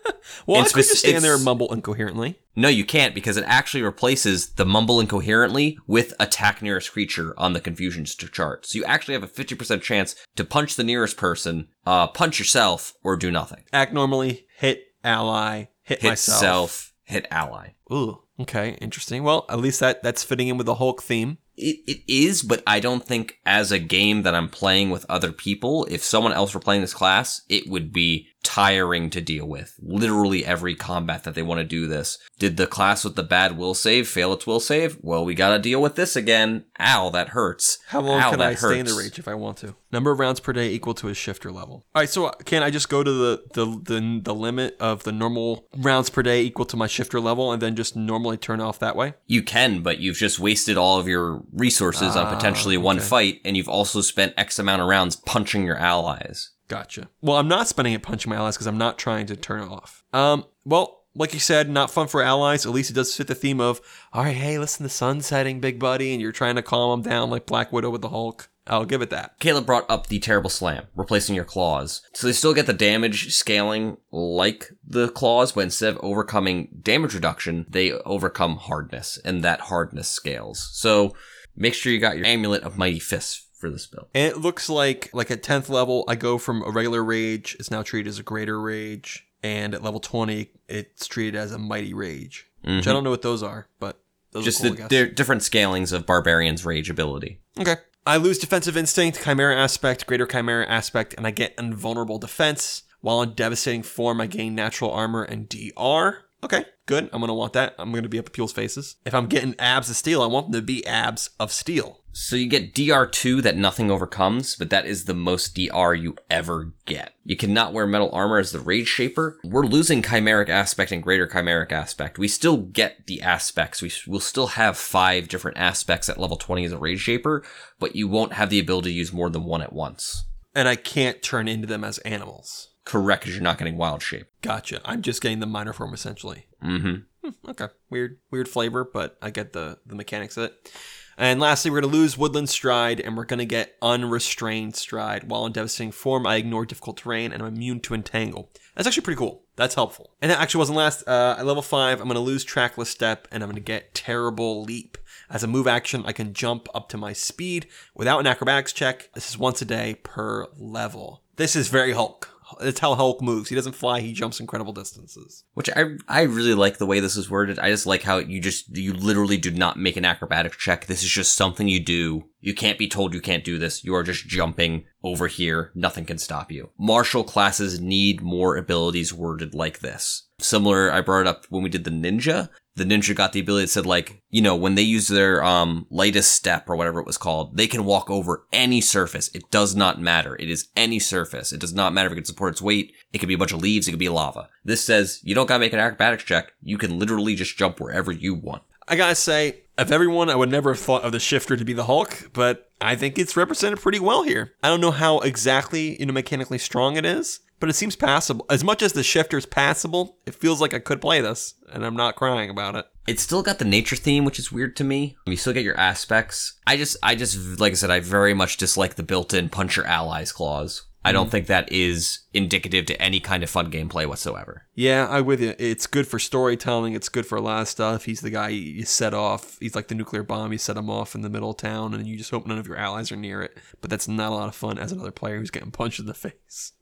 Well, 0.46 0.62
It's 0.62 0.72
I 0.72 0.76
could 0.76 0.86
just 0.86 0.98
stand 0.98 1.22
there 1.24 1.34
and 1.34 1.44
mumble 1.44 1.72
incoherently. 1.72 2.38
No, 2.56 2.68
you 2.68 2.84
can't 2.84 3.14
because 3.14 3.36
it 3.36 3.44
actually 3.46 3.82
replaces 3.82 4.50
the 4.54 4.64
mumble 4.64 5.00
incoherently 5.00 5.78
with 5.86 6.14
attack 6.18 6.62
nearest 6.62 6.92
creature 6.92 7.34
on 7.38 7.52
the 7.52 7.60
confusion 7.60 8.04
chart. 8.04 8.66
So 8.66 8.78
you 8.78 8.84
actually 8.84 9.14
have 9.14 9.22
a 9.22 9.28
50% 9.28 9.82
chance 9.82 10.14
to 10.36 10.44
punch 10.44 10.76
the 10.76 10.84
nearest 10.84 11.16
person, 11.16 11.68
uh, 11.86 12.06
punch 12.08 12.38
yourself, 12.38 12.94
or 13.02 13.16
do 13.16 13.30
nothing. 13.30 13.64
Act 13.72 13.92
normally, 13.92 14.46
hit 14.58 14.82
ally, 15.02 15.66
hit, 15.82 16.00
Hit 16.02 16.08
myself. 16.10 16.40
self, 16.40 16.92
hit 17.04 17.26
ally. 17.30 17.70
Ooh, 17.92 18.22
okay, 18.40 18.76
interesting. 18.80 19.22
Well, 19.24 19.44
at 19.48 19.58
least 19.60 19.80
that 19.80 20.02
that's 20.02 20.24
fitting 20.24 20.48
in 20.48 20.56
with 20.56 20.66
the 20.66 20.76
Hulk 20.76 21.02
theme. 21.02 21.38
It, 21.56 21.78
it 21.86 22.02
is, 22.08 22.42
but 22.42 22.62
I 22.66 22.80
don't 22.80 23.04
think 23.04 23.38
as 23.46 23.70
a 23.70 23.78
game 23.78 24.22
that 24.22 24.34
I'm 24.34 24.48
playing 24.48 24.90
with 24.90 25.06
other 25.08 25.32
people, 25.32 25.86
if 25.90 26.02
someone 26.02 26.32
else 26.32 26.52
were 26.52 26.60
playing 26.60 26.80
this 26.80 26.94
class, 26.94 27.42
it 27.48 27.68
would 27.68 27.92
be 27.92 28.28
tiring 28.44 29.10
to 29.10 29.20
deal 29.20 29.46
with. 29.46 29.74
Literally 29.82 30.44
every 30.44 30.76
combat 30.76 31.24
that 31.24 31.34
they 31.34 31.42
want 31.42 31.58
to 31.58 31.64
do 31.64 31.88
this. 31.88 32.18
Did 32.38 32.56
the 32.56 32.66
class 32.66 33.02
with 33.02 33.16
the 33.16 33.22
bad 33.22 33.56
will 33.56 33.74
save 33.74 34.06
fail 34.06 34.32
its 34.32 34.46
will 34.46 34.60
save? 34.60 34.98
Well, 35.00 35.24
we 35.24 35.34
gotta 35.34 35.58
deal 35.58 35.82
with 35.82 35.96
this 35.96 36.14
again. 36.14 36.66
Ow, 36.78 37.10
that 37.10 37.30
hurts. 37.30 37.78
How 37.88 38.00
long 38.00 38.20
Ow, 38.20 38.30
can 38.30 38.38
that 38.38 38.48
I 38.50 38.54
stay 38.54 38.78
in 38.78 38.86
the 38.86 38.92
hurts. 38.92 39.02
rage 39.02 39.18
if 39.18 39.26
I 39.26 39.34
want 39.34 39.56
to? 39.58 39.74
Number 39.90 40.10
of 40.10 40.18
rounds 40.18 40.40
per 40.40 40.52
day 40.52 40.70
equal 40.70 40.94
to 40.94 41.06
his 41.06 41.16
shifter 41.16 41.50
level. 41.50 41.86
All 41.94 42.02
right, 42.02 42.08
so 42.08 42.26
uh, 42.26 42.32
can 42.44 42.62
I 42.62 42.70
just 42.70 42.88
go 42.88 43.02
to 43.02 43.12
the 43.12 43.44
the 43.54 43.66
the, 43.66 44.20
the 44.22 44.34
limit 44.34 44.76
of 44.78 45.04
the 45.04 45.12
normal 45.12 45.66
rounds 45.76 46.10
per 46.10 46.22
day 46.22 46.42
equal 46.42 46.66
to 46.66 46.76
my 46.76 46.86
shifter 46.86 47.20
level 47.20 47.52
and 47.52 47.62
then 47.62 47.76
just 47.76 47.96
normally 47.96 48.36
turn 48.36 48.60
off 48.60 48.78
that 48.80 48.96
way? 48.96 49.14
You 49.26 49.42
can, 49.42 49.82
but 49.82 49.98
you've 50.00 50.16
just 50.16 50.38
wasted 50.38 50.76
all 50.76 50.98
of 50.98 51.08
your 51.08 51.42
resources 51.52 52.16
on 52.16 52.26
ah, 52.26 52.34
potentially 52.34 52.76
one 52.76 53.00
fight, 53.00 53.40
and 53.44 53.56
you've 53.56 53.68
also 53.68 54.00
spent 54.00 54.34
X 54.36 54.58
amount 54.58 54.82
of 54.82 54.88
rounds 54.88 55.16
punching 55.16 55.64
your 55.64 55.78
allies. 55.78 56.50
Gotcha. 56.68 57.08
Well, 57.20 57.36
I'm 57.36 57.48
not 57.48 57.68
spending 57.68 57.94
it 57.94 58.02
punching 58.02 58.30
my 58.30 58.36
allies 58.36 58.56
because 58.56 58.66
I'm 58.66 58.78
not 58.78 58.98
trying 58.98 59.26
to 59.26 59.36
turn 59.36 59.62
it 59.62 59.68
off. 59.68 60.02
Um, 60.12 60.44
well, 60.64 61.04
like 61.14 61.32
you 61.32 61.40
said, 61.40 61.68
not 61.68 61.90
fun 61.90 62.08
for 62.08 62.22
allies. 62.22 62.66
At 62.66 62.72
least 62.72 62.90
it 62.90 62.94
does 62.94 63.14
fit 63.14 63.26
the 63.26 63.34
theme 63.34 63.60
of, 63.60 63.80
all 64.12 64.24
right, 64.24 64.34
hey, 64.34 64.58
listen, 64.58 64.82
the 64.82 64.90
sun's 64.90 65.26
setting, 65.26 65.60
big 65.60 65.78
buddy, 65.78 66.12
and 66.12 66.20
you're 66.20 66.32
trying 66.32 66.56
to 66.56 66.62
calm 66.62 67.02
them 67.02 67.10
down 67.10 67.30
like 67.30 67.46
Black 67.46 67.72
Widow 67.72 67.90
with 67.90 68.00
the 68.00 68.08
Hulk. 68.08 68.48
I'll 68.66 68.86
give 68.86 69.02
it 69.02 69.10
that. 69.10 69.38
Caleb 69.40 69.66
brought 69.66 69.88
up 69.90 70.06
the 70.06 70.18
terrible 70.18 70.48
slam, 70.48 70.86
replacing 70.94 71.34
your 71.34 71.44
claws. 71.44 72.00
So 72.14 72.26
they 72.26 72.32
still 72.32 72.54
get 72.54 72.66
the 72.66 72.72
damage 72.72 73.34
scaling 73.34 73.98
like 74.10 74.70
the 74.86 75.08
claws, 75.10 75.52
but 75.52 75.64
instead 75.64 75.94
of 75.94 76.00
overcoming 76.02 76.68
damage 76.82 77.14
reduction, 77.14 77.66
they 77.68 77.92
overcome 77.92 78.56
hardness, 78.56 79.18
and 79.22 79.44
that 79.44 79.60
hardness 79.60 80.08
scales. 80.08 80.70
So 80.72 81.14
make 81.54 81.74
sure 81.74 81.92
you 81.92 82.00
got 82.00 82.16
your 82.16 82.26
amulet 82.26 82.62
of 82.62 82.78
mighty 82.78 83.00
fists 83.00 83.43
for 83.64 83.70
this 83.70 83.86
build. 83.86 84.08
And 84.14 84.30
it 84.30 84.38
looks 84.38 84.68
like, 84.68 85.08
like 85.14 85.30
at 85.30 85.42
10th 85.42 85.70
level, 85.70 86.04
I 86.06 86.16
go 86.16 86.36
from 86.36 86.62
a 86.62 86.70
regular 86.70 87.02
rage, 87.02 87.56
it's 87.58 87.70
now 87.70 87.82
treated 87.82 88.10
as 88.10 88.18
a 88.18 88.22
greater 88.22 88.60
rage, 88.60 89.26
and 89.42 89.74
at 89.74 89.82
level 89.82 90.00
20, 90.00 90.50
it's 90.68 91.06
treated 91.06 91.34
as 91.34 91.50
a 91.50 91.58
mighty 91.58 91.94
rage. 91.94 92.46
Which 92.60 92.70
I 92.70 92.74
mm-hmm. 92.76 92.90
don't 92.90 93.04
know 93.04 93.10
what 93.10 93.22
those 93.22 93.42
are, 93.42 93.68
but 93.78 94.00
those 94.32 94.44
Just 94.44 94.64
are 94.64 94.74
cool, 94.74 94.88
the 94.88 95.06
different 95.06 95.42
scalings 95.42 95.92
of 95.92 96.04
Barbarian's 96.04 96.64
rage 96.66 96.90
ability. 96.90 97.40
Okay. 97.58 97.76
I 98.06 98.18
lose 98.18 98.38
defensive 98.38 98.76
instinct, 98.76 99.24
chimera 99.24 99.56
aspect, 99.56 100.06
greater 100.06 100.26
chimera 100.26 100.66
aspect, 100.68 101.14
and 101.14 101.26
I 101.26 101.30
get 101.30 101.54
invulnerable 101.58 102.18
defense. 102.18 102.82
While 103.00 103.22
in 103.22 103.32
devastating 103.32 103.82
form, 103.82 104.20
I 104.20 104.26
gain 104.26 104.54
natural 104.54 104.90
armor 104.90 105.22
and 105.22 105.48
DR. 105.48 106.24
Okay, 106.42 106.66
good. 106.84 107.08
I'm 107.12 107.20
gonna 107.20 107.34
want 107.34 107.54
that. 107.54 107.74
I'm 107.78 107.92
gonna 107.92 108.08
be 108.08 108.18
up 108.18 108.26
at 108.26 108.32
people's 108.34 108.52
faces. 108.52 108.96
If 109.06 109.14
I'm 109.14 109.26
getting 109.26 109.54
abs 109.58 109.88
of 109.88 109.96
steel, 109.96 110.22
I 110.22 110.26
want 110.26 110.52
them 110.52 110.60
to 110.60 110.66
be 110.66 110.86
abs 110.86 111.30
of 111.40 111.50
steel. 111.50 112.03
So 112.16 112.36
you 112.36 112.46
get 112.46 112.74
DR2 112.74 113.42
that 113.42 113.56
nothing 113.56 113.90
overcomes, 113.90 114.54
but 114.54 114.70
that 114.70 114.86
is 114.86 115.04
the 115.04 115.14
most 115.14 115.56
DR 115.56 115.94
you 115.94 116.14
ever 116.30 116.72
get. 116.86 117.14
You 117.24 117.36
cannot 117.36 117.72
wear 117.72 117.88
metal 117.88 118.08
armor 118.12 118.38
as 118.38 118.52
the 118.52 118.60
Rage 118.60 118.86
Shaper. 118.86 119.36
We're 119.42 119.66
losing 119.66 120.00
Chimeric 120.00 120.48
Aspect 120.48 120.92
and 120.92 121.02
Greater 121.02 121.26
Chimeric 121.26 121.72
Aspect. 121.72 122.16
We 122.16 122.28
still 122.28 122.58
get 122.58 123.08
the 123.08 123.20
aspects. 123.20 123.82
We 123.82 123.90
will 124.06 124.20
still 124.20 124.46
have 124.46 124.78
five 124.78 125.26
different 125.26 125.58
aspects 125.58 126.08
at 126.08 126.16
level 126.16 126.36
20 126.36 126.64
as 126.64 126.70
a 126.70 126.78
Rage 126.78 127.00
Shaper, 127.00 127.42
but 127.80 127.96
you 127.96 128.06
won't 128.06 128.34
have 128.34 128.48
the 128.48 128.60
ability 128.60 128.90
to 128.90 128.96
use 128.96 129.12
more 129.12 129.28
than 129.28 129.42
one 129.42 129.60
at 129.60 129.72
once. 129.72 130.24
And 130.54 130.68
I 130.68 130.76
can't 130.76 131.20
turn 131.20 131.48
into 131.48 131.66
them 131.66 131.82
as 131.82 131.98
animals. 131.98 132.68
Correct, 132.84 133.22
because 133.22 133.34
you're 133.34 133.42
not 133.42 133.58
getting 133.58 133.76
Wild 133.76 134.02
Shape. 134.02 134.28
Gotcha. 134.40 134.80
I'm 134.84 135.02
just 135.02 135.20
getting 135.20 135.40
the 135.40 135.46
minor 135.46 135.72
form 135.72 135.92
essentially. 135.92 136.46
Mm-hmm. 136.62 137.48
Okay. 137.48 137.68
Weird, 137.90 138.18
weird 138.30 138.48
flavor, 138.48 138.84
but 138.84 139.18
I 139.20 139.30
get 139.30 139.52
the 139.52 139.78
the 139.84 139.96
mechanics 139.96 140.36
of 140.36 140.44
it. 140.44 140.70
And 141.16 141.40
lastly, 141.40 141.70
we're 141.70 141.80
going 141.80 141.92
to 141.92 141.98
lose 141.98 142.18
Woodland 142.18 142.48
Stride, 142.48 143.00
and 143.00 143.16
we're 143.16 143.24
going 143.24 143.38
to 143.38 143.44
get 143.44 143.76
Unrestrained 143.80 144.74
Stride. 144.74 145.24
While 145.24 145.46
in 145.46 145.52
devastating 145.52 145.92
form, 145.92 146.26
I 146.26 146.36
ignore 146.36 146.66
difficult 146.66 146.96
terrain, 146.96 147.32
and 147.32 147.42
I'm 147.42 147.54
immune 147.54 147.80
to 147.80 147.94
Entangle. 147.94 148.50
That's 148.74 148.86
actually 148.86 149.04
pretty 149.04 149.18
cool. 149.18 149.42
That's 149.56 149.76
helpful. 149.76 150.10
And 150.20 150.30
that 150.30 150.40
actually 150.40 150.58
wasn't 150.58 150.78
last. 150.78 151.06
Uh, 151.06 151.36
at 151.38 151.46
level 151.46 151.62
5, 151.62 152.00
I'm 152.00 152.06
going 152.06 152.14
to 152.14 152.20
lose 152.20 152.44
Trackless 152.44 152.90
Step, 152.90 153.28
and 153.30 153.42
I'm 153.42 153.48
going 153.48 153.56
to 153.56 153.62
get 153.62 153.94
Terrible 153.94 154.62
Leap. 154.62 154.98
As 155.30 155.42
a 155.42 155.48
move 155.48 155.66
action, 155.66 156.02
I 156.04 156.12
can 156.12 156.34
jump 156.34 156.68
up 156.74 156.88
to 156.90 156.96
my 156.96 157.12
speed 157.12 157.66
without 157.94 158.20
an 158.20 158.26
acrobatics 158.26 158.72
check. 158.72 159.10
This 159.14 159.30
is 159.30 159.38
once 159.38 159.62
a 159.62 159.64
day 159.64 159.96
per 160.02 160.48
level. 160.58 161.22
This 161.36 161.56
is 161.56 161.68
very 161.68 161.92
Hulk. 161.92 162.33
That's 162.60 162.80
how 162.80 162.94
Hulk 162.94 163.22
moves. 163.22 163.48
He 163.48 163.54
doesn't 163.54 163.74
fly, 163.74 164.00
he 164.00 164.12
jumps 164.12 164.40
incredible 164.40 164.72
distances. 164.72 165.44
Which 165.54 165.70
I 165.74 165.96
I 166.08 166.22
really 166.22 166.54
like 166.54 166.78
the 166.78 166.86
way 166.86 167.00
this 167.00 167.16
is 167.16 167.30
worded. 167.30 167.58
I 167.58 167.70
just 167.70 167.86
like 167.86 168.02
how 168.02 168.18
you 168.18 168.40
just 168.40 168.76
you 168.76 168.92
literally 168.92 169.36
do 169.36 169.50
not 169.50 169.78
make 169.78 169.96
an 169.96 170.04
acrobatic 170.04 170.56
check. 170.58 170.86
This 170.86 171.02
is 171.02 171.10
just 171.10 171.34
something 171.34 171.68
you 171.68 171.80
do. 171.80 172.24
You 172.40 172.54
can't 172.54 172.78
be 172.78 172.88
told 172.88 173.14
you 173.14 173.20
can't 173.20 173.44
do 173.44 173.58
this. 173.58 173.84
You 173.84 173.94
are 173.94 174.02
just 174.02 174.26
jumping 174.26 174.84
over 175.02 175.28
here. 175.28 175.72
Nothing 175.74 176.04
can 176.04 176.18
stop 176.18 176.52
you. 176.52 176.70
Martial 176.78 177.24
classes 177.24 177.80
need 177.80 178.20
more 178.20 178.56
abilities 178.56 179.14
worded 179.14 179.54
like 179.54 179.80
this. 179.80 180.28
Similar, 180.40 180.92
I 180.92 181.00
brought 181.00 181.22
it 181.22 181.26
up 181.26 181.46
when 181.48 181.62
we 181.62 181.70
did 181.70 181.84
the 181.84 181.90
ninja. 181.90 182.48
The 182.76 182.84
ninja 182.84 183.14
got 183.14 183.32
the 183.32 183.40
ability 183.40 183.64
that 183.64 183.70
said 183.70 183.86
like, 183.86 184.22
you 184.30 184.42
know, 184.42 184.56
when 184.56 184.74
they 184.74 184.82
use 184.82 185.08
their 185.08 185.42
um 185.44 185.86
lightest 185.90 186.32
step 186.32 186.68
or 186.68 186.76
whatever 186.76 187.00
it 187.00 187.06
was 187.06 187.18
called, 187.18 187.56
they 187.56 187.66
can 187.66 187.84
walk 187.84 188.10
over 188.10 188.46
any 188.52 188.80
surface. 188.80 189.30
It 189.34 189.50
does 189.50 189.76
not 189.76 190.00
matter. 190.00 190.36
It 190.36 190.50
is 190.50 190.68
any 190.76 190.98
surface. 190.98 191.52
It 191.52 191.60
does 191.60 191.72
not 191.72 191.92
matter 191.92 192.06
if 192.06 192.12
it 192.12 192.16
can 192.16 192.24
support 192.24 192.54
its 192.54 192.62
weight. 192.62 192.94
It 193.12 193.18
could 193.18 193.28
be 193.28 193.34
a 193.34 193.38
bunch 193.38 193.52
of 193.52 193.62
leaves. 193.62 193.86
It 193.86 193.92
could 193.92 194.00
be 194.00 194.08
lava. 194.08 194.48
This 194.64 194.84
says 194.84 195.20
you 195.22 195.34
don't 195.34 195.46
gotta 195.46 195.60
make 195.60 195.72
an 195.72 195.78
acrobatics 195.78 196.24
check. 196.24 196.52
You 196.62 196.78
can 196.78 196.98
literally 196.98 197.34
just 197.34 197.56
jump 197.56 197.80
wherever 197.80 198.10
you 198.10 198.34
want. 198.34 198.62
I 198.86 198.96
gotta 198.96 199.14
say, 199.14 199.62
of 199.78 199.90
everyone, 199.90 200.28
I 200.28 200.34
would 200.34 200.50
never 200.50 200.72
have 200.72 200.80
thought 200.80 201.02
of 201.02 201.12
the 201.12 201.20
shifter 201.20 201.56
to 201.56 201.64
be 201.64 201.72
the 201.72 201.84
Hulk, 201.84 202.30
but 202.32 202.70
I 202.80 202.96
think 202.96 203.18
it's 203.18 203.36
represented 203.36 203.80
pretty 203.80 203.98
well 203.98 204.22
here. 204.24 204.52
I 204.62 204.68
don't 204.68 204.80
know 204.80 204.90
how 204.90 205.20
exactly, 205.20 205.98
you 205.98 206.06
know, 206.06 206.12
mechanically 206.12 206.58
strong 206.58 206.96
it 206.96 207.06
is, 207.06 207.40
but 207.60 207.68
it 207.68 207.74
seems 207.74 207.96
passable. 207.96 208.46
As 208.50 208.64
much 208.64 208.82
as 208.82 208.92
the 208.92 209.02
shifter's 209.02 209.46
passable, 209.46 210.18
it 210.26 210.34
feels 210.34 210.60
like 210.60 210.74
I 210.74 210.78
could 210.78 211.00
play 211.00 211.20
this, 211.20 211.54
and 211.72 211.84
I'm 211.84 211.96
not 211.96 212.16
crying 212.16 212.50
about 212.50 212.74
it. 212.76 212.86
It's 213.06 213.22
still 213.22 213.42
got 213.42 213.58
the 213.58 213.64
nature 213.64 213.96
theme, 213.96 214.24
which 214.24 214.38
is 214.38 214.52
weird 214.52 214.76
to 214.76 214.84
me. 214.84 215.16
You 215.26 215.36
still 215.36 215.52
get 215.52 215.64
your 215.64 215.78
aspects. 215.78 216.54
I 216.66 216.76
just, 216.76 216.96
I 217.02 217.14
just, 217.14 217.60
like 217.60 217.72
I 217.72 217.74
said, 217.74 217.90
I 217.90 218.00
very 218.00 218.34
much 218.34 218.56
dislike 218.56 218.94
the 218.94 219.02
built-in 219.02 219.50
punch 219.50 219.76
your 219.76 219.86
allies 219.86 220.32
clause. 220.32 220.84
I 221.04 221.12
don't 221.12 221.28
mm. 221.28 221.30
think 221.30 221.46
that 221.48 221.70
is 221.70 222.20
indicative 222.32 222.86
to 222.86 223.00
any 223.00 223.20
kind 223.20 223.42
of 223.42 223.50
fun 223.50 223.70
gameplay 223.70 224.06
whatsoever. 224.06 224.66
Yeah, 224.74 225.06
I'm 225.10 225.26
with 225.26 225.40
you. 225.40 225.54
It's 225.58 225.86
good 225.86 226.06
for 226.06 226.18
storytelling. 226.18 226.94
It's 226.94 227.10
good 227.10 227.26
for 227.26 227.36
a 227.36 227.42
lot 227.42 227.62
of 227.62 227.68
stuff. 227.68 228.04
He's 228.04 228.22
the 228.22 228.30
guy 228.30 228.48
you 228.48 228.84
set 228.84 229.12
off. 229.12 229.58
He's 229.60 229.74
like 229.74 229.88
the 229.88 229.94
nuclear 229.94 230.22
bomb. 230.22 230.52
You 230.52 230.58
set 230.58 230.76
him 230.76 230.88
off 230.88 231.14
in 231.14 231.20
the 231.20 231.28
middle 231.28 231.50
of 231.50 231.58
town, 231.58 231.92
and 231.92 232.06
you 232.06 232.16
just 232.16 232.30
hope 232.30 232.46
none 232.46 232.58
of 232.58 232.66
your 232.66 232.78
allies 232.78 233.12
are 233.12 233.16
near 233.16 233.42
it. 233.42 233.56
But 233.80 233.90
that's 233.90 234.08
not 234.08 234.32
a 234.32 234.34
lot 234.34 234.48
of 234.48 234.54
fun 234.54 234.78
as 234.78 234.92
another 234.92 235.12
player 235.12 235.38
who's 235.38 235.50
getting 235.50 235.70
punched 235.70 236.00
in 236.00 236.06
the 236.06 236.14
face. 236.14 236.72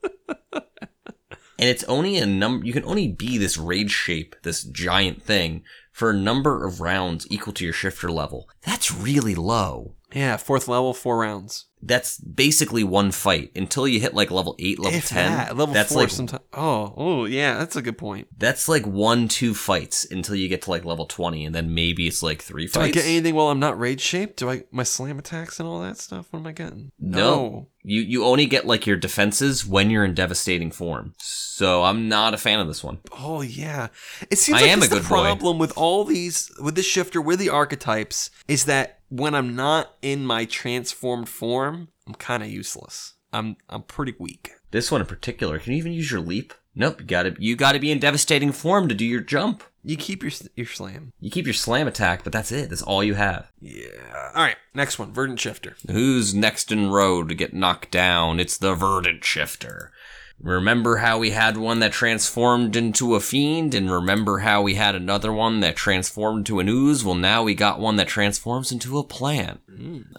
And 1.59 1.69
it's 1.69 1.83
only 1.85 2.17
a 2.17 2.25
number, 2.25 2.65
you 2.65 2.73
can 2.73 2.83
only 2.85 3.07
be 3.07 3.37
this 3.37 3.57
rage 3.57 3.91
shape, 3.91 4.35
this 4.43 4.63
giant 4.63 5.23
thing, 5.23 5.63
for 5.91 6.09
a 6.09 6.13
number 6.13 6.65
of 6.65 6.81
rounds 6.81 7.27
equal 7.29 7.53
to 7.53 7.63
your 7.63 7.73
shifter 7.73 8.11
level. 8.11 8.49
That's 8.65 8.91
really 8.91 9.35
low. 9.35 9.95
Yeah, 10.13 10.37
fourth 10.37 10.67
level, 10.67 10.93
four 10.93 11.19
rounds. 11.19 11.65
That's 11.85 12.17
basically 12.19 12.85
one 12.85 13.11
fight 13.11 13.51
until 13.57 13.85
you 13.89 13.99
hit 13.99 14.13
like 14.13 14.31
level 14.31 14.55
8, 14.57 14.79
level 14.79 14.97
if 14.97 15.09
10. 15.09 15.31
that, 15.31 15.57
level 15.57 15.73
that's 15.73 15.91
four 15.91 16.03
like 16.03 16.09
sometimes. 16.11 16.41
Oh, 16.53 16.93
oh, 16.95 17.25
yeah, 17.25 17.57
that's 17.57 17.75
a 17.75 17.81
good 17.81 17.97
point. 17.97 18.29
that's 18.37 18.69
like 18.69 18.85
one 18.87 19.27
two 19.27 19.53
fights 19.53 20.09
until 20.09 20.35
you 20.35 20.47
get 20.47 20.61
to 20.61 20.69
like 20.69 20.85
level 20.85 21.05
20 21.05 21.45
and 21.45 21.53
then 21.53 21.73
maybe 21.73 22.07
it's 22.07 22.23
like 22.23 22.41
3 22.41 22.67
Do 22.67 22.79
I 22.79 22.89
get 22.89 23.03
anything 23.03 23.35
while 23.35 23.47
I'm 23.49 23.59
not 23.59 23.77
rage 23.77 23.99
shaped? 23.99 24.37
Do 24.37 24.49
I 24.49 24.63
my 24.71 24.83
slam 24.83 25.19
attacks 25.19 25.59
and 25.59 25.67
all 25.67 25.81
that 25.81 25.97
stuff? 25.97 26.27
What 26.31 26.39
am 26.39 26.47
I 26.47 26.53
getting? 26.53 26.93
No. 26.99 27.67
You 27.83 27.99
you 27.99 28.23
only 28.23 28.45
get 28.45 28.65
like 28.65 28.87
your 28.87 28.95
defenses 28.95 29.65
when 29.67 29.89
you're 29.89 30.05
in 30.05 30.13
devastating 30.13 30.71
form. 30.71 31.15
So 31.19 31.83
I'm 31.83 32.07
not 32.07 32.33
a 32.33 32.37
fan 32.37 32.61
of 32.61 32.67
this 32.67 32.81
one. 32.81 32.99
Oh 33.11 33.41
yeah. 33.41 33.89
It 34.31 34.37
seems 34.37 34.59
I 34.59 34.61
like 34.61 34.71
am 34.71 34.77
a 34.79 34.81
the 34.83 34.87
good 34.87 35.01
boy. 35.03 35.07
problem 35.09 35.59
with 35.59 35.73
all 35.77 36.05
these 36.05 36.49
with 36.61 36.75
this 36.75 36.85
shifter 36.85 37.21
with 37.21 37.39
the 37.39 37.49
archetypes 37.49 38.29
is 38.47 38.63
that 38.65 38.99
when 39.13 39.35
I'm 39.35 39.55
not 39.55 39.95
in 40.01 40.25
my 40.25 40.45
transformed 40.45 41.29
form, 41.29 41.89
I'm 42.07 42.15
kind 42.15 42.41
of 42.41 42.49
useless. 42.49 43.13
I'm 43.31 43.57
I'm 43.69 43.83
pretty 43.83 44.15
weak. 44.19 44.51
This 44.71 44.91
one 44.91 45.01
in 45.01 45.07
particular, 45.07 45.59
can 45.59 45.73
you 45.73 45.77
even 45.77 45.93
use 45.93 46.11
your 46.11 46.19
leap? 46.19 46.53
Nope, 46.75 47.01
you 47.01 47.05
gotta 47.05 47.35
you 47.37 47.55
gotta 47.55 47.79
be 47.79 47.91
in 47.91 47.99
devastating 47.99 48.51
form 48.51 48.87
to 48.87 48.95
do 48.95 49.05
your 49.05 49.21
jump. 49.21 49.63
You 49.83 49.97
keep 49.97 50.23
your 50.23 50.31
your 50.55 50.65
slam. 50.65 51.13
You 51.19 51.29
keep 51.29 51.45
your 51.45 51.53
slam 51.53 51.87
attack, 51.87 52.23
but 52.23 52.33
that's 52.33 52.51
it. 52.51 52.69
That's 52.69 52.81
all 52.81 53.03
you 53.03 53.13
have. 53.13 53.51
Yeah. 53.59 54.31
All 54.33 54.43
right. 54.43 54.55
Next 54.73 54.97
one, 54.97 55.13
verdant 55.13 55.39
shifter. 55.39 55.75
Who's 55.91 56.33
next 56.33 56.71
in 56.71 56.89
row 56.89 57.23
to 57.23 57.35
get 57.35 57.53
knocked 57.53 57.91
down? 57.91 58.39
It's 58.39 58.57
the 58.57 58.73
verdant 58.73 59.23
shifter. 59.23 59.91
Remember 60.39 60.97
how 60.97 61.19
we 61.19 61.29
had 61.29 61.55
one 61.55 61.79
that 61.79 61.93
transformed 61.93 62.75
into 62.75 63.15
a 63.15 63.21
fiend, 63.21 63.73
and 63.73 63.89
remember 63.89 64.39
how 64.39 64.61
we 64.61 64.75
had 64.75 64.93
another 64.93 65.31
one 65.31 65.61
that 65.61 65.77
transformed 65.77 66.39
into 66.39 66.59
an 66.59 66.67
ooze? 66.67 67.05
Well, 67.05 67.15
now 67.15 67.43
we 67.43 67.55
got 67.55 67.79
one 67.79 67.95
that 67.95 68.09
transforms 68.09 68.71
into 68.71 68.97
a 68.97 69.03
plant. 69.05 69.61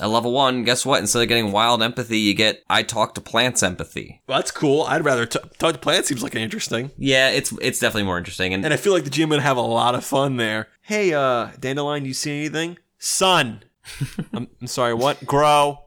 At 0.01 0.09
level 0.09 0.33
one, 0.33 0.65
guess 0.65 0.87
what? 0.87 1.01
Instead 1.01 1.23
of 1.23 1.29
getting 1.29 1.53
wild 1.53 1.83
empathy, 1.83 2.19
you 2.19 2.33
get 2.35 2.63
I 2.71 2.83
talk 2.83 3.15
to 3.15 3.21
plants 3.21 3.63
empathy. 3.63 4.23
Well, 4.27 4.39
that's 4.39 4.51
cool. 4.51 4.83
I'd 4.83 5.05
rather 5.05 5.27
t- 5.27 5.39
talk 5.59 5.75
to 5.75 5.79
plants. 5.79 6.09
Seems 6.09 6.23
like 6.23 6.35
an 6.35 6.41
interesting. 6.43 6.91
Yeah, 6.97 7.29
it's 7.31 7.53
it's 7.61 7.79
definitely 7.79 8.05
more 8.05 8.19
interesting. 8.19 8.55
And 8.55 8.65
And 8.65 8.73
I 8.73 8.79
feel 8.79 8.93
like 8.95 9.05
the 9.05 9.11
GM 9.11 9.29
would 9.31 9.41
have 9.41 9.57
a 9.59 9.63
lot 9.63 9.95
of 9.95 10.05
fun 10.05 10.37
there. 10.39 10.69
Hey, 10.83 11.13
uh, 11.13 11.49
Dandelion, 11.61 12.05
you 12.05 12.15
see 12.15 12.31
anything? 12.41 12.79
Sun. 12.99 13.63
I'm, 14.33 14.49
I'm 14.61 14.67
sorry, 14.67 14.95
what? 14.95 15.25
Grow. 15.27 15.81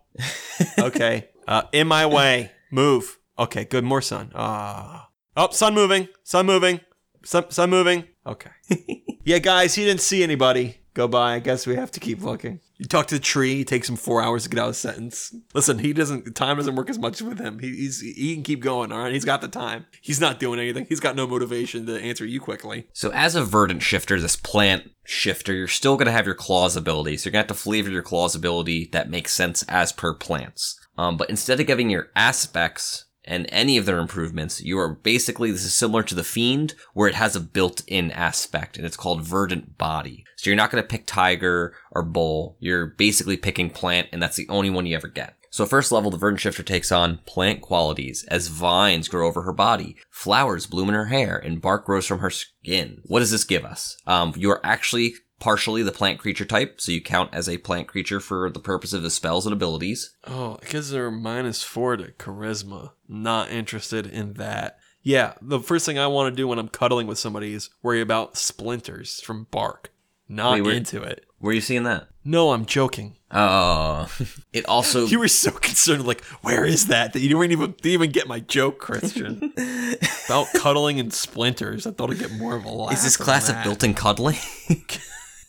Okay. 0.77 1.29
Uh, 1.47 1.63
in 1.71 1.87
my 1.87 2.05
way. 2.05 2.51
Move. 2.71 3.16
Okay, 3.39 3.65
good. 3.65 3.83
More 3.83 4.01
sun. 4.01 4.31
Ah. 4.33 5.09
Oh, 5.35 5.49
sun 5.51 5.73
moving. 5.73 6.07
Sun 6.23 6.45
moving. 6.45 6.79
Sun, 7.23 7.51
sun 7.51 7.69
moving. 7.69 8.05
Okay. 8.25 8.51
yeah, 9.23 9.39
guys, 9.39 9.75
he 9.75 9.85
didn't 9.85 10.01
see 10.01 10.23
anybody 10.23 10.77
go 10.93 11.07
by. 11.07 11.35
I 11.35 11.39
guess 11.39 11.67
we 11.67 11.75
have 11.75 11.91
to 11.91 11.99
keep 11.99 12.21
looking. 12.21 12.59
You 12.77 12.85
talk 12.85 13.07
to 13.07 13.15
the 13.15 13.21
tree. 13.21 13.61
It 13.61 13.67
takes 13.67 13.89
him 13.89 13.95
four 13.95 14.21
hours 14.21 14.43
to 14.43 14.49
get 14.49 14.59
out 14.59 14.65
of 14.65 14.71
a 14.71 14.73
sentence. 14.73 15.33
Listen, 15.53 15.79
he 15.79 15.93
doesn't. 15.93 16.35
Time 16.35 16.57
doesn't 16.57 16.75
work 16.75 16.89
as 16.89 16.99
much 16.99 17.21
with 17.21 17.39
him. 17.39 17.59
He, 17.59 17.75
he's 17.75 18.01
he 18.01 18.33
can 18.33 18.43
keep 18.43 18.61
going. 18.61 18.91
All 18.91 18.99
right, 18.99 19.13
he's 19.13 19.25
got 19.25 19.41
the 19.41 19.47
time. 19.47 19.85
He's 20.01 20.21
not 20.21 20.39
doing 20.39 20.59
anything. 20.59 20.85
He's 20.87 20.99
got 20.99 21.15
no 21.15 21.25
motivation 21.25 21.85
to 21.87 21.99
answer 21.99 22.25
you 22.25 22.39
quickly. 22.39 22.87
So 22.93 23.11
as 23.11 23.35
a 23.35 23.43
verdant 23.43 23.81
shifter, 23.81 24.19
this 24.19 24.35
plant 24.35 24.91
shifter, 25.05 25.53
you're 25.53 25.67
still 25.67 25.95
going 25.95 26.07
to 26.07 26.11
have 26.11 26.25
your 26.25 26.35
claws 26.35 26.75
ability. 26.75 27.17
So 27.17 27.27
you're 27.27 27.31
going 27.33 27.45
to 27.45 27.53
have 27.53 27.57
to 27.57 27.63
flavor 27.63 27.89
your 27.89 28.03
claws 28.03 28.35
ability 28.35 28.89
that 28.91 29.09
makes 29.09 29.33
sense 29.33 29.63
as 29.63 29.91
per 29.91 30.13
plants. 30.13 30.79
Um, 30.97 31.17
but 31.17 31.29
instead 31.29 31.59
of 31.59 31.67
giving 31.67 31.89
your 31.89 32.09
aspects 32.15 33.05
and 33.27 33.45
any 33.49 33.77
of 33.77 33.85
their 33.85 33.99
improvements, 33.99 34.61
you 34.61 34.79
are 34.79 34.87
basically, 34.87 35.51
this 35.51 35.65
is 35.65 35.73
similar 35.73 36.01
to 36.03 36.15
the 36.15 36.23
Fiend, 36.23 36.73
where 36.93 37.07
it 37.07 37.15
has 37.15 37.35
a 37.35 37.41
built-in 37.41 38.11
aspect, 38.11 38.77
and 38.77 38.85
it's 38.85 38.97
called 38.97 39.21
Verdant 39.21 39.77
Body. 39.77 40.23
So 40.37 40.49
you're 40.49 40.57
not 40.57 40.71
going 40.71 40.81
to 40.81 40.87
pick 40.87 41.05
Tiger 41.05 41.75
or 41.91 42.03
Bull. 42.03 42.55
You're 42.59 42.87
basically 42.87 43.37
picking 43.37 43.69
Plant, 43.69 44.07
and 44.11 44.21
that's 44.21 44.37
the 44.37 44.49
only 44.49 44.69
one 44.69 44.85
you 44.85 44.95
ever 44.95 45.07
get. 45.07 45.35
So 45.49 45.65
first 45.65 45.91
level, 45.91 46.11
the 46.11 46.17
Verdant 46.17 46.41
Shifter 46.41 46.61
takes 46.61 46.91
on 46.91 47.19
plant 47.25 47.61
qualities 47.61 48.23
as 48.25 48.47
vines 48.47 49.07
grow 49.07 49.27
over 49.27 49.41
her 49.43 49.53
body, 49.53 49.95
flowers 50.09 50.67
bloom 50.67 50.89
in 50.89 50.95
her 50.95 51.05
hair, 51.05 51.37
and 51.37 51.61
bark 51.61 51.85
grows 51.85 52.05
from 52.05 52.19
her 52.19 52.29
skin. 52.29 53.01
What 53.05 53.19
does 53.19 53.31
this 53.31 53.43
give 53.43 53.65
us? 53.65 53.97
Um, 54.05 54.33
you're 54.35 54.59
actually 54.63 55.15
partially 55.39 55.83
the 55.83 55.91
plant 55.91 56.19
creature 56.19 56.45
type, 56.45 56.79
so 56.81 56.91
you 56.91 57.01
count 57.01 57.33
as 57.33 57.47
a 57.47 57.57
plant 57.57 57.87
creature 57.87 58.19
for 58.19 58.49
the 58.49 58.59
purpose 58.59 58.93
of 58.93 59.03
the 59.03 59.09
spells 59.09 59.45
and 59.45 59.53
abilities. 59.53 60.15
Oh, 60.25 60.57
because 60.61 60.89
they're 60.91 61.11
minus 61.11 61.63
four 61.63 61.97
to 61.97 62.11
charisma. 62.13 62.91
Not 63.07 63.49
interested 63.51 64.07
in 64.07 64.33
that. 64.33 64.79
Yeah, 65.03 65.33
the 65.41 65.59
first 65.59 65.85
thing 65.85 65.97
I 65.97 66.07
want 66.07 66.33
to 66.33 66.35
do 66.35 66.47
when 66.47 66.59
I'm 66.59 66.67
cuddling 66.67 67.07
with 67.07 67.17
somebody 67.19 67.53
is 67.53 67.69
worry 67.81 68.01
about 68.01 68.35
splinters 68.37 69.21
from 69.21 69.47
bark. 69.51 69.91
Not 70.27 70.53
Wait, 70.55 70.61
where- 70.63 70.75
into 70.75 71.01
it. 71.03 71.23
Where 71.39 71.51
are 71.51 71.53
you 71.53 71.61
seeing 71.61 71.83
that? 71.83 72.07
No, 72.25 72.51
I'm 72.51 72.65
joking. 72.65 73.15
Oh, 73.31 74.09
it 74.53 74.65
also 74.65 75.05
You 75.07 75.19
were 75.19 75.27
so 75.27 75.51
concerned, 75.51 76.05
like, 76.07 76.23
where 76.41 76.65
is 76.65 76.87
that? 76.87 77.13
That 77.13 77.19
you 77.19 77.29
didn't 77.29 77.51
even 77.51 77.71
didn't 77.73 77.85
even 77.91 78.11
get 78.11 78.27
my 78.27 78.39
joke, 78.39 78.79
Christian. 78.79 79.53
About 80.25 80.47
cuddling 80.55 80.99
and 80.99 81.13
splinters. 81.13 81.85
I 81.85 81.91
thought 81.91 82.09
I'd 82.11 82.17
get 82.19 82.31
more 82.31 82.55
of 82.55 82.65
a 82.65 82.69
laugh. 82.69 82.91
is 82.93 83.03
this 83.03 83.15
class 83.17 83.49
of 83.49 83.63
built-in 83.63 83.93
cuddling. 83.93 84.35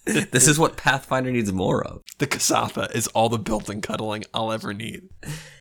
this 0.31 0.49
is 0.49 0.59
what 0.59 0.77
Pathfinder 0.77 1.31
needs 1.31 1.53
more 1.53 1.85
of. 1.85 2.03
The 2.19 2.27
Kasatha 2.27 2.95
is 2.95 3.07
all 3.09 3.29
the 3.29 3.39
built-in 3.39 3.81
cuddling 3.81 4.25
I'll 4.33 4.53
ever 4.53 4.73
need. 4.73 5.09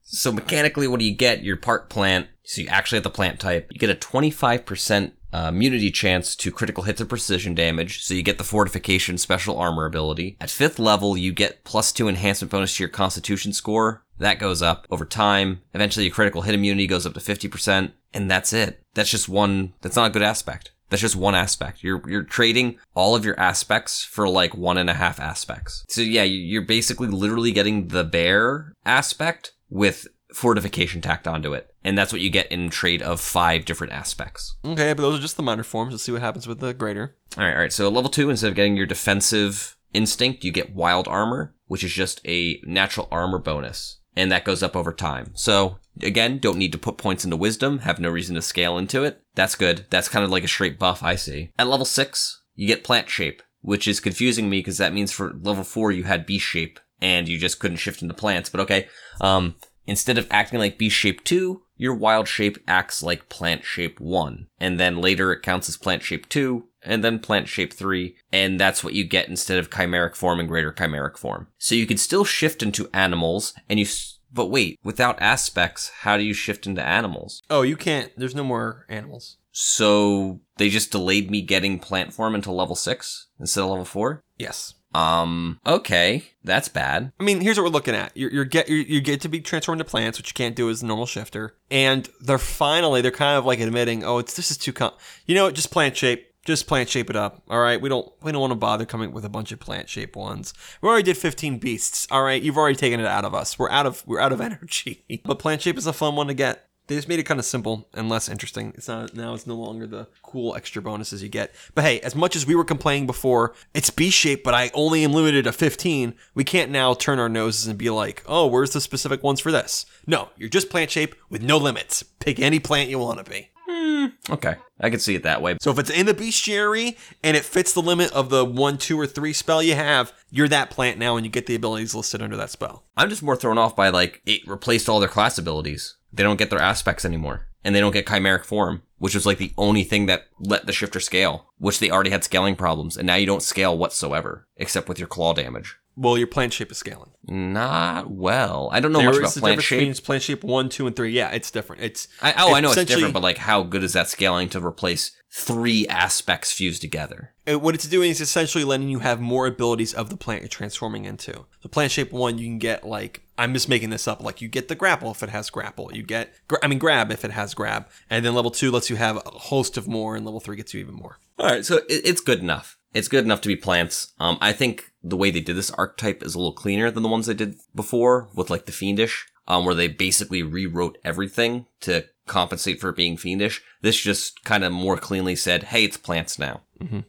So 0.03 0.31
mechanically, 0.31 0.87
what 0.87 0.99
do 0.99 1.05
you 1.05 1.15
get? 1.15 1.43
Your 1.43 1.57
part 1.57 1.89
plant. 1.89 2.27
So 2.43 2.61
you 2.61 2.67
actually 2.69 2.97
have 2.97 3.03
the 3.03 3.09
plant 3.09 3.39
type. 3.39 3.67
You 3.71 3.79
get 3.79 3.89
a 3.89 3.95
25% 3.95 5.11
uh, 5.33 5.47
immunity 5.49 5.91
chance 5.91 6.35
to 6.37 6.51
critical 6.51 6.83
hits 6.83 7.01
and 7.01 7.09
precision 7.09 7.53
damage. 7.53 8.03
So 8.03 8.13
you 8.13 8.23
get 8.23 8.37
the 8.37 8.45
fortification 8.45 9.17
special 9.17 9.57
armor 9.57 9.85
ability. 9.85 10.37
At 10.39 10.49
fifth 10.49 10.79
level, 10.79 11.17
you 11.17 11.33
get 11.33 11.65
plus 11.65 11.91
two 11.91 12.07
enhancement 12.07 12.51
bonus 12.51 12.77
to 12.77 12.83
your 12.83 12.89
constitution 12.89 13.51
score. 13.51 14.05
That 14.19 14.39
goes 14.39 14.61
up 14.61 14.87
over 14.89 15.05
time. 15.05 15.61
Eventually, 15.73 16.05
your 16.05 16.15
critical 16.15 16.43
hit 16.43 16.55
immunity 16.55 16.87
goes 16.87 17.05
up 17.05 17.13
to 17.13 17.19
50%. 17.19 17.91
And 18.13 18.31
that's 18.31 18.53
it. 18.53 18.81
That's 18.93 19.11
just 19.11 19.27
one, 19.27 19.73
that's 19.81 19.97
not 19.97 20.09
a 20.09 20.13
good 20.13 20.23
aspect. 20.23 20.71
That's 20.89 21.01
just 21.01 21.15
one 21.15 21.35
aspect. 21.35 21.83
You're 21.83 22.01
you're 22.09 22.23
trading 22.23 22.77
all 22.95 23.15
of 23.15 23.25
your 23.25 23.39
aspects 23.39 24.03
for 24.03 24.27
like 24.29 24.55
one 24.55 24.77
and 24.77 24.89
a 24.89 24.93
half 24.93 25.19
aspects. 25.19 25.83
So 25.89 26.01
yeah, 26.01 26.23
you- 26.23 26.39
you're 26.39 26.61
basically 26.61 27.07
literally 27.07 27.51
getting 27.51 27.89
the 27.89 28.03
bear 28.03 28.73
aspect 28.85 29.51
with 29.69 30.07
fortification 30.33 31.01
tacked 31.01 31.27
onto 31.27 31.53
it, 31.53 31.73
and 31.83 31.97
that's 31.97 32.11
what 32.11 32.21
you 32.21 32.29
get 32.29 32.51
in 32.51 32.69
trade 32.69 33.01
of 33.01 33.19
five 33.19 33.65
different 33.65 33.93
aspects. 33.93 34.55
Okay, 34.63 34.93
but 34.93 35.01
those 35.01 35.17
are 35.17 35.21
just 35.21 35.38
the 35.38 35.43
minor 35.43 35.63
forms. 35.63 35.91
Let's 35.93 36.03
see 36.03 36.11
what 36.11 36.21
happens 36.21 36.47
with 36.47 36.59
the 36.59 36.73
greater. 36.73 37.15
All 37.38 37.43
right, 37.43 37.53
all 37.53 37.59
right. 37.59 37.73
So 37.73 37.89
level 37.89 38.09
two, 38.09 38.29
instead 38.29 38.49
of 38.49 38.55
getting 38.55 38.77
your 38.77 38.85
defensive 38.85 39.77
instinct, 39.93 40.43
you 40.43 40.51
get 40.51 40.75
wild 40.75 41.07
armor, 41.07 41.53
which 41.67 41.83
is 41.83 41.91
just 41.93 42.21
a 42.25 42.59
natural 42.65 43.07
armor 43.11 43.39
bonus, 43.39 43.96
and 44.18 44.32
that 44.32 44.43
goes 44.45 44.63
up 44.63 44.76
over 44.76 44.91
time. 44.91 45.32
So 45.36 45.78
again, 46.01 46.39
don't 46.39 46.57
need 46.57 46.72
to 46.72 46.78
put 46.78 46.97
points 46.97 47.24
into 47.24 47.38
wisdom. 47.38 47.80
Have 47.80 47.99
no 47.99 48.09
reason 48.09 48.36
to 48.36 48.41
scale 48.41 48.78
into 48.78 49.03
it. 49.03 49.22
That's 49.36 49.55
good. 49.55 49.86
That's 49.89 50.09
kind 50.09 50.26
of 50.26 50.32
like 50.32 50.43
a 50.43 50.47
straight 50.47 50.80
buff 50.80 51.03
I 51.03 51.15
see. 51.15 51.51
At 51.57 51.68
level 51.68 51.86
six, 51.86 52.41
you 52.55 52.68
get 52.68 52.84
plant 52.84 53.09
shape, 53.09 53.41
which 53.61 53.88
is 53.88 53.99
confusing 53.99 54.49
me 54.49 54.59
because 54.59 54.80
that 54.80 54.93
means 54.93 55.11
for 55.11 55.34
level 55.41 55.63
four 55.63 55.91
you 55.91 56.03
had 56.03 56.26
beast 56.26 56.45
shape 56.45 56.80
and 56.99 57.28
you 57.28 57.38
just 57.38 57.59
couldn't 57.59 57.78
shift 57.78 58.01
into 58.01 58.13
plants. 58.13 58.49
But 58.49 58.61
okay, 58.61 58.88
um, 59.22 59.55
instead 59.86 60.18
of 60.18 60.28
acting 60.32 60.59
like 60.59 60.80
beast 60.80 60.95
shape 60.95 61.24
two, 61.24 61.61
your 61.78 61.93
wild 61.93 62.28
shape 62.28 62.57
acts 62.68 63.03
like 63.03 63.30
plant 63.30 63.63
shape 63.63 63.99
one, 63.99 64.47
and 64.59 64.80
then 64.80 64.97
later 64.97 65.32
it 65.32 65.43
counts 65.43 65.70
as 65.70 65.78
plant 65.78 66.01
shape 66.01 66.28
two, 66.28 66.68
and 66.88 67.03
then 67.03 67.19
plant 67.19 67.47
shape 67.47 67.73
three, 67.73 68.15
and 68.31 68.59
that's 68.59 68.83
what 68.83 68.93
you 68.93 69.03
get 69.03 69.29
instead 69.29 69.59
of 69.59 69.69
chimeric 69.69 70.15
form 70.15 70.39
and 70.39 70.49
greater 70.49 70.71
chimeric 70.71 71.17
form. 71.17 71.47
So 71.57 71.75
you 71.75 71.85
can 71.85 71.97
still 71.97 72.23
shift 72.25 72.63
into 72.63 72.89
animals, 72.93 73.53
and 73.69 73.79
you. 73.79 73.85
s- 73.85 74.19
But 74.33 74.47
wait, 74.47 74.77
without 74.83 75.21
aspects, 75.21 75.89
how 76.01 76.17
do 76.17 76.23
you 76.23 76.33
shift 76.33 76.67
into 76.67 76.81
animals? 76.83 77.41
Oh, 77.49 77.61
you 77.61 77.75
can't. 77.77 78.11
There's 78.17 78.35
no 78.35 78.43
more 78.43 78.85
animals. 78.89 79.38
So 79.51 80.41
they 80.57 80.69
just 80.69 80.91
delayed 80.91 81.31
me 81.31 81.41
getting 81.41 81.79
plant 81.79 82.13
form 82.13 82.35
until 82.35 82.55
level 82.55 82.75
six 82.75 83.27
instead 83.39 83.61
of 83.63 83.69
level 83.69 83.85
four. 83.85 84.21
Yes. 84.38 84.75
Um. 84.93 85.59
Okay, 85.65 86.23
that's 86.43 86.69
bad. 86.69 87.11
I 87.19 87.23
mean, 87.23 87.41
here's 87.41 87.57
what 87.57 87.63
we're 87.63 87.69
looking 87.71 87.93
at. 87.95 88.15
You're, 88.15 88.31
you're 88.31 88.45
get 88.45 88.69
you 88.69 88.77
you 88.77 89.01
get 89.01 89.21
to 89.21 89.29
be 89.29 89.41
transformed 89.41 89.81
into 89.81 89.89
plants, 89.89 90.17
which 90.17 90.29
you 90.29 90.33
can't 90.33 90.55
do 90.55 90.69
as 90.69 90.81
a 90.81 90.85
normal 90.85 91.05
shifter. 91.05 91.55
And 91.69 92.07
they're 92.21 92.38
finally 92.38 93.01
they're 93.01 93.11
kind 93.11 93.38
of 93.38 93.45
like 93.45 93.59
admitting, 93.59 94.03
oh, 94.03 94.19
it's 94.19 94.35
this 94.35 94.49
is 94.49 94.57
too 94.57 94.73
com. 94.73 94.91
You 95.25 95.35
know, 95.35 95.45
what, 95.45 95.55
just 95.55 95.71
plant 95.71 95.97
shape. 95.97 96.26
Just 96.47 96.65
plant 96.65 96.87
shape 96.87 97.09
it 97.09 97.17
up. 97.17 97.43
All 97.49 97.59
right, 97.59 97.81
we 97.81 97.89
don't 97.89 98.09
we 98.21 98.31
don't 98.31 98.39
want 98.39 98.51
to 98.51 98.55
bother 98.55 98.85
coming 98.85 99.11
with 99.11 99.25
a 99.25 99.29
bunch 99.29 99.51
of 99.51 99.59
plant 99.59 99.89
shape 99.89 100.15
ones. 100.15 100.53
We 100.81 100.87
already 100.87 101.03
did 101.03 101.17
15 101.17 101.59
beasts. 101.59 102.07
All 102.09 102.23
right, 102.23 102.41
you've 102.41 102.55
already 102.55 102.77
taken 102.77 103.01
it 103.01 103.05
out 103.05 103.25
of 103.25 103.35
us. 103.35 103.59
We're 103.59 103.69
out 103.69 103.85
of 103.85 104.01
we're 104.07 104.21
out 104.21 104.31
of 104.31 104.39
energy. 104.49 105.03
But 105.25 105.39
plant 105.39 105.61
shape 105.61 105.77
is 105.77 105.87
a 105.87 105.91
fun 105.91 106.15
one 106.15 106.27
to 106.27 106.33
get. 106.33 106.63
They 106.87 106.95
just 106.95 107.09
made 107.09 107.19
it 107.19 107.23
kind 107.23 107.37
of 107.37 107.45
simple 107.45 107.89
and 107.93 108.07
less 108.07 108.29
interesting. 108.29 108.71
It's 108.77 108.87
not 108.87 109.13
now. 109.13 109.33
It's 109.33 109.45
no 109.45 109.55
longer 109.55 109.85
the 109.87 110.07
cool 110.23 110.55
extra 110.55 110.81
bonuses 110.81 111.21
you 111.21 111.27
get. 111.27 111.53
But 111.75 111.83
hey, 111.83 111.99
as 111.99 112.15
much 112.15 112.33
as 112.33 112.47
we 112.47 112.55
were 112.55 112.63
complaining 112.63 113.07
before, 113.07 113.53
it's 113.73 113.89
B 113.89 114.09
shape, 114.09 114.45
but 114.45 114.53
I 114.53 114.71
only 114.73 115.03
am 115.03 115.11
limited 115.11 115.43
to 115.43 115.51
15. 115.51 116.13
We 116.33 116.45
can't 116.45 116.71
now 116.71 116.93
turn 116.93 117.19
our 117.19 117.27
noses 117.27 117.67
and 117.67 117.77
be 117.77 117.89
like, 117.89 118.23
oh, 118.25 118.47
where's 118.47 118.71
the 118.71 118.79
specific 118.79 119.21
ones 119.21 119.41
for 119.41 119.51
this? 119.51 119.85
No, 120.05 120.29
you're 120.37 120.47
just 120.47 120.69
plant 120.69 120.91
shape 120.91 121.13
with 121.29 121.41
no 121.41 121.57
limits. 121.57 122.03
Pick 122.03 122.39
any 122.39 122.59
plant 122.59 122.89
you 122.89 122.99
want 122.99 123.17
to 123.17 123.29
be. 123.29 123.49
Hmm. 123.70 124.05
Okay, 124.30 124.55
I 124.80 124.89
can 124.89 124.99
see 124.99 125.15
it 125.15 125.24
that 125.24 125.41
way. 125.41 125.57
So 125.61 125.72
if 125.72 125.80
it's 125.80 125.89
in 125.89 126.05
the 126.05 126.13
bestiary 126.13 126.97
and 127.24 127.36
it 127.36 127.43
fits 127.43 127.74
the 127.74 127.82
limit 127.82 128.11
of 128.13 128.30
the 128.30 128.45
one, 128.45 128.78
two, 128.78 128.99
or 128.99 129.05
three 129.05 129.34
spell 129.34 129.61
you 129.61 129.76
have, 129.76 130.13
you're 130.30 130.47
that 130.47 130.70
plant 130.70 130.97
now, 130.97 131.18
and 131.18 131.26
you 131.26 131.32
get 131.32 131.47
the 131.47 131.55
abilities 131.55 131.93
listed 131.93 132.22
under 132.22 132.38
that 132.38 132.49
spell. 132.49 132.86
I'm 132.95 133.09
just 133.09 133.24
more 133.24 133.36
thrown 133.36 133.57
off 133.57 133.76
by 133.76 133.89
like 133.89 134.22
it 134.26 134.47
replaced 134.47 134.88
all 134.88 134.99
their 134.99 135.09
class 135.09 135.38
abilities. 135.38 135.97
They 136.13 136.24
don't 136.24 136.38
get 136.38 136.49
their 136.49 136.61
aspects 136.61 137.03
anymore, 137.03 137.47
and 137.63 137.76
they 137.76 137.82
don't 137.82 137.91
get 137.91 138.05
chimeric 138.05 138.45
form, 138.45 138.84
which 138.97 139.15
was 139.15 139.26
like 139.26 139.38
the 139.38 139.53
only 139.57 139.84
thing 139.84 140.05
that 140.05 140.28
let 140.39 140.65
the 140.65 140.72
shifter 140.74 141.01
scale, 141.01 141.47
which 141.57 141.80
they 141.80 141.91
already 141.91 142.11
had 142.11 142.24
scaling 142.24 142.55
problems, 142.55 142.95
and 142.95 143.05
now 143.05 143.15
you 143.15 143.26
don't 143.26 143.43
scale 143.43 143.78
whatsoever 143.78 144.47
except 144.55 144.88
with 144.88 144.97
your 144.99 145.09
claw 145.09 145.34
damage. 145.34 145.78
Well, 145.99 146.15
your 146.17 146.27
plant 146.27 146.53
shape 146.53 146.71
is 146.71 146.77
scaling. 146.77 147.09
Not 147.27 148.11
well. 148.11 148.69
I 148.71 148.79
don't 148.79 148.91
know 148.93 148.99
There 148.99 149.09
much 149.09 149.17
about 149.17 149.33
plant 149.33 149.63
shape. 149.63 150.03
plant 150.03 150.21
shape 150.21 150.43
one, 150.43 150.69
two, 150.69 150.85
and 150.85 150.95
three. 150.95 151.11
Yeah, 151.11 151.31
it's 151.31 151.49
different. 151.49 151.81
It's 151.81 152.07
I, 152.21 152.33
oh, 152.37 152.53
I 152.53 152.59
know 152.59 152.71
it's 152.71 152.85
different, 152.85 153.13
but 153.13 153.23
like, 153.23 153.39
how 153.39 153.63
good 153.63 153.83
is 153.83 153.93
that 153.93 154.07
scaling 154.07 154.47
to 154.49 154.63
replace 154.63 155.11
three 155.31 155.87
aspects 155.87 156.53
fused 156.53 156.81
together? 156.81 157.33
What 157.47 157.73
it's 157.73 157.87
doing 157.87 158.11
is 158.11 158.21
essentially 158.21 158.63
letting 158.63 158.89
you 158.89 158.99
have 158.99 159.19
more 159.19 159.47
abilities 159.47 159.93
of 159.93 160.09
the 160.09 160.17
plant 160.17 160.41
you're 160.41 160.49
transforming 160.49 161.05
into. 161.05 161.45
The 161.63 161.69
plant 161.69 161.91
shape 161.91 162.11
one, 162.11 162.37
you 162.37 162.45
can 162.45 162.59
get 162.59 162.85
like 162.85 163.23
I'm 163.37 163.53
just 163.53 163.67
making 163.67 163.89
this 163.89 164.07
up. 164.07 164.21
Like 164.21 164.39
you 164.41 164.47
get 164.47 164.67
the 164.67 164.75
grapple 164.75 165.09
if 165.11 165.23
it 165.23 165.29
has 165.29 165.49
grapple. 165.49 165.91
You 165.93 166.03
get 166.03 166.31
gra- 166.47 166.59
I 166.61 166.67
mean 166.67 166.79
grab 166.79 167.11
if 167.11 167.25
it 167.25 167.31
has 167.31 167.53
grab, 167.55 167.87
and 168.09 168.23
then 168.23 168.35
level 168.35 168.51
two 168.51 168.69
lets 168.69 168.89
you 168.91 168.97
have 168.97 169.17
a 169.17 169.29
host 169.31 169.77
of 169.77 169.87
more, 169.87 170.15
and 170.15 170.25
level 170.25 170.39
three 170.39 170.57
gets 170.57 170.73
you 170.75 170.79
even 170.79 170.95
more. 170.95 171.17
All 171.39 171.47
right, 171.47 171.65
so 171.65 171.77
it, 171.77 172.01
it's 172.05 172.21
good 172.21 172.39
enough. 172.39 172.77
It's 172.93 173.07
good 173.09 173.25
enough 173.25 173.41
to 173.41 173.47
be 173.47 173.55
plants. 173.55 174.13
Um, 174.19 174.37
I 174.41 174.53
think 174.53 174.91
the 175.09 175.17
way 175.17 175.31
they 175.31 175.39
did 175.39 175.55
this 175.55 175.71
archetype 175.71 176.23
is 176.23 176.35
a 176.35 176.37
little 176.37 176.53
cleaner 176.53 176.91
than 176.91 177.03
the 177.03 177.09
ones 177.09 177.25
they 177.27 177.33
did 177.33 177.55
before 177.75 178.29
with 178.35 178.49
like 178.49 178.65
the 178.65 178.71
fiendish, 178.71 179.27
um, 179.47 179.65
where 179.65 179.75
they 179.75 179.87
basically 179.87 180.43
rewrote 180.43 180.97
everything 181.03 181.65
to 181.81 182.05
compensate 182.25 182.79
for 182.81 182.91
being 182.91 183.17
fiendish. 183.17 183.61
This 183.81 183.99
just 183.99 184.43
kind 184.43 184.63
of 184.63 184.71
more 184.71 184.97
cleanly 184.97 185.35
said, 185.35 185.63
"Hey, 185.63 185.83
it's 185.85 185.97
plants 185.97 186.37
now." 186.37 186.61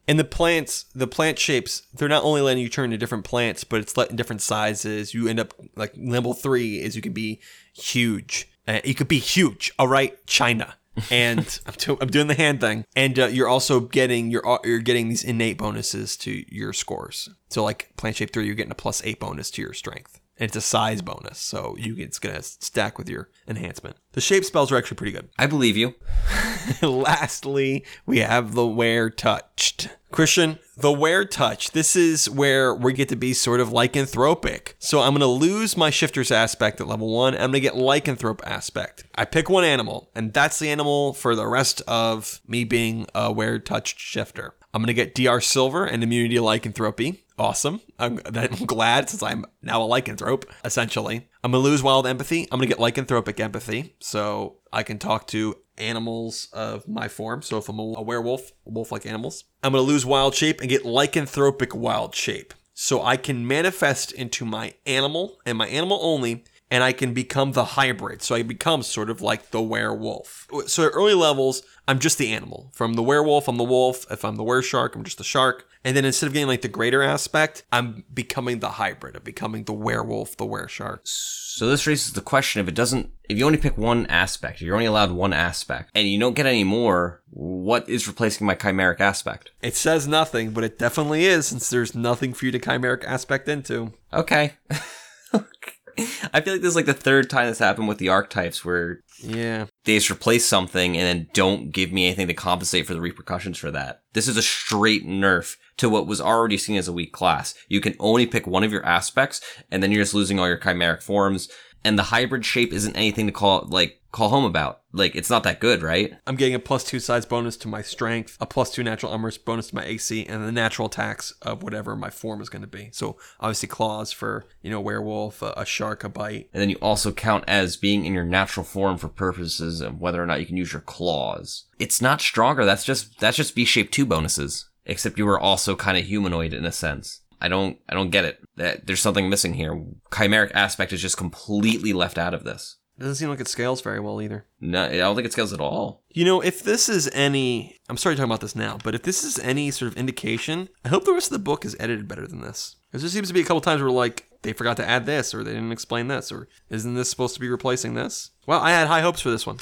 And 0.07 0.19
the 0.19 0.25
plants, 0.25 0.87
the 0.95 1.07
plant 1.07 1.39
shapes, 1.39 1.83
they're 1.93 2.09
not 2.09 2.25
only 2.25 2.41
letting 2.41 2.63
you 2.63 2.69
turn 2.69 2.87
into 2.87 2.97
different 2.99 3.25
plants, 3.25 3.65
but 3.65 3.81
it's 3.81 3.97
letting 3.97 4.17
different 4.17 4.41
sizes. 4.43 5.13
You 5.13 5.29
end 5.29 5.41
up 5.41 5.53
like 5.77 5.93
level 5.97 6.33
three 6.35 6.81
is 6.81 6.97
you 6.97 7.03
can 7.03 7.13
be 7.13 7.41
huge. 7.75 8.49
Uh, 8.67 8.81
you 8.85 8.95
could 8.95 9.09
be 9.09 9.19
huge. 9.19 9.73
All 9.79 9.89
right, 9.89 10.25
China. 10.27 10.77
And 11.11 11.61
I'm, 11.67 11.97
I'm 12.01 12.09
doing 12.09 12.27
the 12.27 12.35
hand 12.35 12.61
thing, 12.61 12.85
and 12.97 13.19
uh, 13.19 13.27
you're 13.27 13.49
also 13.49 13.81
getting 13.81 14.31
you're 14.31 14.61
you're 14.65 14.79
getting 14.81 15.09
these 15.09 15.25
innate 15.25 15.59
bonuses 15.59 16.17
to 16.19 16.45
your 16.55 16.73
scores. 16.73 17.29
So 17.51 17.65
like 17.65 17.97
plant 17.97 18.17
shape 18.17 18.33
three, 18.33 18.47
you're 18.47 18.55
getting 18.55 18.73
a 18.73 18.77
plus 18.77 19.03
eight 19.05 19.21
bonus 19.21 19.51
to 19.53 19.63
your 19.63 19.73
strength, 19.73 20.18
And 20.39 20.49
it's 20.49 20.57
a 20.57 20.61
size 20.61 21.03
bonus, 21.03 21.39
so 21.39 21.75
you 21.79 21.97
it's 21.99 22.19
gonna 22.19 22.43
stack 22.43 22.97
with 22.97 23.09
your 23.09 23.29
enhancement. 23.47 23.97
The 24.13 24.21
shape 24.21 24.45
spells 24.45 24.71
are 24.71 24.77
actually 24.77 24.97
pretty 24.97 25.13
good. 25.13 25.29
I 25.39 25.47
believe 25.47 25.77
you. 25.77 25.95
Lastly, 26.83 27.85
we 28.07 28.19
have 28.19 28.55
the 28.55 28.63
Weretouched. 28.63 29.91
Christian, 30.11 30.59
the 30.77 30.89
Weretouch. 30.89 31.73
This 31.73 31.95
is 31.95 32.31
where 32.31 32.75
we 32.75 32.93
get 32.95 33.09
to 33.11 33.17
be 33.17 33.35
sort 33.35 33.61
of 33.61 33.69
lycanthropic. 33.69 34.73
So 34.79 35.01
I'm 35.01 35.11
going 35.11 35.21
to 35.21 35.27
lose 35.27 35.77
my 35.77 35.91
Shifter's 35.91 36.31
aspect 36.31 36.81
at 36.81 36.89
level 36.89 37.13
one. 37.13 37.35
I'm 37.35 37.51
going 37.51 37.53
to 37.53 37.61
get 37.61 37.75
Lycanthrope 37.75 38.41
aspect. 38.45 39.05
I 39.15 39.25
pick 39.27 39.51
one 39.51 39.65
animal, 39.65 40.11
and 40.15 40.33
that's 40.33 40.59
the 40.59 40.71
animal 40.71 41.13
for 41.13 41.35
the 41.35 41.47
rest 41.47 41.83
of 41.87 42.41
me 42.47 42.65
being 42.65 43.07
a 43.15 43.33
Weretouched 43.33 43.99
Shifter. 43.99 44.55
I'm 44.73 44.83
going 44.83 44.95
to 44.95 44.95
get 44.95 45.15
DR 45.15 45.41
Silver 45.41 45.85
and 45.85 46.03
immunity 46.03 46.37
to 46.37 46.43
lycanthropy. 46.43 47.25
Awesome. 47.39 47.81
I'm, 47.99 48.21
I'm 48.27 48.65
glad 48.67 49.09
since 49.09 49.23
I'm 49.23 49.45
now 49.63 49.83
a 49.83 49.87
lycanthrope, 49.87 50.45
essentially. 50.65 51.29
I'm 51.45 51.53
going 51.53 51.63
to 51.63 51.69
lose 51.71 51.83
wild 51.83 52.07
empathy. 52.07 52.49
I'm 52.51 52.59
going 52.59 52.69
to 52.69 52.75
get 52.75 52.83
lycanthropic 52.83 53.39
empathy. 53.41 53.95
So 54.01 54.57
I 54.73 54.83
can 54.83 54.99
talk 54.99 55.27
to 55.29 55.57
animals 55.77 56.49
of 56.53 56.89
my 56.89 57.07
form. 57.09 57.43
So 57.43 57.59
if 57.59 57.69
I'm 57.69 57.79
a, 57.79 58.03
werewolf, 58.03 58.53
wolf 58.65 58.91
like 58.91 59.07
animals, 59.07 59.45
I'm 59.63 59.73
going 59.73 59.85
to 59.85 59.91
lose 59.91 60.05
wild 60.05 60.35
shape 60.35 60.61
and 60.61 60.69
get 60.69 60.83
lycanthropic 60.83 61.75
wild 61.75 62.15
shape. 62.15 62.55
So 62.75 63.03
I 63.03 63.17
can 63.17 63.47
manifest 63.47 64.13
into 64.13 64.45
my 64.45 64.75
animal 64.87 65.39
and 65.45 65.59
my 65.59 65.67
animal 65.69 65.99
only, 66.01 66.45
and 66.71 66.85
I 66.85 66.93
can 66.93 67.15
become 67.15 67.53
the 67.53 67.65
hybrid. 67.65 68.23
So 68.23 68.35
I 68.35 68.43
become 68.43 68.83
sort 68.83 69.11
of 69.11 69.21
like 69.21 69.51
the 69.51 69.63
werewolf. 69.63 70.47
So 70.67 70.87
at 70.87 70.93
early 70.95 71.15
levels, 71.15 71.63
I'm 71.87 71.99
just 71.99 72.19
the 72.19 72.33
animal. 72.33 72.71
From 72.75 72.95
the 72.95 73.03
werewolf, 73.03 73.49
I'm 73.49 73.57
the 73.57 73.65
wolf. 73.65 74.05
If 74.11 74.25
I'm 74.25 74.37
the 74.37 74.45
wereshark, 74.45 74.95
I'm 74.95 75.05
just 75.05 75.19
the 75.19 75.25
shark. 75.25 75.67
And 75.85 75.97
then 75.97 76.05
instead 76.05 76.27
of 76.27 76.33
getting 76.33 76.49
like 76.49 76.63
the 76.63 76.69
greater 76.69 77.03
aspect, 77.03 77.63
I'm 77.73 78.05
becoming 78.13 78.59
the 78.59 78.71
hybrid. 78.71 79.17
I'm 79.17 79.23
becoming 79.23 79.65
the 79.65 79.73
werewolf, 79.73 80.37
the 80.37 80.45
wereshark. 80.45 81.01
So 81.05 81.69
this 81.69 81.87
raises 81.87 82.13
the 82.13 82.21
question: 82.21 82.61
if 82.61 82.69
it 82.69 82.75
doesn't, 82.75 83.11
if 83.29 83.39
you 83.39 83.47
only 83.47 83.59
pick 83.59 83.79
one 83.79 84.05
aspect, 84.07 84.61
you're 84.61 84.75
only 84.75 84.87
allowed 84.87 85.13
one 85.13 85.33
aspect, 85.33 85.91
and 85.95 86.09
you 86.09 86.19
don't 86.19 86.35
get 86.35 86.47
any 86.47 86.65
more, 86.65 87.23
what 87.31 87.89
is 87.89 88.09
replacing 88.09 88.47
my 88.47 88.55
chimeric 88.55 89.01
aspect? 89.01 89.53
It 89.63 89.77
says 89.77 90.07
nothing, 90.07 90.51
but 90.51 90.65
it 90.65 90.79
definitely 90.79 91.25
is 91.25 91.47
since 91.47 91.71
there's 91.71 91.95
nothing 91.95 92.35
for 92.35 92.45
you 92.45 92.53
to 92.53 92.59
chimeric 92.59 93.05
aspect 93.05 93.49
into. 93.49 93.93
Okay. 94.13 94.55
I 96.33 96.41
feel 96.41 96.55
like 96.55 96.63
this 96.63 96.71
is 96.71 96.77
like 96.77 96.87
the 96.87 96.95
third 96.95 97.29
time 97.31 97.49
this 97.49 97.59
happened 97.59 97.89
with 97.89 97.99
the 97.99 98.09
archetypes 98.09 98.65
where 98.65 99.01
Yeah. 99.23 99.67
they 99.85 99.95
just 99.97 100.11
replace 100.11 100.47
something 100.47 100.97
and 100.97 101.05
then 101.07 101.29
don't 101.35 101.71
give 101.73 101.93
me 101.93 102.07
anything 102.07 102.29
to 102.29 102.35
compensate 102.35 102.87
for 102.87 102.95
the 102.95 103.01
repercussions 103.01 103.59
for 103.59 103.71
that. 103.71 104.03
This 104.13 104.29
is 104.29 104.37
a 104.37 104.43
straight 104.43 105.07
nerf 105.07 105.57
to 105.79 105.89
what 105.89 106.07
was 106.07 106.21
already 106.21 106.59
seen 106.59 106.77
as 106.77 106.89
a 106.89 106.93
weak 106.93 107.13
class. 107.13 107.55
You 107.69 107.81
can 107.81 107.95
only 107.99 108.27
pick 108.27 108.47
one 108.47 108.65
of 108.65 108.73
your 108.73 108.85
aspects 108.85 109.41
and 109.71 109.83
then 109.83 109.93
you're 109.93 110.03
just 110.03 110.15
losing 110.15 110.39
all 110.39 110.49
your 110.49 110.59
chimeric 110.59 111.03
forms. 111.03 111.49
And 111.85 111.99
the 111.99 112.05
hybrid 112.05 112.45
shape 112.45 112.73
isn't 112.73 112.97
anything 112.97 113.27
to 113.27 113.33
call 113.33 113.67
like 113.69 114.01
call 114.13 114.31
home 114.31 114.45
about. 114.45 114.81
Like 114.93 115.15
it's 115.15 115.31
not 115.31 115.43
that 115.45 115.61
good, 115.61 115.83
right? 115.83 116.15
I'm 116.27 116.37
getting 116.37 116.55
a 116.55 116.59
plus 116.59 116.85
two 116.85 116.99
size 116.99 117.27
bonus 117.27 117.57
to 117.59 117.69
my 117.69 117.83
strength, 117.83 118.37
a 118.41 118.47
plus 118.47 118.71
two 118.71 118.83
natural 118.83 119.13
armor 119.13 119.31
bonus 119.45 119.69
to 119.69 119.75
my 119.75 119.85
AC, 119.85 120.27
and 120.27 120.45
the 120.45 120.53
natural 120.53 120.89
attacks 120.89 121.33
of 121.43 121.63
whatever 121.63 121.95
my 121.95 122.11
form 122.11 122.41
is 122.41 122.49
going 122.49 122.63
to 122.63 122.69
be. 122.69 122.91
So 122.93 123.19
obviously 123.41 123.69
claws 123.69 124.13
for 124.13 124.47
you 124.63 124.71
know 124.71 124.81
werewolf, 124.81 125.43
a, 125.43 125.53
a 125.57 125.67
shark, 125.67 126.05
a 126.05 126.09
bite. 126.09 126.49
And 126.53 126.61
then 126.61 126.71
you 126.71 126.77
also 126.77 127.13
count 127.13 127.45
as 127.47 127.77
being 127.77 128.05
in 128.05 128.15
your 128.15 128.25
natural 128.25 128.65
form 128.65 128.97
for 128.97 129.09
purposes 129.09 129.81
of 129.81 130.01
whether 130.01 130.23
or 130.23 130.27
not 130.27 130.41
you 130.41 130.47
can 130.47 130.57
use 130.57 130.73
your 130.73 130.83
claws. 130.83 131.65
It's 131.79 132.01
not 132.01 132.21
stronger. 132.21 132.65
That's 132.65 132.85
just 132.85 133.21
that's 133.21 133.37
just 133.37 133.55
V 133.55 133.65
shape 133.65 133.91
two 133.91 134.07
bonuses. 134.07 134.67
Except 134.87 135.19
you 135.19 135.27
were 135.27 135.39
also 135.39 135.77
kind 135.77 135.99
of 135.99 136.07
humanoid 136.07 136.55
in 136.55 136.65
a 136.65 136.73
sense. 136.73 137.21
I 137.41 137.49
don't 137.49 137.79
I 137.89 137.95
don't 137.95 138.11
get 138.11 138.25
it. 138.25 138.41
That 138.57 138.87
there's 138.87 139.01
something 139.01 139.29
missing 139.29 139.55
here. 139.55 139.85
Chimeric 140.11 140.53
aspect 140.55 140.93
is 140.93 141.03
just 141.03 141.17
completely 141.17 141.93
left 141.93 142.19
out 142.19 142.35
of 142.35 142.45
this. 142.45 142.77
Doesn't 142.99 143.15
seem 143.15 143.29
like 143.29 143.39
it 143.39 143.47
scales 143.47 143.81
very 143.81 144.01
well 144.01 144.21
either. 144.21 144.47
No, 144.61 144.85
I 144.85 144.97
don't 144.97 145.15
think 145.15 145.27
it 145.27 145.33
scales 145.33 145.53
at 145.53 145.61
all. 145.61 146.03
You 146.11 146.25
know, 146.25 146.41
if 146.41 146.65
this 146.65 146.89
is 146.89 147.09
any, 147.13 147.79
I'm 147.89 147.97
sorry 147.97 148.17
to 148.17 148.21
talk 148.21 148.27
about 148.27 148.41
this 148.41 148.57
now, 148.57 148.79
but 148.83 148.97
if 148.97 149.05
this 149.05 149.23
is 149.23 149.39
any 149.39 149.71
sort 149.71 149.93
of 149.93 149.97
indication, 149.97 150.69
I 150.85 150.89
hope 150.89 151.05
the 151.05 151.13
rest 151.13 151.29
of 151.29 151.35
the 151.35 151.45
book 151.45 151.65
is 151.65 151.77
edited 151.79 152.09
better 152.09 152.27
than 152.27 152.41
this. 152.41 152.75
Because 152.91 153.03
there 153.03 153.11
seems 153.11 153.29
to 153.29 153.35
be 153.35 153.41
a 153.41 153.45
couple 153.45 153.61
times 153.61 153.81
where 153.81 153.91
like 153.93 154.29
they 154.43 154.53
forgot 154.53 154.77
to 154.79 154.89
add 154.89 155.07
this, 155.07 155.33
or 155.33 155.45
they 155.45 155.53
didn't 155.53 155.71
explain 155.71 156.09
this, 156.09 156.33
or 156.33 156.49
isn't 156.71 156.95
this 156.95 157.09
supposed 157.09 157.35
to 157.35 157.41
be 157.41 157.49
replacing 157.49 157.95
this? 157.95 158.31
Well, 158.47 158.61
I 158.61 158.71
had 158.71 158.89
high 158.89 159.03
hopes 159.03 159.21
for 159.21 159.31
this 159.31 159.47
one. 159.47 159.59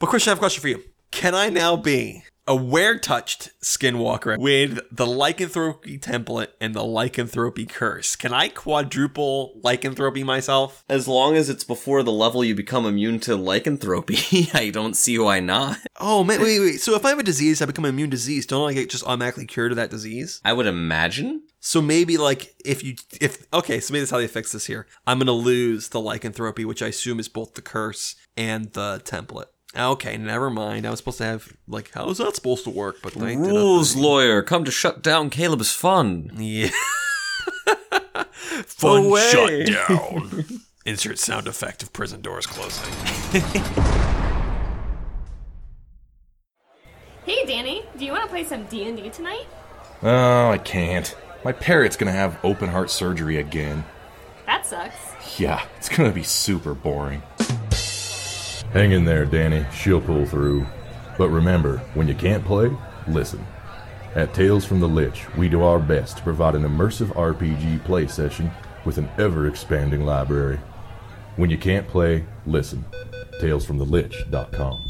But 0.00 0.08
Christian, 0.08 0.30
I 0.30 0.32
have 0.32 0.38
a 0.38 0.40
question 0.40 0.60
for 0.60 0.68
you. 0.68 0.82
Can 1.12 1.34
I 1.34 1.48
now 1.48 1.76
be 1.76 2.24
a 2.46 2.56
weretouched 2.56 3.50
skinwalker 3.62 4.38
with 4.38 4.80
the 4.90 5.06
lycanthropy 5.06 5.98
template 5.98 6.48
and 6.60 6.74
the 6.74 6.84
lycanthropy 6.84 7.66
curse? 7.66 8.16
Can 8.16 8.32
I 8.32 8.48
quadruple 8.48 9.60
lycanthropy 9.62 10.24
myself? 10.24 10.84
As 10.88 11.06
long 11.06 11.36
as 11.36 11.48
it's 11.48 11.64
before 11.64 12.02
the 12.02 12.12
level 12.12 12.44
you 12.44 12.54
become 12.54 12.86
immune 12.86 13.20
to 13.20 13.36
lycanthropy, 13.36 14.48
I 14.54 14.70
don't 14.70 14.94
see 14.94 15.18
why 15.18 15.40
not. 15.40 15.78
Oh 15.98 16.24
man, 16.24 16.40
wait, 16.40 16.60
wait. 16.60 16.80
So 16.80 16.94
if 16.94 17.04
I 17.04 17.10
have 17.10 17.18
a 17.18 17.24
disease, 17.24 17.62
I 17.62 17.66
become 17.66 17.84
immune 17.84 18.10
to 18.10 18.16
disease. 18.16 18.46
Don't 18.46 18.68
I 18.68 18.74
get 18.74 18.90
just 18.90 19.04
automatically 19.04 19.46
cured 19.46 19.72
of 19.72 19.76
that 19.76 19.90
disease? 19.90 20.40
I 20.44 20.52
would 20.52 20.66
imagine. 20.66 21.42
So 21.60 21.82
maybe 21.82 22.16
like 22.16 22.54
if 22.64 22.82
you 22.82 22.96
if 23.20 23.46
okay, 23.52 23.80
so 23.80 23.92
maybe 23.92 24.00
that's 24.00 24.10
how 24.10 24.18
they 24.18 24.28
fix 24.28 24.52
this 24.52 24.66
here. 24.66 24.86
I'm 25.06 25.18
gonna 25.18 25.32
lose 25.32 25.88
the 25.88 26.00
lycanthropy, 26.00 26.64
which 26.64 26.82
I 26.82 26.88
assume 26.88 27.20
is 27.20 27.28
both 27.28 27.54
the 27.54 27.62
curse 27.62 28.16
and 28.36 28.72
the 28.72 29.02
template. 29.04 29.48
Okay, 29.76 30.16
never 30.16 30.50
mind. 30.50 30.86
I 30.86 30.90
was 30.90 30.98
supposed 30.98 31.18
to 31.18 31.24
have 31.24 31.52
like 31.68 31.90
how 31.92 32.08
is 32.10 32.18
that 32.18 32.34
supposed 32.34 32.64
to 32.64 32.70
work? 32.70 32.96
But 33.02 33.14
they 33.14 33.36
did 33.36 33.38
Rules 33.38 33.94
lawyer, 33.94 34.42
come 34.42 34.64
to 34.64 34.70
shut 34.70 35.02
down 35.02 35.30
Caleb's 35.30 35.72
fun. 35.72 36.30
Yeah. 36.36 36.70
Fun 38.66 39.06
Away. 39.06 39.30
shutdown. 39.66 40.44
Insert 40.86 41.18
sound 41.18 41.46
effect 41.46 41.82
of 41.82 41.92
prison 41.92 42.20
doors 42.20 42.46
closing. 42.46 42.92
Hey 47.26 47.44
Danny, 47.46 47.84
do 47.98 48.04
you 48.04 48.12
want 48.12 48.24
to 48.24 48.28
play 48.30 48.44
some 48.44 48.64
D&D 48.64 49.10
tonight? 49.10 49.46
Oh, 50.02 50.50
I 50.50 50.58
can't. 50.58 51.14
My 51.44 51.52
parrot's 51.52 51.94
gonna 51.96 52.10
have 52.12 52.38
open 52.42 52.70
heart 52.70 52.90
surgery 52.90 53.36
again. 53.36 53.84
That 54.46 54.66
sucks. 54.66 54.96
Yeah, 55.38 55.64
it's 55.76 55.88
gonna 55.88 56.10
be 56.12 56.22
super 56.22 56.74
boring. 56.74 57.22
Hang 58.72 58.92
in 58.92 59.04
there, 59.04 59.24
Danny. 59.24 59.66
She'll 59.72 60.00
pull 60.00 60.24
through. 60.24 60.64
But 61.18 61.30
remember, 61.30 61.78
when 61.94 62.06
you 62.06 62.14
can't 62.14 62.44
play, 62.44 62.70
listen. 63.08 63.44
At 64.14 64.32
Tales 64.32 64.64
from 64.64 64.78
the 64.78 64.88
Lich, 64.88 65.26
we 65.36 65.48
do 65.48 65.62
our 65.62 65.80
best 65.80 66.18
to 66.18 66.22
provide 66.22 66.54
an 66.54 66.62
immersive 66.62 67.08
RPG 67.14 67.84
play 67.84 68.06
session 68.06 68.50
with 68.84 68.96
an 68.96 69.08
ever 69.18 69.48
expanding 69.48 70.06
library. 70.06 70.58
When 71.36 71.50
you 71.50 71.58
can't 71.58 71.86
play, 71.88 72.24
listen. 72.46 72.84
TalesFromTheLich.com. 73.40 74.84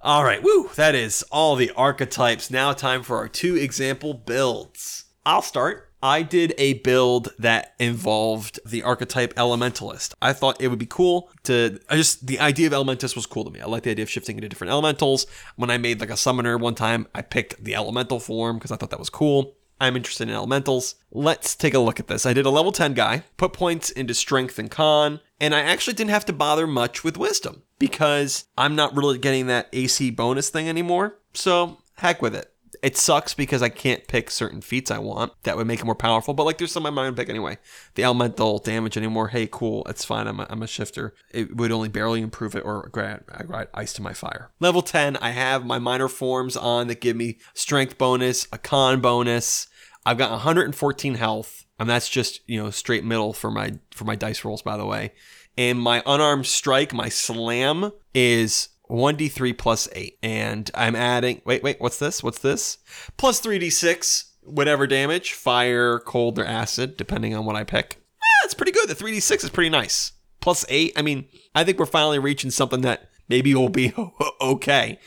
All 0.00 0.24
right, 0.24 0.42
woo, 0.42 0.70
that 0.76 0.94
is 0.94 1.24
all 1.32 1.56
the 1.56 1.72
archetypes. 1.72 2.50
Now, 2.50 2.72
time 2.72 3.02
for 3.02 3.16
our 3.16 3.28
two 3.28 3.56
example 3.56 4.14
builds. 4.14 5.04
I'll 5.24 5.42
start. 5.42 5.90
I 6.02 6.22
did 6.22 6.54
a 6.58 6.74
build 6.74 7.30
that 7.38 7.74
involved 7.78 8.60
the 8.66 8.82
archetype 8.82 9.34
Elementalist. 9.34 10.14
I 10.20 10.32
thought 10.32 10.60
it 10.60 10.68
would 10.68 10.78
be 10.78 10.86
cool 10.86 11.30
to. 11.44 11.78
I 11.88 11.96
just 11.96 12.26
the 12.26 12.38
idea 12.38 12.66
of 12.66 12.72
Elementalist 12.72 13.16
was 13.16 13.26
cool 13.26 13.44
to 13.44 13.50
me. 13.50 13.60
I 13.60 13.66
like 13.66 13.82
the 13.82 13.90
idea 13.90 14.02
of 14.02 14.10
shifting 14.10 14.36
into 14.36 14.48
different 14.48 14.72
elementals. 14.72 15.26
When 15.56 15.70
I 15.70 15.78
made 15.78 16.00
like 16.00 16.10
a 16.10 16.16
summoner 16.16 16.58
one 16.58 16.74
time, 16.74 17.06
I 17.14 17.22
picked 17.22 17.62
the 17.62 17.74
elemental 17.74 18.20
form 18.20 18.56
because 18.56 18.70
I 18.70 18.76
thought 18.76 18.90
that 18.90 18.98
was 18.98 19.10
cool. 19.10 19.56
I'm 19.80 19.96
interested 19.96 20.28
in 20.28 20.34
elementals. 20.34 20.94
Let's 21.10 21.54
take 21.54 21.74
a 21.74 21.78
look 21.78 22.00
at 22.00 22.06
this. 22.06 22.24
I 22.24 22.32
did 22.32 22.46
a 22.46 22.50
level 22.50 22.72
10 22.72 22.94
guy, 22.94 23.24
put 23.36 23.52
points 23.52 23.90
into 23.90 24.14
strength 24.14 24.58
and 24.58 24.70
con, 24.70 25.20
and 25.38 25.54
I 25.54 25.60
actually 25.60 25.94
didn't 25.94 26.10
have 26.10 26.24
to 26.26 26.32
bother 26.32 26.66
much 26.66 27.04
with 27.04 27.18
wisdom 27.18 27.62
because 27.78 28.46
I'm 28.56 28.74
not 28.74 28.96
really 28.96 29.18
getting 29.18 29.48
that 29.48 29.68
AC 29.72 30.10
bonus 30.10 30.48
thing 30.48 30.68
anymore. 30.68 31.18
So, 31.34 31.78
heck 31.96 32.22
with 32.22 32.34
it. 32.34 32.52
It 32.86 32.96
sucks 32.96 33.34
because 33.34 33.62
I 33.62 33.68
can't 33.68 34.06
pick 34.06 34.30
certain 34.30 34.60
feats 34.60 34.92
I 34.92 34.98
want 34.98 35.32
that 35.42 35.56
would 35.56 35.66
make 35.66 35.80
it 35.80 35.84
more 35.84 35.96
powerful, 35.96 36.34
but 36.34 36.44
like 36.44 36.58
there's 36.58 36.70
some 36.70 36.86
I'm 36.86 36.94
not 36.94 37.02
gonna 37.02 37.16
pick 37.16 37.28
anyway. 37.28 37.58
The 37.96 38.04
elemental 38.04 38.60
damage 38.60 38.96
anymore, 38.96 39.26
hey, 39.26 39.48
cool, 39.50 39.82
it's 39.88 40.04
fine. 40.04 40.28
I'm 40.28 40.38
a, 40.38 40.46
I'm 40.48 40.62
a 40.62 40.68
shifter. 40.68 41.12
It 41.32 41.56
would 41.56 41.72
only 41.72 41.88
barely 41.88 42.22
improve 42.22 42.54
it 42.54 42.64
or 42.64 42.88
grant, 42.92 43.26
grant 43.26 43.70
ice 43.74 43.92
to 43.94 44.02
my 44.02 44.12
fire. 44.12 44.52
Level 44.60 44.82
10, 44.82 45.16
I 45.16 45.30
have 45.30 45.66
my 45.66 45.80
minor 45.80 46.06
forms 46.06 46.56
on 46.56 46.86
that 46.86 47.00
give 47.00 47.16
me 47.16 47.38
strength 47.54 47.98
bonus, 47.98 48.46
a 48.52 48.58
con 48.58 49.00
bonus. 49.00 49.66
I've 50.04 50.18
got 50.18 50.30
114 50.30 51.14
health, 51.16 51.66
and 51.80 51.90
that's 51.90 52.08
just 52.08 52.40
you 52.46 52.62
know 52.62 52.70
straight 52.70 53.02
middle 53.02 53.32
for 53.32 53.50
my 53.50 53.80
for 53.90 54.04
my 54.04 54.14
dice 54.14 54.44
rolls, 54.44 54.62
by 54.62 54.76
the 54.76 54.86
way. 54.86 55.12
And 55.58 55.80
my 55.80 56.04
unarmed 56.06 56.46
strike, 56.46 56.94
my 56.94 57.08
slam 57.08 57.90
is 58.14 58.68
1d3 58.90 59.56
plus 59.56 59.88
8. 59.92 60.18
And 60.22 60.70
I'm 60.74 60.96
adding, 60.96 61.42
wait, 61.44 61.62
wait, 61.62 61.80
what's 61.80 61.98
this? 61.98 62.22
What's 62.22 62.38
this? 62.38 62.78
Plus 63.16 63.40
3d6, 63.40 64.24
whatever 64.42 64.86
damage, 64.86 65.32
fire, 65.32 65.98
cold, 66.00 66.38
or 66.38 66.44
acid, 66.44 66.96
depending 66.96 67.34
on 67.34 67.44
what 67.44 67.56
I 67.56 67.64
pick. 67.64 68.00
Ah, 68.16 68.44
it's 68.44 68.54
pretty 68.54 68.72
good. 68.72 68.88
The 68.88 68.94
3d6 68.94 69.44
is 69.44 69.50
pretty 69.50 69.70
nice. 69.70 70.12
Plus 70.40 70.64
8, 70.68 70.92
I 70.96 71.02
mean, 71.02 71.26
I 71.54 71.64
think 71.64 71.78
we're 71.78 71.86
finally 71.86 72.18
reaching 72.18 72.50
something 72.50 72.82
that 72.82 73.10
maybe 73.28 73.54
will 73.54 73.68
be 73.68 73.92
okay. 74.40 74.98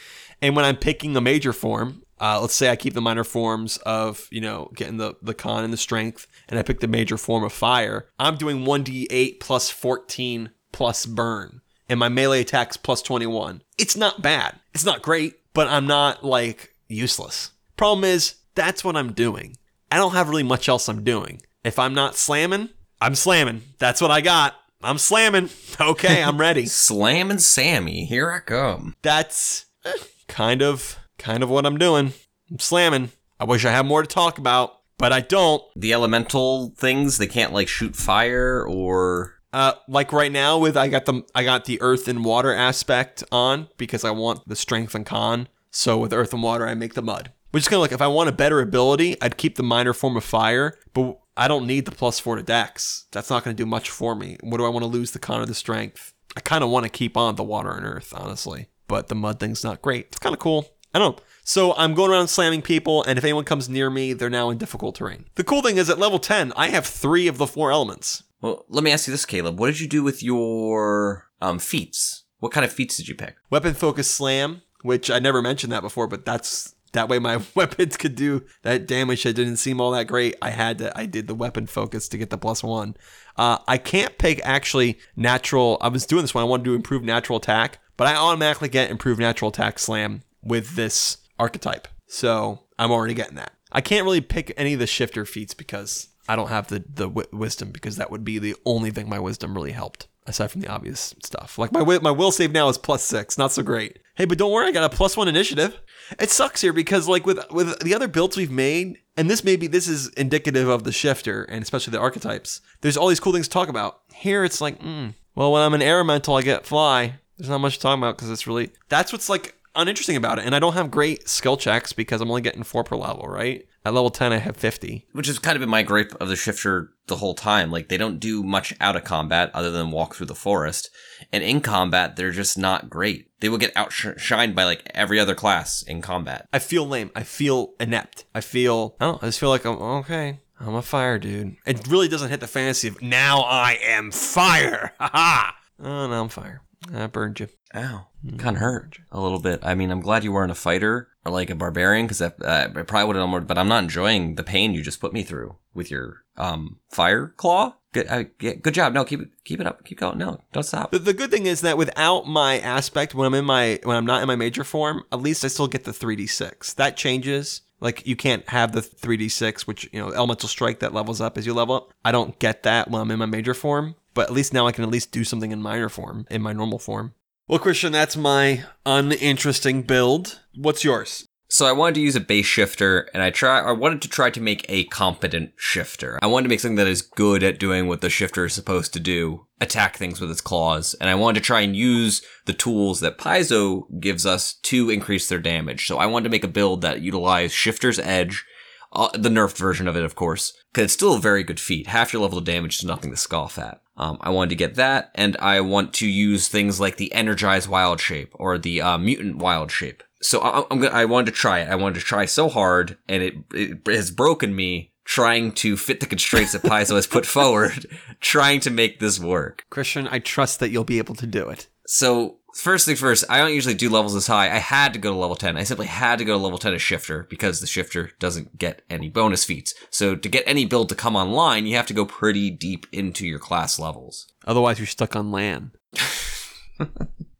And 0.41 0.55
when 0.55 0.65
I'm 0.65 0.77
picking 0.77 1.15
a 1.15 1.21
major 1.21 1.53
form, 1.53 2.03
Uh, 2.21 2.37
let's 2.41 2.53
say 2.53 2.69
I 2.69 2.75
keep 2.75 2.93
the 2.93 2.99
minor 3.01 3.23
forms 3.23 3.77
of, 3.85 4.27
you 4.29 4.41
know, 4.41 4.69
getting 4.75 4.97
the, 4.97 5.13
the 5.21 5.33
con 5.33 5.63
and 5.63 5.71
the 5.71 5.77
strength, 5.77 6.27
and 6.49 6.59
I 6.59 6.63
pick 6.63 6.81
the 6.81 6.87
major 6.87 7.17
form 7.17 7.45
of 7.45 7.53
fire. 7.53 8.09
I'm 8.19 8.35
doing 8.35 8.65
1d8 8.65 9.39
plus 9.39 9.69
14 9.69 10.49
plus 10.73 11.05
burn, 11.05 11.61
and 11.89 11.99
my 11.99 12.07
melee 12.07 12.41
attack's 12.41 12.77
plus 12.77 13.01
21. 13.01 13.61
It's 13.77 13.97
not 13.97 14.21
bad. 14.21 14.59
It's 14.73 14.85
not 14.85 15.01
great, 15.01 15.35
but 15.53 15.67
I'm 15.67 15.87
not 15.87 16.23
like 16.23 16.75
useless. 16.87 17.51
Problem 17.75 18.03
is, 18.03 18.35
that's 18.55 18.83
what 18.83 18.95
I'm 18.95 19.13
doing. 19.13 19.57
I 19.91 19.97
don't 19.97 20.13
have 20.13 20.29
really 20.29 20.43
much 20.43 20.69
else 20.69 20.87
I'm 20.87 21.03
doing. 21.03 21.41
If 21.63 21.79
I'm 21.79 21.93
not 21.93 22.15
slamming, 22.15 22.69
I'm 23.01 23.15
slamming. 23.15 23.63
That's 23.79 24.01
what 24.01 24.11
I 24.11 24.21
got. 24.21 24.55
I'm 24.81 24.97
slamming. 24.97 25.49
Okay, 25.81 26.21
I'm 26.21 26.37
ready. 26.37 26.65
slamming 26.67 27.39
Sammy, 27.39 28.03
here 28.03 28.29
I 28.29 28.39
come. 28.39 28.97
That's 29.01 29.65
eh, 29.85 29.93
kind 30.27 30.61
of 30.61 30.97
kind 31.17 31.41
of 31.41 31.49
what 31.49 31.65
I'm 31.65 31.77
doing. 31.77 32.11
I'm 32.51 32.59
slamming. 32.59 33.11
I 33.39 33.45
wish 33.45 33.63
I 33.63 33.71
had 33.71 33.85
more 33.85 34.01
to 34.01 34.07
talk 34.07 34.37
about, 34.37 34.73
but 34.97 35.13
I 35.13 35.21
don't. 35.21 35.63
The 35.77 35.93
elemental 35.93 36.73
things, 36.77 37.17
they 37.17 37.27
can't 37.27 37.53
like 37.53 37.69
shoot 37.69 37.95
fire 37.95 38.65
or 38.67 39.38
Uh, 39.51 39.73
like 39.87 40.13
right 40.13 40.31
now 40.31 40.57
with 40.57 40.77
I 40.77 40.87
got 40.89 41.05
the 41.05 41.23
I 41.33 41.43
got 41.43 41.65
the 41.65 41.81
earth 41.81 42.07
and 42.07 42.23
water 42.23 42.53
aspect 42.53 43.23
on 43.31 43.67
because 43.77 44.03
I 44.03 44.11
want 44.11 44.47
the 44.47 44.55
strength 44.55 44.93
and 44.93 45.05
con. 45.05 45.47
So 45.71 45.97
with 45.97 46.13
earth 46.13 46.33
and 46.33 46.43
water, 46.43 46.67
I 46.67 46.75
make 46.75 46.93
the 46.93 47.01
mud. 47.01 47.31
Which 47.51 47.63
is 47.63 47.67
kind 47.67 47.77
of 47.77 47.81
like 47.81 47.91
if 47.91 48.01
I 48.01 48.07
want 48.07 48.29
a 48.29 48.33
better 48.33 48.61
ability, 48.61 49.19
I'd 49.21 49.37
keep 49.37 49.55
the 49.55 49.63
minor 49.63 49.93
form 49.93 50.15
of 50.17 50.23
fire, 50.23 50.77
but 50.93 51.19
I 51.35 51.47
don't 51.47 51.65
need 51.65 51.85
the 51.85 51.91
plus 51.91 52.19
four 52.19 52.35
to 52.35 52.43
dex. 52.43 53.05
That's 53.11 53.29
not 53.29 53.43
going 53.43 53.55
to 53.55 53.63
do 53.63 53.65
much 53.65 53.89
for 53.89 54.13
me. 54.13 54.37
What 54.41 54.57
do 54.57 54.65
I 54.65 54.69
want 54.69 54.83
to 54.83 54.89
lose 54.89 55.11
the 55.11 55.19
con 55.19 55.41
or 55.41 55.45
the 55.45 55.55
strength? 55.55 56.13
I 56.37 56.41
kind 56.41 56.63
of 56.63 56.69
want 56.69 56.83
to 56.83 56.89
keep 56.89 57.17
on 57.17 57.35
the 57.35 57.43
water 57.43 57.71
and 57.71 57.85
earth, 57.85 58.13
honestly. 58.15 58.67
But 58.87 59.07
the 59.07 59.15
mud 59.15 59.39
thing's 59.39 59.63
not 59.63 59.81
great. 59.81 60.07
It's 60.07 60.19
kind 60.19 60.33
of 60.33 60.39
cool. 60.39 60.67
I 60.93 60.99
don't 60.99 61.17
know. 61.17 61.23
So 61.43 61.73
I'm 61.75 61.95
going 61.95 62.11
around 62.11 62.27
slamming 62.27 62.61
people, 62.61 63.03
and 63.03 63.17
if 63.17 63.23
anyone 63.23 63.45
comes 63.45 63.69
near 63.69 63.89
me, 63.89 64.13
they're 64.13 64.29
now 64.29 64.49
in 64.49 64.57
difficult 64.57 64.95
terrain. 64.95 65.25
The 65.35 65.43
cool 65.43 65.61
thing 65.61 65.77
is 65.77 65.89
at 65.89 65.97
level 65.97 66.19
10, 66.19 66.53
I 66.55 66.67
have 66.67 66.85
three 66.85 67.27
of 67.27 67.37
the 67.37 67.47
four 67.47 67.71
elements. 67.71 68.23
Well, 68.41 68.65
let 68.69 68.83
me 68.83 68.91
ask 68.91 69.07
you 69.07 69.11
this, 69.11 69.25
Caleb. 69.25 69.59
What 69.59 69.67
did 69.67 69.79
you 69.79 69.87
do 69.87 70.03
with 70.03 70.23
your 70.23 71.29
um 71.41 71.59
feats? 71.59 72.23
What 72.39 72.51
kind 72.51 72.65
of 72.65 72.71
feats 72.71 72.97
did 72.97 73.07
you 73.07 73.15
pick? 73.15 73.35
Weapon 73.49 73.73
focus 73.73 74.09
slam, 74.09 74.61
which 74.81 75.11
I 75.11 75.19
never 75.19 75.41
mentioned 75.41 75.73
that 75.73 75.81
before, 75.81 76.07
but 76.07 76.25
that's 76.25 76.75
that 76.93 77.09
way 77.09 77.19
my 77.19 77.41
weapons 77.55 77.97
could 77.97 78.15
do 78.15 78.43
that 78.63 78.87
damage 78.87 79.23
that 79.23 79.33
didn't 79.33 79.57
seem 79.57 79.81
all 79.81 79.91
that 79.91 80.07
great. 80.07 80.35
I 80.41 80.51
had 80.51 80.77
to 80.79 80.97
I 80.97 81.05
did 81.05 81.27
the 81.27 81.35
weapon 81.35 81.67
focus 81.67 82.07
to 82.09 82.17
get 82.17 82.29
the 82.29 82.37
plus 82.37 82.63
one. 82.63 82.95
Uh, 83.35 83.59
I 83.67 83.77
can't 83.77 84.17
pick 84.17 84.41
actually 84.43 84.99
natural. 85.15 85.77
I 85.81 85.89
was 85.89 86.05
doing 86.05 86.23
this 86.23 86.33
one. 86.33 86.43
I 86.43 86.47
wanted 86.47 86.65
to 86.65 86.75
improve 86.75 87.03
natural 87.03 87.37
attack, 87.37 87.79
but 87.97 88.07
I 88.07 88.15
automatically 88.15 88.69
get 88.69 88.89
improved 88.89 89.19
natural 89.19 89.49
attack 89.49 89.79
slam 89.79 90.23
with 90.41 90.75
this 90.75 91.17
archetype. 91.37 91.87
So 92.07 92.63
I'm 92.77 92.91
already 92.91 93.13
getting 93.13 93.35
that. 93.35 93.53
I 93.71 93.81
can't 93.81 94.03
really 94.03 94.21
pick 94.21 94.51
any 94.57 94.73
of 94.73 94.79
the 94.79 94.87
shifter 94.87 95.25
feats 95.25 95.53
because 95.53 96.07
I 96.29 96.35
don't 96.35 96.49
have 96.49 96.67
the 96.67 96.79
the 96.87 97.07
wi- 97.09 97.27
wisdom 97.33 97.71
because 97.71 97.95
that 97.95 98.11
would 98.11 98.23
be 98.23 98.37
the 98.37 98.55
only 98.63 98.91
thing 98.91 99.09
my 99.09 99.19
wisdom 99.19 99.55
really 99.55 99.71
helped 99.71 100.07
aside 100.27 100.51
from 100.51 100.61
the 100.61 100.67
obvious 100.67 101.15
stuff. 101.23 101.57
Like 101.57 101.71
my 101.71 101.81
my 101.99 102.11
will 102.11 102.31
save 102.31 102.51
now 102.51 102.69
is 102.69 102.77
plus 102.77 103.03
six, 103.03 103.37
not 103.37 103.51
so 103.51 103.63
great. 103.63 103.97
Hey, 104.15 104.25
but 104.25 104.37
don't 104.37 104.51
worry, 104.51 104.67
I 104.67 104.71
got 104.71 104.83
a 104.83 104.95
plus 104.95 105.17
one 105.17 105.27
initiative. 105.27 105.79
It 106.19 106.29
sucks 106.29 106.61
here 106.61 106.71
because 106.71 107.07
like 107.07 107.25
with 107.25 107.39
with 107.51 107.79
the 107.79 107.95
other 107.95 108.07
builds 108.07 108.37
we've 108.37 108.51
made, 108.51 108.99
and 109.17 109.27
this 109.27 109.43
maybe 109.43 109.65
this 109.65 109.87
is 109.87 110.09
indicative 110.09 110.67
of 110.69 110.83
the 110.83 110.91
shifter 110.91 111.43
and 111.45 111.63
especially 111.63 111.91
the 111.91 111.99
archetypes. 111.99 112.61
There's 112.81 112.95
all 112.95 113.07
these 113.07 113.19
cool 113.19 113.33
things 113.33 113.47
to 113.47 113.53
talk 113.53 113.67
about. 113.67 114.01
Here 114.13 114.43
it's 114.43 114.61
like, 114.61 114.79
mm, 114.79 115.15
well, 115.33 115.51
when 115.51 115.63
I'm 115.63 115.73
an 115.73 115.81
elemental, 115.81 116.35
I 116.35 116.43
get 116.43 116.65
fly. 116.65 117.15
There's 117.37 117.49
not 117.49 117.57
much 117.57 117.75
to 117.75 117.81
talk 117.81 117.97
about 117.97 118.17
because 118.17 118.29
it's 118.29 118.45
really 118.45 118.69
that's 118.87 119.11
what's 119.11 119.29
like 119.29 119.55
uninteresting 119.75 120.15
about 120.15 120.37
it. 120.37 120.45
And 120.45 120.53
I 120.53 120.59
don't 120.59 120.73
have 120.73 120.91
great 120.91 121.27
skill 121.27 121.57
checks 121.57 121.91
because 121.91 122.21
I'm 122.21 122.29
only 122.29 122.41
getting 122.41 122.63
four 122.63 122.83
per 122.83 122.95
level, 122.95 123.27
right? 123.27 123.65
At 123.85 123.93
level 123.93 124.09
ten, 124.09 124.33
I 124.33 124.37
have 124.37 124.57
fifty. 124.57 125.07
Which 125.13 125.27
has 125.27 125.39
kind 125.39 125.55
of 125.55 125.61
been 125.61 125.69
my 125.69 125.83
gripe 125.83 126.13
of 126.19 126.27
the 126.27 126.35
shifter 126.35 126.91
the 127.07 127.17
whole 127.17 127.33
time. 127.33 127.71
Like 127.71 127.89
they 127.89 127.97
don't 127.97 128.19
do 128.19 128.43
much 128.43 128.73
out 128.79 128.95
of 128.95 129.03
combat 129.03 129.51
other 129.53 129.71
than 129.71 129.91
walk 129.91 130.15
through 130.15 130.27
the 130.27 130.35
forest, 130.35 130.89
and 131.31 131.43
in 131.43 131.61
combat 131.61 132.15
they're 132.15 132.31
just 132.31 132.57
not 132.57 132.89
great. 132.89 133.27
They 133.39 133.49
will 133.49 133.57
get 133.57 133.73
outshined 133.75 134.53
by 134.55 134.65
like 134.65 134.89
every 134.93 135.19
other 135.19 135.35
class 135.35 135.81
in 135.81 136.01
combat. 136.01 136.47
I 136.51 136.59
feel 136.59 136.85
lame. 136.85 137.11
I 137.15 137.23
feel 137.23 137.73
inept. 137.79 138.25
I 138.35 138.41
feel 138.41 138.95
I 138.99 139.05
don't 139.05 139.13
know. 139.13 139.19
I 139.25 139.29
just 139.29 139.39
feel 139.39 139.49
like 139.49 139.65
I'm 139.65 139.81
okay. 139.81 140.39
I'm 140.59 140.75
a 140.75 140.81
fire 140.81 141.17
dude. 141.17 141.55
It 141.65 141.87
really 141.87 142.09
doesn't 142.09 142.29
hit 142.29 142.41
the 142.41 142.47
fantasy 142.47 142.89
of 142.89 143.01
now 143.01 143.41
I 143.41 143.77
am 143.81 144.11
fire. 144.11 144.93
Ha 144.99 145.09
ha. 145.13 145.55
Oh 145.81 146.07
now 146.07 146.21
I'm 146.21 146.29
fire. 146.29 146.61
I 146.93 147.07
burned 147.07 147.39
you. 147.39 147.47
Ow, 147.73 148.07
kind 148.37 148.55
of 148.55 148.61
hurt 148.61 148.99
a 149.11 149.19
little 149.19 149.39
bit. 149.39 149.59
I 149.63 149.75
mean, 149.75 149.91
I'm 149.91 150.01
glad 150.01 150.23
you 150.23 150.31
weren't 150.31 150.51
a 150.51 150.55
fighter 150.55 151.09
or 151.25 151.31
like 151.31 151.49
a 151.49 151.55
barbarian 151.55 152.05
because 152.05 152.21
uh, 152.21 152.31
I 152.43 152.67
probably 152.67 153.07
would 153.07 153.15
have 153.15 153.23
done 153.23 153.29
more. 153.29 153.41
But 153.41 153.57
I'm 153.57 153.67
not 153.67 153.83
enjoying 153.83 154.35
the 154.35 154.43
pain 154.43 154.73
you 154.73 154.81
just 154.81 155.01
put 155.01 155.13
me 155.13 155.23
through 155.23 155.55
with 155.73 155.89
your 155.91 156.23
um 156.37 156.77
fire 156.89 157.33
claw. 157.37 157.75
Good, 157.91 158.07
uh, 158.07 158.25
yeah, 158.39 158.53
good 158.53 158.75
job. 158.75 158.93
No, 158.93 159.03
keep 159.03 159.21
it, 159.21 159.29
keep 159.43 159.59
it 159.59 159.65
up. 159.65 159.83
Keep 159.83 159.99
going. 159.99 160.17
No, 160.19 160.41
don't 160.53 160.63
stop. 160.63 160.91
The, 160.91 160.99
the 160.99 161.13
good 161.13 161.31
thing 161.31 161.47
is 161.47 161.61
that 161.61 161.77
without 161.77 162.27
my 162.27 162.59
aspect, 162.59 163.15
when 163.15 163.25
I'm 163.25 163.33
in 163.33 163.45
my 163.45 163.79
when 163.83 163.97
I'm 163.97 164.05
not 164.05 164.21
in 164.21 164.27
my 164.27 164.35
major 164.35 164.63
form, 164.63 165.05
at 165.11 165.21
least 165.21 165.43
I 165.43 165.47
still 165.47 165.67
get 165.67 165.85
the 165.85 165.91
3d6. 165.91 166.75
That 166.75 166.97
changes. 166.97 167.61
Like 167.79 168.05
you 168.05 168.15
can't 168.15 168.47
have 168.49 168.73
the 168.73 168.81
3d6, 168.81 169.61
which 169.61 169.89
you 169.91 169.99
know 169.99 170.11
elemental 170.11 170.49
strike 170.49 170.79
that 170.79 170.93
levels 170.93 171.21
up 171.21 171.37
as 171.37 171.45
you 171.45 171.53
level 171.53 171.75
up. 171.75 171.93
I 172.05 172.11
don't 172.11 172.37
get 172.37 172.63
that 172.63 172.91
when 172.91 173.01
I'm 173.01 173.11
in 173.11 173.19
my 173.19 173.25
major 173.25 173.53
form, 173.53 173.95
but 174.13 174.27
at 174.27 174.33
least 174.33 174.53
now 174.53 174.67
I 174.67 174.71
can 174.71 174.83
at 174.83 174.91
least 174.91 175.11
do 175.11 175.23
something 175.23 175.51
in 175.51 175.61
minor 175.61 175.89
form 175.89 176.27
in 176.29 176.41
my 176.41 176.53
normal 176.53 176.77
form. 176.77 177.13
Well, 177.49 177.57
Christian, 177.57 177.91
that's 177.91 178.15
my 178.15 178.63
uninteresting 178.85 179.81
build. 179.81 180.39
What's 180.53 180.83
yours? 180.83 181.25
So 181.49 181.65
I 181.65 181.71
wanted 181.71 181.95
to 181.95 182.01
use 182.01 182.15
a 182.15 182.19
base 182.19 182.45
shifter, 182.45 183.09
and 183.11 183.23
I 183.23 183.31
try. 183.31 183.59
I 183.59 183.71
wanted 183.71 184.03
to 184.03 184.07
try 184.07 184.29
to 184.29 184.39
make 184.39 184.67
a 184.69 184.83
competent 184.83 185.53
shifter. 185.57 186.19
I 186.21 186.27
wanted 186.27 186.43
to 186.43 186.49
make 186.49 186.59
something 186.59 186.75
that 186.75 186.85
is 186.85 187.01
good 187.01 187.41
at 187.41 187.57
doing 187.57 187.87
what 187.87 188.01
the 188.01 188.09
shifter 188.11 188.45
is 188.45 188.53
supposed 188.53 188.93
to 188.93 188.99
do: 188.99 189.47
attack 189.59 189.97
things 189.97 190.21
with 190.21 190.29
its 190.29 190.41
claws. 190.41 190.93
And 191.01 191.09
I 191.09 191.15
wanted 191.15 191.39
to 191.39 191.47
try 191.47 191.61
and 191.61 191.75
use 191.75 192.21
the 192.45 192.53
tools 192.53 192.99
that 192.99 193.17
Paizo 193.17 193.85
gives 193.99 194.27
us 194.27 194.53
to 194.65 194.91
increase 194.91 195.27
their 195.27 195.39
damage. 195.39 195.87
So 195.87 195.97
I 195.97 196.05
wanted 196.05 196.25
to 196.25 196.31
make 196.31 196.43
a 196.43 196.47
build 196.47 196.81
that 196.81 197.01
utilized 197.01 197.55
Shifter's 197.55 197.97
Edge, 197.97 198.45
uh, 198.93 199.09
the 199.17 199.29
nerfed 199.29 199.57
version 199.57 199.87
of 199.87 199.97
it, 199.97 200.03
of 200.03 200.13
course, 200.13 200.53
because 200.71 200.83
it's 200.83 200.93
still 200.93 201.15
a 201.15 201.19
very 201.19 201.43
good 201.43 201.59
feat. 201.59 201.87
Half 201.87 202.13
your 202.13 202.21
level 202.21 202.37
of 202.37 202.43
damage 202.43 202.77
is 202.77 202.85
nothing 202.85 203.09
to 203.09 203.17
scoff 203.17 203.57
at. 203.57 203.81
Um, 203.99 204.17
I 204.21 204.29
wanted 204.29 204.51
to 204.51 204.55
get 204.55 204.75
that, 204.75 205.11
and 205.13 205.35
I 205.37 205.59
want 205.59 205.93
to 205.95 206.07
use 206.07 206.47
things 206.47 206.79
like 206.79 206.95
the 206.95 207.13
Energized 207.13 207.67
Wild 207.67 207.99
Shape 207.99 208.31
or 208.35 208.57
the 208.57 208.81
uh, 208.81 208.97
Mutant 208.97 209.37
Wild 209.37 209.71
Shape. 209.71 210.03
So 210.21 210.39
I, 210.39 210.65
I'm 210.71 210.79
gonna, 210.79 210.95
I 210.95 211.05
wanted 211.05 211.27
to 211.27 211.37
try 211.37 211.59
it. 211.59 211.69
I 211.69 211.75
wanted 211.75 211.99
to 211.99 212.05
try 212.05 212.25
so 212.25 212.47
hard, 212.47 212.97
and 213.09 213.21
it, 213.21 213.33
it 213.53 213.87
has 213.87 214.09
broken 214.09 214.55
me 214.55 214.93
trying 215.03 215.51
to 215.51 215.75
fit 215.75 215.99
the 215.99 216.05
constraints 216.05 216.53
that 216.53 216.61
Paizo 216.61 216.95
has 216.95 217.07
put 217.07 217.25
forward, 217.25 217.87
trying 218.21 218.61
to 218.61 218.69
make 218.69 218.99
this 218.99 219.19
work. 219.19 219.65
Christian, 219.69 220.07
I 220.09 220.19
trust 220.19 220.59
that 220.61 220.69
you'll 220.69 220.83
be 220.85 220.99
able 220.99 221.15
to 221.15 221.27
do 221.27 221.49
it. 221.49 221.67
So 221.85 222.38
first 222.55 222.85
thing 222.85 222.95
first, 222.95 223.25
I 223.29 223.37
don't 223.37 223.53
usually 223.53 223.75
do 223.75 223.89
levels 223.89 224.13
this 224.13 224.27
high. 224.27 224.45
I 224.45 224.59
had 224.59 224.93
to 224.93 224.99
go 224.99 225.11
to 225.11 225.17
level 225.17 225.35
10. 225.35 225.57
I 225.57 225.63
simply 225.63 225.87
had 225.87 226.19
to 226.19 226.25
go 226.25 226.33
to 226.33 226.43
level 226.43 226.57
10 226.57 226.73
as 226.73 226.81
shifter 226.81 227.27
because 227.29 227.59
the 227.59 227.67
shifter 227.67 228.11
doesn't 228.19 228.57
get 228.57 228.81
any 228.89 229.09
bonus 229.09 229.45
feats. 229.45 229.73
So 229.89 230.15
to 230.15 230.29
get 230.29 230.43
any 230.45 230.65
build 230.65 230.89
to 230.89 230.95
come 230.95 231.15
online, 231.15 231.65
you 231.65 231.75
have 231.75 231.87
to 231.87 231.93
go 231.93 232.05
pretty 232.05 232.49
deep 232.49 232.87
into 232.91 233.27
your 233.27 233.39
class 233.39 233.79
levels. 233.79 234.27
Otherwise, 234.45 234.79
you're 234.79 234.87
stuck 234.87 235.15
on 235.15 235.31
land. 235.31 235.71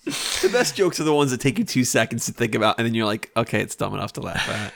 the 0.10 0.50
best 0.52 0.76
jokes 0.76 1.00
are 1.00 1.06
the 1.06 1.14
ones 1.14 1.32
that 1.32 1.42
take 1.42 1.58
you 1.58 1.66
two 1.66 1.84
seconds 1.84 2.26
to 2.26 2.32
think 2.32 2.56
about, 2.56 2.78
and 2.78 2.86
then 2.86 2.94
you're 2.94 3.06
like, 3.06 3.32
okay, 3.38 3.62
it's 3.62 3.76
dumb 3.76 3.94
enough 3.94 4.14
to 4.14 4.22
laugh 4.22 4.50
at. 4.50 4.74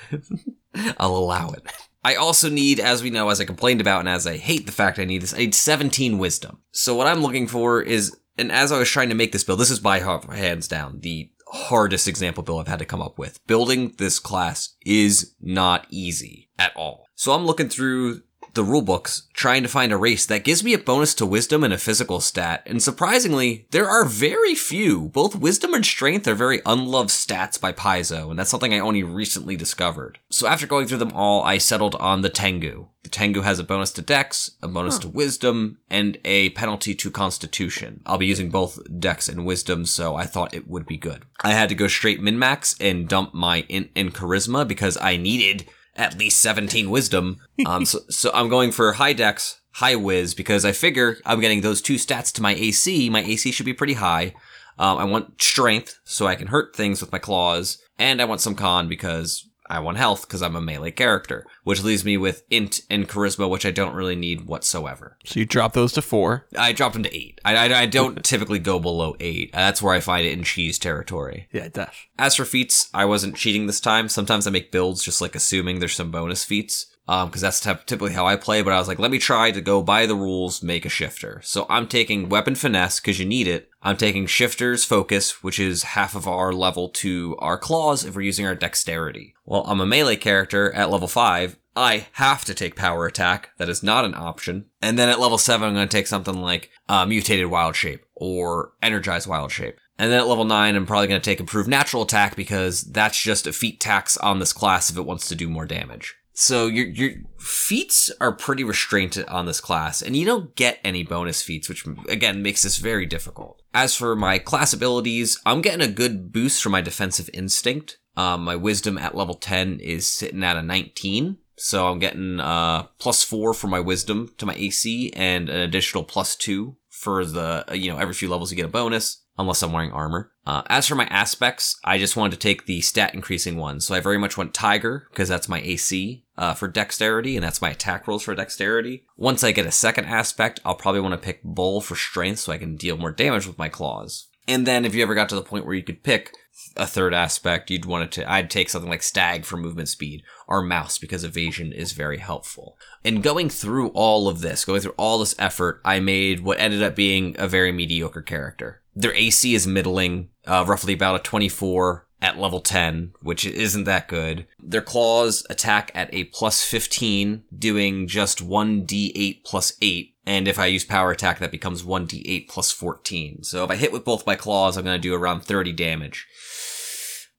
I'll 0.98 1.16
allow 1.16 1.52
it. 1.52 1.64
I 2.06 2.16
also 2.16 2.50
need, 2.50 2.80
as 2.80 3.02
we 3.02 3.10
know, 3.10 3.30
as 3.30 3.40
I 3.40 3.46
complained 3.46 3.80
about, 3.80 4.00
and 4.00 4.10
as 4.10 4.28
I 4.28 4.38
hate 4.38 4.66
the 4.66 4.74
fact 4.74 5.00
I 5.00 5.06
need 5.06 5.22
this, 5.22 5.34
I 5.34 5.38
need 5.38 5.56
17 5.56 6.18
wisdom. 6.18 6.60
So 6.72 6.96
what 6.96 7.08
I'm 7.08 7.22
looking 7.22 7.48
for 7.48 7.82
is, 7.82 8.16
and 8.38 8.52
as 8.52 8.72
I 8.72 8.80
was 8.80 8.90
trying 8.90 9.10
to 9.10 9.16
make 9.16 9.32
this 9.32 9.44
build, 9.44 9.60
this 9.60 9.72
is 9.72 9.80
by 9.80 10.00
hands 10.00 10.68
down 10.68 11.00
the 11.00 11.30
hardest 11.48 12.08
example 12.08 12.44
build 12.44 12.62
I've 12.62 12.68
had 12.68 12.80
to 12.80 12.86
come 12.86 13.02
up 13.02 13.20
with. 13.20 13.46
Building 13.46 13.94
this 13.98 14.20
class 14.20 14.76
is 14.86 15.36
not 15.40 15.86
easy 15.90 16.50
at 16.58 16.76
all. 16.76 17.06
So 17.16 17.32
I'm 17.34 17.46
looking 17.46 17.70
through 17.70 18.22
the 18.54 18.64
rulebooks 18.64 19.24
trying 19.34 19.64
to 19.64 19.70
find 19.70 19.92
a 19.92 19.98
race 19.98 20.26
that 20.26 20.44
gives 20.44 20.64
me 20.64 20.74
a 20.74 20.78
bonus 20.78 21.14
to 21.16 21.26
wisdom 21.26 21.64
and 21.64 21.74
a 21.74 21.78
physical 21.78 22.20
stat. 22.20 22.64
And 22.66 22.82
surprisingly, 22.82 23.68
there 23.72 23.90
are 23.90 24.06
very 24.06 24.56
few. 24.56 25.10
Both 25.10 25.36
wisdom 25.36 25.74
and 25.74 25.86
strength 25.86 26.28
are 26.28 26.36
very 26.36 26.62
unloved 26.66 27.10
stats 27.10 27.60
by 27.60 27.74
Paizo, 27.74 28.30
and 28.30 28.38
that's 28.38 28.50
something 28.50 28.74
I 28.74 28.80
only 28.80 29.04
recently 29.04 29.56
discovered. 29.56 30.20
So 30.30 30.48
after 30.48 30.68
going 30.68 30.88
through 30.88 31.00
them 31.00 31.14
all, 31.14 31.44
I 31.44 31.58
settled 31.58 31.96
on 31.96 32.22
the 32.22 32.30
Tengu. 32.30 32.88
The 33.04 33.10
Tengu 33.10 33.42
has 33.42 33.60
a 33.60 33.64
bonus 33.64 33.92
to 33.94 34.02
dex, 34.02 34.52
a 34.62 34.68
bonus 34.68 34.98
to 35.00 35.10
wisdom, 35.10 35.80
and 35.90 36.18
a 36.24 36.52
penalty 36.52 36.96
to 36.96 37.12
constitution. 37.12 38.02
I'll 38.06 38.18
be 38.18 38.28
using 38.28 38.50
both 38.50 38.80
dex 39.00 39.28
and 39.28 39.46
wisdom, 39.46 39.86
so 39.86 40.16
I 40.16 40.26
thought 40.26 40.54
it 40.54 40.70
would 40.70 40.86
be 40.86 40.98
good. 40.98 41.26
I 41.44 41.52
had 41.52 41.70
to 41.70 41.76
go 41.76 41.88
straight 41.88 42.22
min-max 42.22 42.76
and 42.80 43.10
dump 43.10 43.34
my 43.34 43.62
in, 43.68 43.90
in 43.94 44.12
charisma 44.12 44.66
because 44.66 44.98
I 45.02 45.18
needed 45.18 45.68
at 45.96 46.18
least 46.18 46.42
17 46.42 46.90
wisdom. 46.90 47.38
Um, 47.66 47.86
so, 47.86 48.00
so 48.10 48.32
I'm 48.34 48.50
going 48.50 48.72
for 48.72 48.94
high 48.94 49.14
dex, 49.14 49.62
high 49.72 49.96
whiz 49.96 50.34
because 50.34 50.66
I 50.66 50.72
figure 50.72 51.18
I'm 51.26 51.40
getting 51.40 51.62
those 51.62 51.82
two 51.82 51.96
stats 51.96 52.32
to 52.34 52.42
my 52.42 52.54
AC. 52.54 53.10
My 53.10 53.24
AC 53.24 53.52
should 53.52 53.66
be 53.66 53.74
pretty 53.74 53.94
high. 53.94 54.34
Um, 54.80 54.98
I 54.98 55.04
want 55.04 55.42
strength 55.42 56.00
so 56.04 56.26
I 56.26 56.36
can 56.36 56.48
hurt 56.48 56.76
things 56.76 57.00
with 57.00 57.12
my 57.12 57.20
claws, 57.20 57.78
and 58.00 58.22
I 58.22 58.26
want 58.26 58.42
some 58.42 58.56
con 58.56 58.88
because 58.88 59.48
I 59.74 59.80
want 59.80 59.98
health 59.98 60.28
because 60.28 60.42
I'm 60.42 60.56
a 60.56 60.62
melee 60.62 60.92
character, 60.92 61.46
which 61.64 61.84
leaves 61.84 62.06
me 62.06 62.16
with 62.16 62.44
int 62.50 62.82
and 62.90 63.10
charisma, 63.10 63.50
which 63.50 63.66
I 63.66 63.72
don't 63.72 63.96
really 63.96 64.16
need 64.16 64.46
whatsoever. 64.46 65.18
So 65.26 65.40
you 65.40 65.46
drop 65.46 65.74
those 65.74 65.94
to 65.94 66.02
four. 66.02 66.46
I 66.58 66.74
dropped 66.74 66.94
them 66.94 67.04
to 67.04 67.16
eight. 67.16 67.42
I, 67.44 67.56
I, 67.56 67.82
I 67.82 67.86
don't 67.88 68.24
typically 68.24 68.60
go 68.60 68.80
below 68.80 69.16
eight. 69.20 69.52
That's 69.52 69.82
where 69.82 69.94
I 69.94 70.00
find 70.00 70.28
it 70.28 70.34
in 70.34 70.44
cheese 70.44 70.78
territory. 70.78 71.48
Yeah, 71.52 71.70
dash. 71.70 72.08
As 72.20 72.36
for 72.36 72.46
feats, 72.46 72.90
I 72.94 73.06
wasn't 73.06 73.36
cheating 73.36 73.66
this 73.66 73.80
time. 73.80 74.10
Sometimes 74.10 74.46
I 74.46 74.52
make 74.52 74.72
builds 74.72 75.04
just 75.04 75.22
like 75.22 75.36
assuming 75.36 75.80
there's 75.80 75.96
some 75.96 76.12
bonus 76.12 76.44
feats. 76.44 76.88
Um, 77.06 77.30
cause 77.32 77.42
that's 77.42 77.60
typ- 77.60 77.86
typically 77.86 78.14
how 78.14 78.26
I 78.26 78.38
play, 78.38 78.62
but 78.62 78.72
I 78.72 78.80
was 78.80 78.88
like, 78.88 78.98
let 78.98 79.12
me 79.12 79.20
try 79.20 79.52
to 79.52 79.60
go 79.60 79.82
by 79.84 80.06
the 80.06 80.16
rules, 80.16 80.64
make 80.64 80.86
a 80.86 80.90
shifter. 80.90 81.42
So 81.44 81.66
I'm 81.70 81.86
taking 81.86 82.30
weapon 82.30 82.56
finesse 82.56 83.02
cause 83.02 83.20
you 83.20 83.26
need 83.26 83.46
it. 83.46 83.70
I'm 83.84 83.98
taking 83.98 84.26
shifter's 84.26 84.86
focus, 84.86 85.44
which 85.44 85.60
is 85.60 85.84
half 85.84 86.16
of 86.16 86.28
our 86.28 86.54
level 86.54 86.90
to 86.90 87.36
our 87.40 87.58
claws 87.58 88.06
if 88.06 88.16
we're 88.16 88.22
using 88.22 88.46
our 88.46 88.56
dexterity. 88.56 89.36
Well, 89.46 89.66
I'm 89.68 89.82
a 89.82 89.86
melee 89.86 90.16
character 90.16 90.72
at 90.74 90.90
level 90.90 91.10
five. 91.10 91.58
I 91.76 92.08
have 92.14 92.46
to 92.46 92.54
take 92.54 92.76
power 92.76 93.06
attack. 93.06 93.50
That 93.58 93.68
is 93.68 93.84
not 93.84 94.06
an 94.06 94.16
option. 94.16 94.66
And 94.82 94.98
then 94.98 95.10
at 95.10 95.20
level 95.20 95.38
seven, 95.38 95.68
I'm 95.68 95.74
going 95.74 95.88
to 95.88 95.98
take 95.98 96.08
something 96.08 96.36
like 96.36 96.70
uh, 96.88 97.06
mutated 97.06 97.48
wild 97.48 97.76
shape 97.76 98.06
or 98.16 98.72
energized 98.82 99.28
wild 99.28 99.52
shape. 99.52 99.78
And 99.98 100.12
then 100.12 100.20
at 100.20 100.28
level 100.28 100.46
9, 100.46 100.76
I'm 100.76 100.86
probably 100.86 101.08
going 101.08 101.22
to 101.22 101.26
take 101.26 101.40
improved 101.40 101.70
natural 101.70 102.04
attack 102.04 102.36
because 102.36 102.82
that's 102.82 103.22
just 103.22 103.46
a 103.46 103.54
feat 103.54 103.80
tax 103.80 104.18
on 104.18 104.40
this 104.40 104.52
class 104.52 104.90
if 104.90 104.98
it 104.98 105.06
wants 105.06 105.28
to 105.30 105.36
do 105.36 105.48
more 105.48 105.66
damage. 105.66 106.16
So 106.34 106.66
your 106.66 106.88
your 106.88 107.12
feats 107.38 108.12
are 108.20 108.32
pretty 108.32 108.64
restrained 108.64 109.24
on 109.28 109.46
this 109.46 109.62
class, 109.62 110.02
and 110.02 110.16
you 110.16 110.26
don't 110.26 110.56
get 110.56 110.80
any 110.84 111.04
bonus 111.04 111.42
feats, 111.42 111.70
which 111.70 111.86
again 112.10 112.42
makes 112.42 112.64
this 112.64 112.78
very 112.78 113.06
difficult. 113.06 113.62
As 113.74 113.96
for 113.96 114.16
my 114.16 114.40
class 114.40 114.74
abilities, 114.74 115.40
I'm 115.46 115.62
getting 115.62 115.88
a 115.88 115.92
good 115.92 116.32
boost 116.32 116.62
from 116.62 116.72
my 116.72 116.82
defensive 116.82 117.30
instinct. 117.34 118.00
Um, 118.18 118.44
my 118.44 118.56
wisdom 118.56 118.98
at 118.98 119.16
level 119.16 119.36
10 119.36 119.80
is 119.80 120.06
sitting 120.06 120.44
at 120.44 120.58
a 120.58 120.62
19. 120.62 121.38
So 121.56 121.88
I'm 121.88 122.00
getting 122.00 122.40
uh 122.40 122.84
plus 122.98 123.24
four 123.24 123.54
for 123.54 123.68
my 123.68 123.80
wisdom 123.80 124.34
to 124.40 124.46
my 124.46 124.56
AC 124.56 125.12
and 125.16 125.50
an 125.50 125.62
additional 125.62 126.04
plus 126.04 126.36
two 126.36 126.78
for 126.90 127.26
the 127.26 127.64
you 127.74 127.92
know 127.92 128.00
every 128.00 128.16
few 128.16 128.30
levels 128.30 128.52
you 128.52 128.56
get 128.56 128.66
a 128.66 128.70
bonus 128.70 129.24
unless 129.38 129.62
I'm 129.62 129.72
wearing 129.72 129.92
armor. 129.92 130.32
Uh, 130.46 130.62
as 130.68 130.88
for 130.88 130.96
my 130.96 131.06
aspects, 131.06 131.80
I 131.84 131.98
just 131.98 132.16
wanted 132.16 132.32
to 132.32 132.48
take 132.48 132.66
the 132.66 132.82
stat 132.82 133.14
increasing 133.14 133.58
one. 133.58 133.80
So 133.80 133.96
I 133.96 134.00
very 134.00 134.18
much 134.18 134.38
went 134.38 134.54
Tiger, 134.54 135.08
because 135.10 135.30
that's 135.30 135.50
my 135.50 135.62
AC 135.62 136.23
uh, 136.38 136.54
for 136.54 136.68
dexterity, 136.68 137.36
and 137.36 137.44
that's 137.44 137.62
my 137.62 137.72
attack 137.72 138.08
rolls 138.08 138.24
for 138.24 138.36
dexterity. 138.36 139.06
Once 139.18 139.44
I 139.44 139.52
get 139.52 139.66
a 139.66 139.72
second 139.72 140.06
aspect, 140.06 140.60
I'll 140.66 140.76
probably 140.76 141.02
want 141.02 141.14
to 141.14 141.26
pick 141.26 141.44
Bull 141.44 141.82
for 141.82 141.96
strength 141.96 142.40
so 142.40 142.52
I 142.52 142.58
can 142.58 142.76
deal 142.76 142.98
more 142.98 143.12
damage 143.12 143.48
with 143.48 143.58
my 143.58 143.70
claws. 143.70 144.28
And 144.48 144.68
then 144.68 144.84
if 144.86 144.94
you 144.94 145.02
ever 145.04 145.16
got 145.16 145.30
to 145.30 145.36
the 145.36 145.42
point 145.42 145.66
where 145.66 145.76
you 145.76 145.84
could 145.84 146.04
pick 146.04 146.34
a 146.76 146.86
third 146.86 147.14
aspect, 147.14 147.72
you'd 147.72 147.86
want 147.86 148.12
to, 148.12 148.30
I'd 148.30 148.50
take 148.50 148.70
something 148.70 148.90
like 148.90 149.04
Stag 149.04 149.46
for 149.46 149.58
movement 149.58 149.90
speed 149.90 150.24
or 150.48 150.62
Mouse 150.62 150.98
because 150.98 151.24
evasion 151.24 151.72
is 151.72 151.94
very 151.94 152.18
helpful. 152.18 152.78
And 153.06 153.24
going 153.24 153.50
through 153.50 153.90
all 153.90 154.28
of 154.28 154.42
this, 154.42 154.66
going 154.66 154.82
through 154.82 154.96
all 154.98 155.20
this 155.20 155.36
effort, 155.40 155.82
I 155.86 156.00
made 156.00 156.42
what 156.42 156.60
ended 156.60 156.84
up 156.84 156.96
being 156.96 157.36
a 157.40 157.48
very 157.48 157.72
mediocre 157.72 158.22
character. 158.22 158.82
Their 158.96 159.14
AC 159.14 159.56
is 159.56 159.66
middling, 159.66 160.30
uh, 160.46 160.66
roughly 160.68 160.94
about 160.94 161.16
a 161.16 161.24
24 161.24 162.08
at 162.24 162.40
level 162.40 162.62
10, 162.62 163.14
which 163.22 163.46
isn't 163.46 163.84
that 163.84 164.08
good. 164.08 164.48
Their 164.58 164.82
claws 164.82 165.46
attack 165.50 165.92
at 165.94 166.12
a 166.14 166.24
plus 166.26 166.64
15, 166.64 167.44
doing 167.56 168.08
just 168.08 168.40
1d8 168.40 169.44
plus 169.44 169.74
8. 169.82 170.16
And 170.26 170.48
if 170.48 170.58
I 170.58 170.68
use 170.68 170.86
power 170.86 171.12
attack, 171.12 171.40
that 171.40 171.52
becomes 171.52 171.84
1d8 171.84 172.48
plus 172.48 172.72
14. 172.72 173.44
So 173.44 173.66
if 173.66 173.70
I 173.70 173.76
hit 173.76 173.92
with 173.92 174.06
both 174.06 174.26
my 174.26 174.36
claws, 174.36 174.78
I'm 174.78 174.86
going 174.86 174.96
to 174.96 175.02
do 175.02 175.14
around 175.14 175.42
30 175.42 175.74
damage. 175.74 176.26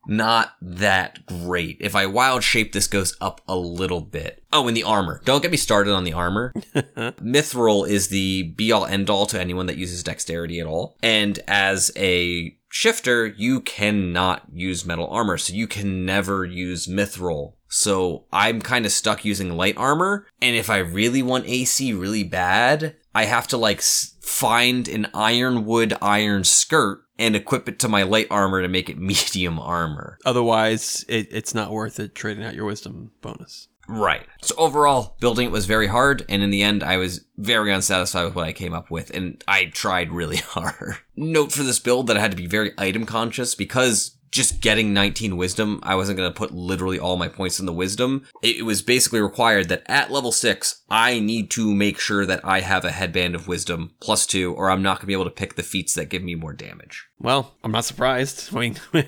Not 0.07 0.53
that 0.61 1.25
great. 1.25 1.79
If 1.81 1.97
I 1.97 2.05
wild 2.05 2.45
shape, 2.45 2.73
this 2.75 2.87
goes 2.87 3.17
up 3.23 3.41
a 3.49 3.57
little 3.57 4.03
bit. 4.03 4.45
Oh, 4.53 4.69
and 4.69 4.77
the 4.77 4.83
armor. 4.83 5.23
Don't 5.25 5.41
get 5.41 5.51
me 5.51 5.57
started 5.57 5.95
on 5.95 6.05
the 6.05 6.13
armor. 6.13 6.53
Mithril 6.75 7.89
is 7.89 8.09
the 8.09 8.43
be 8.43 8.71
all 8.71 8.85
end 8.85 9.09
all 9.09 9.25
to 9.27 9.41
anyone 9.41 9.65
that 9.65 9.79
uses 9.79 10.03
dexterity 10.03 10.61
at 10.61 10.67
all. 10.67 10.99
And 11.03 11.41
as 11.49 11.91
a 11.97 12.55
shifter, 12.75 13.25
you 13.25 13.61
cannot 13.61 14.43
use 14.53 14.85
metal 14.85 15.07
armor, 15.07 15.39
so 15.39 15.55
you 15.55 15.69
can 15.69 16.05
never 16.05 16.45
use 16.45 16.89
mithril. 16.89 17.55
So 17.69 18.25
I'm 18.33 18.61
kind 18.61 18.85
of 18.85 18.91
stuck 18.91 19.25
using 19.25 19.57
light 19.57 19.77
armor, 19.77 20.27
and 20.43 20.57
if 20.57 20.69
I 20.69 20.79
really 20.79 21.23
want 21.23 21.47
AC 21.47 21.93
really 21.93 22.25
bad, 22.25 22.97
I 23.15 23.27
have 23.27 23.47
to 23.49 23.57
like 23.57 23.81
find 23.81 24.89
an 24.89 25.07
ironwood 25.15 25.97
iron 26.03 26.43
skirt 26.43 27.05
and 27.17 27.37
equip 27.37 27.69
it 27.69 27.79
to 27.79 27.89
my 27.89 28.03
light 28.03 28.27
armor 28.29 28.61
to 28.61 28.69
make 28.69 28.91
it 28.91 28.99
medium 28.99 29.61
armor. 29.61 30.19
Otherwise, 30.25 31.05
it, 31.09 31.29
it's 31.31 31.55
not 31.55 31.71
worth 31.71 32.01
it 32.01 32.15
trading 32.17 32.45
out 32.45 32.57
your 32.57 32.67
wisdom 32.67 33.13
bonus. 33.23 33.69
Right. 33.89 34.27
So 34.41 34.55
overall, 34.57 35.17
building 35.21 35.47
it 35.47 35.53
was 35.53 35.67
very 35.67 35.87
hard, 35.87 36.25
and 36.29 36.43
in 36.43 36.51
the 36.51 36.63
end, 36.63 36.83
I 36.83 36.97
was 36.97 37.25
very 37.37 37.73
unsatisfied 37.73 38.25
with 38.25 38.35
what 38.35 38.47
I 38.47 38.53
came 38.53 38.73
up 38.73 38.91
with, 38.91 39.11
and 39.11 39.43
I 39.47 39.67
tried 39.67 40.13
really 40.13 40.37
hard. 40.49 40.97
Note 41.17 41.53
for 41.53 41.63
this 41.63 41.79
build 41.79 42.07
that 42.07 42.17
I 42.17 42.21
had 42.21 42.31
to 42.31 42.37
be 42.37 42.47
very 42.47 42.73
item 42.79 43.07
conscious 43.07 43.55
because 43.55 44.14
just 44.35 44.61
getting 44.61 44.93
19 44.93 45.37
wisdom, 45.37 45.79
I 45.85 45.95
wasn't 45.95 46.19
going 46.19 46.31
to 46.31 46.37
put 46.37 46.53
literally 46.53 46.99
all 46.99 47.17
my 47.17 47.29
points 47.29 47.61
in 47.61 47.67
the 47.67 47.73
wisdom. 47.73 48.27
It 48.43 48.65
was 48.65 48.83
basically 48.83 49.21
required 49.21 49.69
that 49.69 49.85
at 49.87 50.11
level 50.11 50.33
6, 50.33 50.83
I 50.91 51.21
need 51.21 51.53
to 51.53 51.73
make 51.73 52.01
sure 52.01 52.27
that 52.27 52.45
I 52.45 52.61
have 52.61 52.85
a 52.85 52.91
headband 52.91 53.37
of 53.37 53.47
wisdom 53.47 53.93
plus 54.01 54.27
2, 54.27 54.53
or 54.53 54.71
I'm 54.71 54.83
not 54.83 54.97
going 54.97 55.03
to 55.03 55.07
be 55.07 55.13
able 55.13 55.25
to 55.27 55.31
pick 55.31 55.55
the 55.55 55.63
feats 55.63 55.95
that 55.95 56.09
give 56.09 56.25
me 56.25 56.35
more 56.35 56.53
damage. 56.53 57.07
Well, 57.21 57.55
I'm 57.63 57.71
not 57.71 57.85
surprised. 57.85 58.51
I 58.57 58.59
mean, 58.59 58.77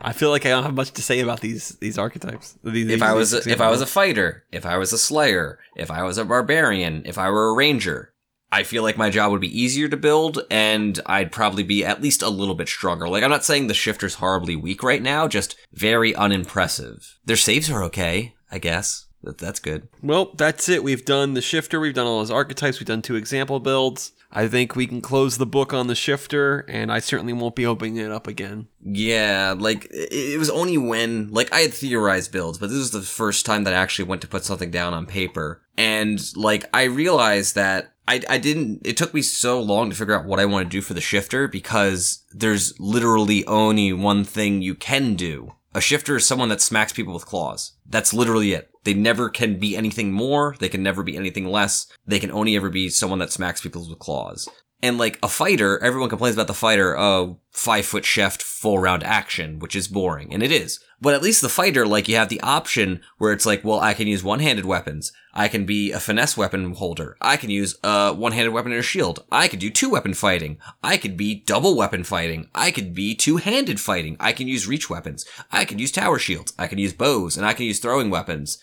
I 0.00 0.12
feel 0.12 0.30
like 0.30 0.44
I 0.44 0.50
don't 0.50 0.64
have 0.64 0.74
much 0.74 0.90
to 0.90 1.02
say 1.02 1.20
about 1.20 1.40
these 1.40 1.76
these 1.80 1.96
archetypes. 1.96 2.58
These, 2.64 2.90
If 2.90 3.02
I 3.02 3.12
was 3.12 3.32
a, 3.32 3.48
if 3.48 3.60
I 3.60 3.70
was 3.70 3.80
a 3.80 3.86
fighter, 3.86 4.44
if 4.50 4.66
I 4.66 4.76
was 4.76 4.92
a 4.92 4.98
slayer, 4.98 5.60
if 5.76 5.88
I 5.88 6.02
was 6.02 6.18
a 6.18 6.24
barbarian, 6.24 7.02
if 7.06 7.16
I 7.16 7.30
were 7.30 7.50
a 7.50 7.54
ranger, 7.54 8.12
I 8.50 8.62
feel 8.62 8.82
like 8.82 8.96
my 8.96 9.10
job 9.10 9.30
would 9.30 9.40
be 9.40 9.60
easier 9.60 9.88
to 9.88 9.96
build 9.96 10.40
and 10.50 10.98
I'd 11.06 11.32
probably 11.32 11.62
be 11.62 11.84
at 11.84 12.00
least 12.02 12.22
a 12.22 12.28
little 12.30 12.54
bit 12.54 12.68
stronger. 12.68 13.08
Like 13.08 13.22
I'm 13.22 13.30
not 13.30 13.44
saying 13.44 13.66
the 13.66 13.74
shifter's 13.74 14.14
horribly 14.14 14.56
weak 14.56 14.82
right 14.82 15.02
now, 15.02 15.28
just 15.28 15.56
very 15.72 16.14
unimpressive. 16.14 17.18
Their 17.24 17.36
saves 17.36 17.70
are 17.70 17.82
okay, 17.84 18.34
I 18.50 18.58
guess. 18.58 19.06
That's 19.22 19.60
good. 19.60 19.88
well, 20.02 20.32
that's 20.36 20.68
it. 20.68 20.84
We've 20.84 21.04
done 21.04 21.34
the 21.34 21.42
shifter. 21.42 21.80
We've 21.80 21.92
done 21.92 22.06
all 22.06 22.20
those 22.20 22.30
archetypes. 22.30 22.78
We've 22.78 22.86
done 22.86 23.02
two 23.02 23.16
example 23.16 23.58
builds. 23.60 24.12
I 24.30 24.46
think 24.46 24.76
we 24.76 24.86
can 24.86 25.00
close 25.00 25.38
the 25.38 25.46
book 25.46 25.72
on 25.72 25.86
the 25.86 25.94
shifter, 25.94 26.60
and 26.68 26.92
I 26.92 26.98
certainly 27.00 27.32
won't 27.32 27.56
be 27.56 27.66
opening 27.66 27.96
it 27.96 28.12
up 28.12 28.26
again. 28.26 28.68
Yeah, 28.84 29.54
like 29.58 29.86
it, 29.86 30.12
it 30.12 30.38
was 30.38 30.50
only 30.50 30.78
when 30.78 31.30
like 31.30 31.52
I 31.52 31.60
had 31.60 31.74
theorized 31.74 32.30
builds, 32.30 32.58
but 32.58 32.68
this 32.68 32.78
was 32.78 32.90
the 32.90 33.02
first 33.02 33.44
time 33.44 33.64
that 33.64 33.74
I 33.74 33.78
actually 33.78 34.04
went 34.04 34.22
to 34.22 34.28
put 34.28 34.44
something 34.44 34.70
down 34.70 34.94
on 34.94 35.06
paper. 35.06 35.62
And 35.76 36.20
like 36.36 36.64
I 36.72 36.84
realized 36.84 37.54
that 37.54 37.94
I 38.08 38.22
I 38.28 38.38
didn't 38.38 38.80
it 38.84 38.96
took 38.96 39.14
me 39.14 39.22
so 39.22 39.60
long 39.60 39.90
to 39.90 39.96
figure 39.96 40.18
out 40.18 40.24
what 40.24 40.40
I 40.40 40.46
want 40.46 40.64
to 40.64 40.76
do 40.76 40.80
for 40.80 40.94
the 40.94 41.00
shifter 41.00 41.46
because 41.46 42.24
there's 42.32 42.78
literally 42.80 43.46
only 43.46 43.92
one 43.92 44.24
thing 44.24 44.62
you 44.62 44.74
can 44.74 45.14
do. 45.14 45.52
A 45.74 45.80
shifter 45.80 46.16
is 46.16 46.24
someone 46.26 46.48
that 46.48 46.62
smacks 46.62 46.92
people 46.92 47.12
with 47.12 47.26
claws. 47.26 47.72
That's 47.86 48.14
literally 48.14 48.52
it. 48.52 48.70
They 48.84 48.94
never 48.94 49.28
can 49.28 49.58
be 49.58 49.76
anything 49.76 50.12
more. 50.12 50.56
They 50.58 50.70
can 50.70 50.82
never 50.82 51.02
be 51.02 51.16
anything 51.16 51.46
less. 51.46 51.86
They 52.06 52.18
can 52.18 52.32
only 52.32 52.56
ever 52.56 52.70
be 52.70 52.88
someone 52.88 53.18
that 53.18 53.30
smacks 53.30 53.60
people 53.60 53.86
with 53.86 53.98
claws. 53.98 54.48
And 54.82 54.96
like 54.96 55.18
a 55.22 55.28
fighter, 55.28 55.78
everyone 55.82 56.08
complains 56.08 56.36
about 56.36 56.46
the 56.46 56.54
fighter, 56.54 56.96
oh, 56.96 57.40
five 57.50 57.84
foot 57.84 58.06
shift, 58.06 58.42
full 58.42 58.78
round 58.78 59.04
action, 59.04 59.58
which 59.58 59.76
is 59.76 59.88
boring. 59.88 60.32
And 60.32 60.42
it 60.42 60.50
is. 60.50 60.80
But 61.00 61.14
at 61.14 61.22
least 61.22 61.42
the 61.42 61.48
fighter, 61.48 61.86
like 61.86 62.08
you 62.08 62.16
have 62.16 62.28
the 62.28 62.40
option 62.40 63.00
where 63.18 63.32
it's 63.32 63.46
like, 63.46 63.62
well, 63.62 63.78
I 63.78 63.94
can 63.94 64.08
use 64.08 64.24
one 64.24 64.40
handed 64.40 64.64
weapons. 64.64 65.12
I 65.32 65.46
can 65.46 65.64
be 65.64 65.92
a 65.92 66.00
finesse 66.00 66.36
weapon 66.36 66.74
holder. 66.74 67.16
I 67.20 67.36
can 67.36 67.50
use 67.50 67.78
a 67.84 68.12
one 68.12 68.32
handed 68.32 68.50
weapon 68.50 68.72
and 68.72 68.80
a 68.80 68.82
shield. 68.82 69.24
I 69.30 69.46
could 69.46 69.60
do 69.60 69.70
two 69.70 69.90
weapon 69.90 70.12
fighting. 70.14 70.58
I 70.82 70.96
could 70.96 71.16
be 71.16 71.44
double 71.46 71.76
weapon 71.76 72.02
fighting. 72.02 72.50
I 72.54 72.72
could 72.72 72.94
be 72.94 73.14
two 73.14 73.36
handed 73.36 73.80
fighting. 73.80 74.16
I 74.18 74.32
can 74.32 74.48
use 74.48 74.66
reach 74.66 74.90
weapons. 74.90 75.24
I 75.52 75.64
can 75.64 75.78
use 75.78 75.92
tower 75.92 76.18
shields. 76.18 76.52
I 76.58 76.66
can 76.66 76.78
use 76.78 76.92
bows 76.92 77.36
and 77.36 77.46
I 77.46 77.52
can 77.52 77.66
use 77.66 77.78
throwing 77.78 78.10
weapons. 78.10 78.58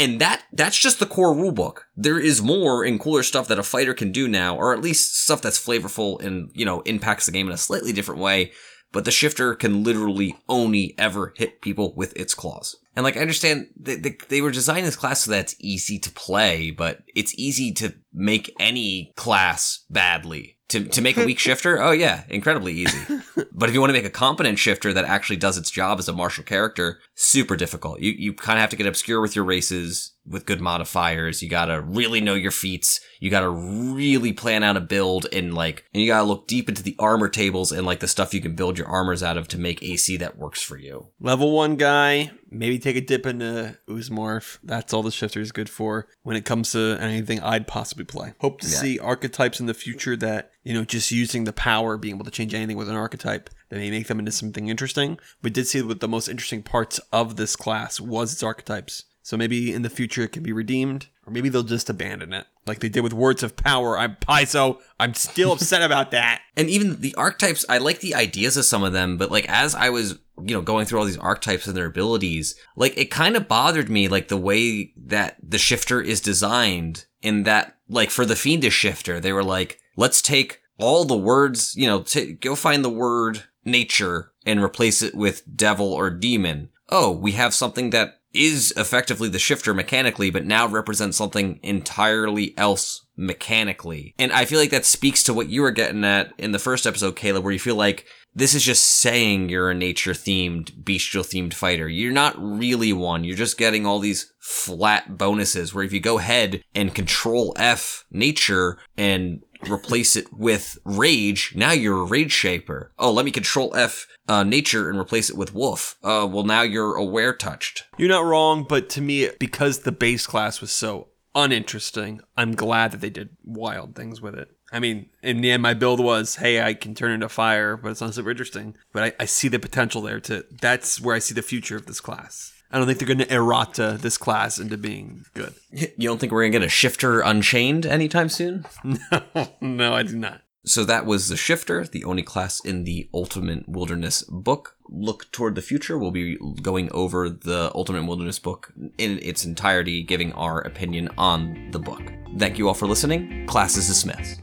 And 0.00 0.20
that, 0.20 0.42
that's 0.52 0.78
just 0.78 0.98
the 0.98 1.06
core 1.06 1.34
rulebook. 1.34 1.80
There 1.96 2.18
is 2.18 2.42
more 2.42 2.84
and 2.84 2.98
cooler 2.98 3.22
stuff 3.22 3.46
that 3.48 3.58
a 3.58 3.64
fighter 3.64 3.94
can 3.94 4.10
do 4.10 4.26
now, 4.26 4.56
or 4.56 4.72
at 4.72 4.80
least 4.80 5.22
stuff 5.22 5.42
that's 5.42 5.64
flavorful 5.64 6.20
and, 6.20 6.50
you 6.54 6.64
know, 6.64 6.80
impacts 6.82 7.26
the 7.26 7.32
game 7.32 7.46
in 7.46 7.52
a 7.52 7.58
slightly 7.58 7.92
different 7.92 8.20
way. 8.20 8.52
But 8.92 9.04
the 9.04 9.10
shifter 9.10 9.54
can 9.54 9.84
literally 9.84 10.36
only 10.48 10.94
ever 10.98 11.34
hit 11.36 11.60
people 11.60 11.94
with 11.94 12.16
its 12.16 12.34
claws. 12.34 12.76
And 12.96 13.04
like, 13.04 13.16
I 13.16 13.20
understand 13.20 13.68
they, 13.76 13.94
they, 13.94 14.16
they 14.28 14.40
were 14.40 14.50
designing 14.50 14.84
this 14.84 14.96
class 14.96 15.22
so 15.22 15.30
that 15.30 15.40
it's 15.40 15.56
easy 15.60 15.98
to 16.00 16.10
play, 16.10 16.70
but 16.70 17.02
it's 17.14 17.32
easy 17.38 17.72
to 17.74 17.94
make 18.12 18.54
any 18.58 19.12
class 19.14 19.84
badly. 19.88 20.56
To, 20.70 20.84
to 20.84 21.00
make 21.00 21.16
a 21.16 21.24
weak 21.24 21.38
shifter, 21.38 21.80
oh 21.80 21.92
yeah, 21.92 22.24
incredibly 22.28 22.72
easy. 22.72 22.98
but 23.52 23.68
if 23.68 23.74
you 23.74 23.80
want 23.80 23.90
to 23.90 23.94
make 23.94 24.04
a 24.04 24.10
competent 24.10 24.58
shifter 24.58 24.92
that 24.92 25.04
actually 25.04 25.36
does 25.36 25.56
its 25.56 25.70
job 25.70 25.98
as 25.98 26.08
a 26.08 26.12
martial 26.12 26.44
character, 26.44 26.98
super 27.14 27.56
difficult. 27.56 28.00
You 28.00 28.12
you 28.12 28.34
kind 28.34 28.58
of 28.58 28.62
have 28.62 28.70
to 28.70 28.76
get 28.76 28.86
obscure 28.86 29.20
with 29.20 29.36
your 29.36 29.44
races 29.44 30.12
with 30.28 30.46
good 30.46 30.60
modifiers. 30.60 31.42
You 31.42 31.48
gotta 31.48 31.80
really 31.80 32.20
know 32.20 32.34
your 32.34 32.50
feats. 32.50 33.00
You 33.20 33.30
gotta 33.30 33.48
really 33.50 34.32
plan 34.32 34.62
out 34.62 34.76
a 34.76 34.80
build 34.80 35.26
and 35.32 35.54
like, 35.54 35.84
and 35.92 36.02
you 36.02 36.08
gotta 36.08 36.26
look 36.26 36.46
deep 36.46 36.68
into 36.68 36.82
the 36.82 36.96
armor 36.98 37.28
tables 37.28 37.72
and 37.72 37.86
like 37.86 38.00
the 38.00 38.08
stuff 38.08 38.34
you 38.34 38.40
can 38.40 38.54
build 38.54 38.78
your 38.78 38.86
armors 38.88 39.22
out 39.22 39.36
of 39.36 39.48
to 39.48 39.58
make 39.58 39.82
AC 39.82 40.16
that 40.18 40.38
works 40.38 40.62
for 40.62 40.76
you. 40.76 41.08
Level 41.20 41.52
one 41.52 41.76
guy, 41.76 42.30
maybe 42.50 42.78
take 42.78 42.96
a 42.96 43.00
dip 43.00 43.26
into 43.26 43.76
Oozemorph. 43.88 44.58
That's 44.62 44.92
all 44.92 45.02
the 45.02 45.10
shifter 45.10 45.40
is 45.40 45.52
good 45.52 45.68
for 45.68 46.08
when 46.22 46.36
it 46.36 46.44
comes 46.44 46.72
to 46.72 46.96
anything 47.00 47.40
I'd 47.40 47.66
possibly 47.66 48.04
play. 48.04 48.34
Hope 48.40 48.60
to 48.60 48.68
Yeah. 48.68 48.78
see 48.78 48.98
archetypes 48.98 49.60
in 49.60 49.66
the 49.66 49.74
future 49.74 50.16
that, 50.16 50.52
you 50.62 50.74
know, 50.74 50.84
just 50.84 51.10
using 51.10 51.44
the 51.44 51.52
power, 51.52 51.96
being 51.96 52.14
able 52.14 52.24
to 52.24 52.30
change 52.30 52.54
anything 52.54 52.76
with 52.76 52.88
an 52.88 52.96
archetype 52.96 53.50
that 53.70 53.76
may 53.76 53.90
make 53.90 54.06
them 54.06 54.18
into 54.18 54.32
something 54.32 54.68
interesting. 54.68 55.18
We 55.42 55.50
did 55.50 55.66
see 55.66 55.82
what 55.82 56.00
the 56.00 56.08
most 56.08 56.28
interesting 56.28 56.62
parts 56.62 56.98
of 57.12 57.36
this 57.36 57.56
class 57.56 58.00
was 58.00 58.32
its 58.32 58.42
archetypes. 58.42 59.04
So 59.28 59.36
maybe 59.36 59.74
in 59.74 59.82
the 59.82 59.90
future 59.90 60.22
it 60.22 60.32
can 60.32 60.42
be 60.42 60.54
redeemed, 60.54 61.08
or 61.26 61.30
maybe 61.34 61.50
they'll 61.50 61.62
just 61.62 61.90
abandon 61.90 62.32
it. 62.32 62.46
Like 62.66 62.78
they 62.78 62.88
did 62.88 63.02
with 63.02 63.12
Words 63.12 63.42
of 63.42 63.56
Power. 63.56 63.98
I'm 63.98 64.16
Paizo. 64.16 64.80
I'm 64.98 65.12
still 65.12 65.52
upset 65.52 65.82
about 65.82 66.12
that. 66.12 66.40
And 66.56 66.70
even 66.70 67.02
the 67.02 67.14
archetypes, 67.14 67.66
I 67.68 67.76
like 67.76 68.00
the 68.00 68.14
ideas 68.14 68.56
of 68.56 68.64
some 68.64 68.82
of 68.82 68.94
them, 68.94 69.18
but 69.18 69.30
like 69.30 69.46
as 69.46 69.74
I 69.74 69.90
was, 69.90 70.18
you 70.42 70.56
know, 70.56 70.62
going 70.62 70.86
through 70.86 70.98
all 70.98 71.04
these 71.04 71.18
archetypes 71.18 71.66
and 71.66 71.76
their 71.76 71.84
abilities, 71.84 72.58
like 72.74 72.96
it 72.96 73.10
kind 73.10 73.36
of 73.36 73.46
bothered 73.46 73.90
me, 73.90 74.08
like 74.08 74.28
the 74.28 74.38
way 74.38 74.94
that 74.96 75.36
the 75.42 75.58
shifter 75.58 76.00
is 76.00 76.22
designed 76.22 77.04
in 77.20 77.42
that, 77.42 77.76
like 77.86 78.08
for 78.08 78.24
the 78.24 78.34
fiendish 78.34 78.74
shifter, 78.74 79.20
they 79.20 79.34
were 79.34 79.44
like, 79.44 79.78
let's 79.94 80.22
take 80.22 80.62
all 80.78 81.04
the 81.04 81.18
words, 81.18 81.76
you 81.76 81.86
know, 81.86 82.00
t- 82.00 82.32
go 82.32 82.54
find 82.54 82.82
the 82.82 82.88
word 82.88 83.44
nature 83.62 84.32
and 84.46 84.62
replace 84.62 85.02
it 85.02 85.14
with 85.14 85.54
devil 85.54 85.92
or 85.92 86.08
demon. 86.08 86.70
Oh, 86.88 87.12
we 87.12 87.32
have 87.32 87.52
something 87.52 87.90
that 87.90 88.17
is 88.38 88.72
effectively 88.76 89.28
the 89.28 89.38
shifter 89.38 89.74
mechanically, 89.74 90.30
but 90.30 90.46
now 90.46 90.66
represents 90.66 91.16
something 91.16 91.58
entirely 91.62 92.56
else 92.56 93.04
mechanically. 93.16 94.14
And 94.18 94.32
I 94.32 94.44
feel 94.44 94.60
like 94.60 94.70
that 94.70 94.86
speaks 94.86 95.24
to 95.24 95.34
what 95.34 95.48
you 95.48 95.62
were 95.62 95.72
getting 95.72 96.04
at 96.04 96.32
in 96.38 96.52
the 96.52 96.58
first 96.58 96.86
episode, 96.86 97.16
Caleb, 97.16 97.42
where 97.42 97.52
you 97.52 97.58
feel 97.58 97.74
like 97.74 98.06
this 98.34 98.54
is 98.54 98.62
just 98.62 98.84
saying 98.84 99.48
you're 99.48 99.70
a 99.70 99.74
nature 99.74 100.12
themed, 100.12 100.84
bestial 100.84 101.24
themed 101.24 101.52
fighter. 101.52 101.88
You're 101.88 102.12
not 102.12 102.38
really 102.38 102.92
one. 102.92 103.24
You're 103.24 103.36
just 103.36 103.58
getting 103.58 103.84
all 103.84 103.98
these 103.98 104.32
flat 104.38 105.18
bonuses 105.18 105.74
where 105.74 105.84
if 105.84 105.92
you 105.92 105.98
go 105.98 106.18
ahead 106.18 106.62
and 106.74 106.94
control 106.94 107.52
F 107.56 108.04
nature 108.12 108.78
and 108.96 109.42
replace 109.68 110.16
it 110.16 110.32
with 110.32 110.78
rage, 110.84 111.52
now 111.56 111.72
you're 111.72 112.02
a 112.02 112.04
rage 112.04 112.32
shaper. 112.32 112.92
Oh, 112.98 113.10
let 113.10 113.24
me 113.24 113.30
control 113.30 113.74
F 113.74 114.06
uh, 114.28 114.44
nature 114.44 114.88
and 114.88 114.98
replace 114.98 115.30
it 115.30 115.36
with 115.36 115.54
wolf. 115.54 115.96
Uh, 116.02 116.28
well, 116.30 116.44
now 116.44 116.62
you're 116.62 116.94
aware 116.94 117.34
touched. 117.34 117.84
You're 117.96 118.08
not 118.08 118.24
wrong, 118.24 118.64
but 118.68 118.88
to 118.90 119.00
me, 119.00 119.30
because 119.38 119.80
the 119.80 119.92
base 119.92 120.26
class 120.26 120.60
was 120.60 120.70
so 120.70 121.08
uninteresting, 121.34 122.20
I'm 122.36 122.54
glad 122.54 122.90
that 122.92 123.00
they 123.00 123.10
did 123.10 123.36
wild 123.44 123.94
things 123.94 124.20
with 124.20 124.34
it. 124.34 124.48
I 124.70 124.80
mean, 124.80 125.08
in 125.22 125.40
the 125.40 125.50
end, 125.50 125.62
my 125.62 125.72
build 125.72 125.98
was, 125.98 126.36
hey, 126.36 126.62
I 126.62 126.74
can 126.74 126.94
turn 126.94 127.12
into 127.12 127.28
fire, 127.28 127.76
but 127.76 127.90
it's 127.90 128.02
not 128.02 128.12
super 128.12 128.30
interesting. 128.30 128.76
But 128.92 129.02
I, 129.02 129.22
I 129.22 129.24
see 129.24 129.48
the 129.48 129.58
potential 129.58 130.02
there 130.02 130.20
to, 130.20 130.44
that's 130.60 131.00
where 131.00 131.16
I 131.16 131.20
see 131.20 131.32
the 131.32 131.42
future 131.42 131.76
of 131.76 131.86
this 131.86 132.00
class. 132.00 132.52
I 132.70 132.76
don't 132.76 132.86
think 132.86 132.98
they're 132.98 133.08
going 133.08 133.18
to 133.18 133.32
errata 133.32 133.96
this 133.98 134.18
class 134.18 134.58
into 134.58 134.76
being 134.76 135.24
good. 135.34 135.54
You 135.72 136.08
don't 136.08 136.18
think 136.18 136.32
we're 136.32 136.42
gonna 136.42 136.52
get 136.52 136.62
a 136.62 136.68
shifter 136.68 137.20
unchained 137.20 137.86
anytime 137.86 138.28
soon? 138.28 138.66
no, 138.84 139.48
no, 139.60 139.94
I 139.94 140.02
do 140.02 140.16
not. 140.16 140.42
So 140.68 140.84
that 140.84 141.06
was 141.06 141.28
the 141.28 141.36
Shifter, 141.36 141.86
the 141.86 142.04
only 142.04 142.22
class 142.22 142.60
in 142.60 142.84
the 142.84 143.08
Ultimate 143.14 143.66
Wilderness 143.66 144.22
book. 144.24 144.76
Look 144.86 145.32
toward 145.32 145.54
the 145.54 145.62
future. 145.62 145.96
We'll 145.96 146.10
be 146.10 146.36
going 146.60 146.92
over 146.92 147.30
the 147.30 147.70
Ultimate 147.74 148.04
Wilderness 148.04 148.38
book 148.38 148.70
in 148.98 149.18
its 149.22 149.46
entirety, 149.46 150.02
giving 150.02 150.32
our 150.32 150.60
opinion 150.60 151.08
on 151.16 151.70
the 151.70 151.78
book. 151.78 152.02
Thank 152.36 152.58
you 152.58 152.68
all 152.68 152.74
for 152.74 152.86
listening. 152.86 153.46
Class 153.46 153.78
is 153.78 153.86
dismissed. 153.86 154.42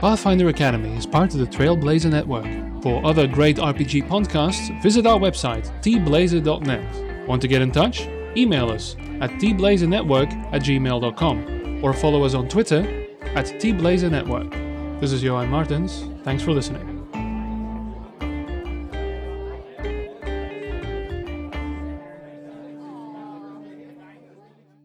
Pathfinder 0.00 0.48
Academy 0.48 0.96
is 0.96 1.06
part 1.06 1.34
of 1.34 1.40
the 1.40 1.46
Trailblazer 1.46 2.10
Network. 2.10 2.67
For 2.88 3.04
other 3.04 3.26
great 3.26 3.58
RPG 3.58 4.08
podcasts, 4.08 4.70
visit 4.82 5.04
our 5.04 5.18
website, 5.18 5.66
tblazer.net. 5.82 7.28
Want 7.28 7.42
to 7.42 7.46
get 7.46 7.60
in 7.60 7.70
touch? 7.70 8.08
Email 8.34 8.70
us 8.70 8.96
at 9.20 9.30
tblazernetwork 9.32 10.32
at 10.54 10.62
gmail.com 10.62 11.84
or 11.84 11.92
follow 11.92 12.24
us 12.24 12.32
on 12.32 12.48
Twitter 12.48 13.06
at 13.34 13.44
tblazernetwork. 13.44 15.00
This 15.02 15.12
is 15.12 15.22
Johan 15.22 15.50
Martins. 15.50 16.06
Thanks 16.24 16.42
for 16.42 16.52
listening. 16.52 16.97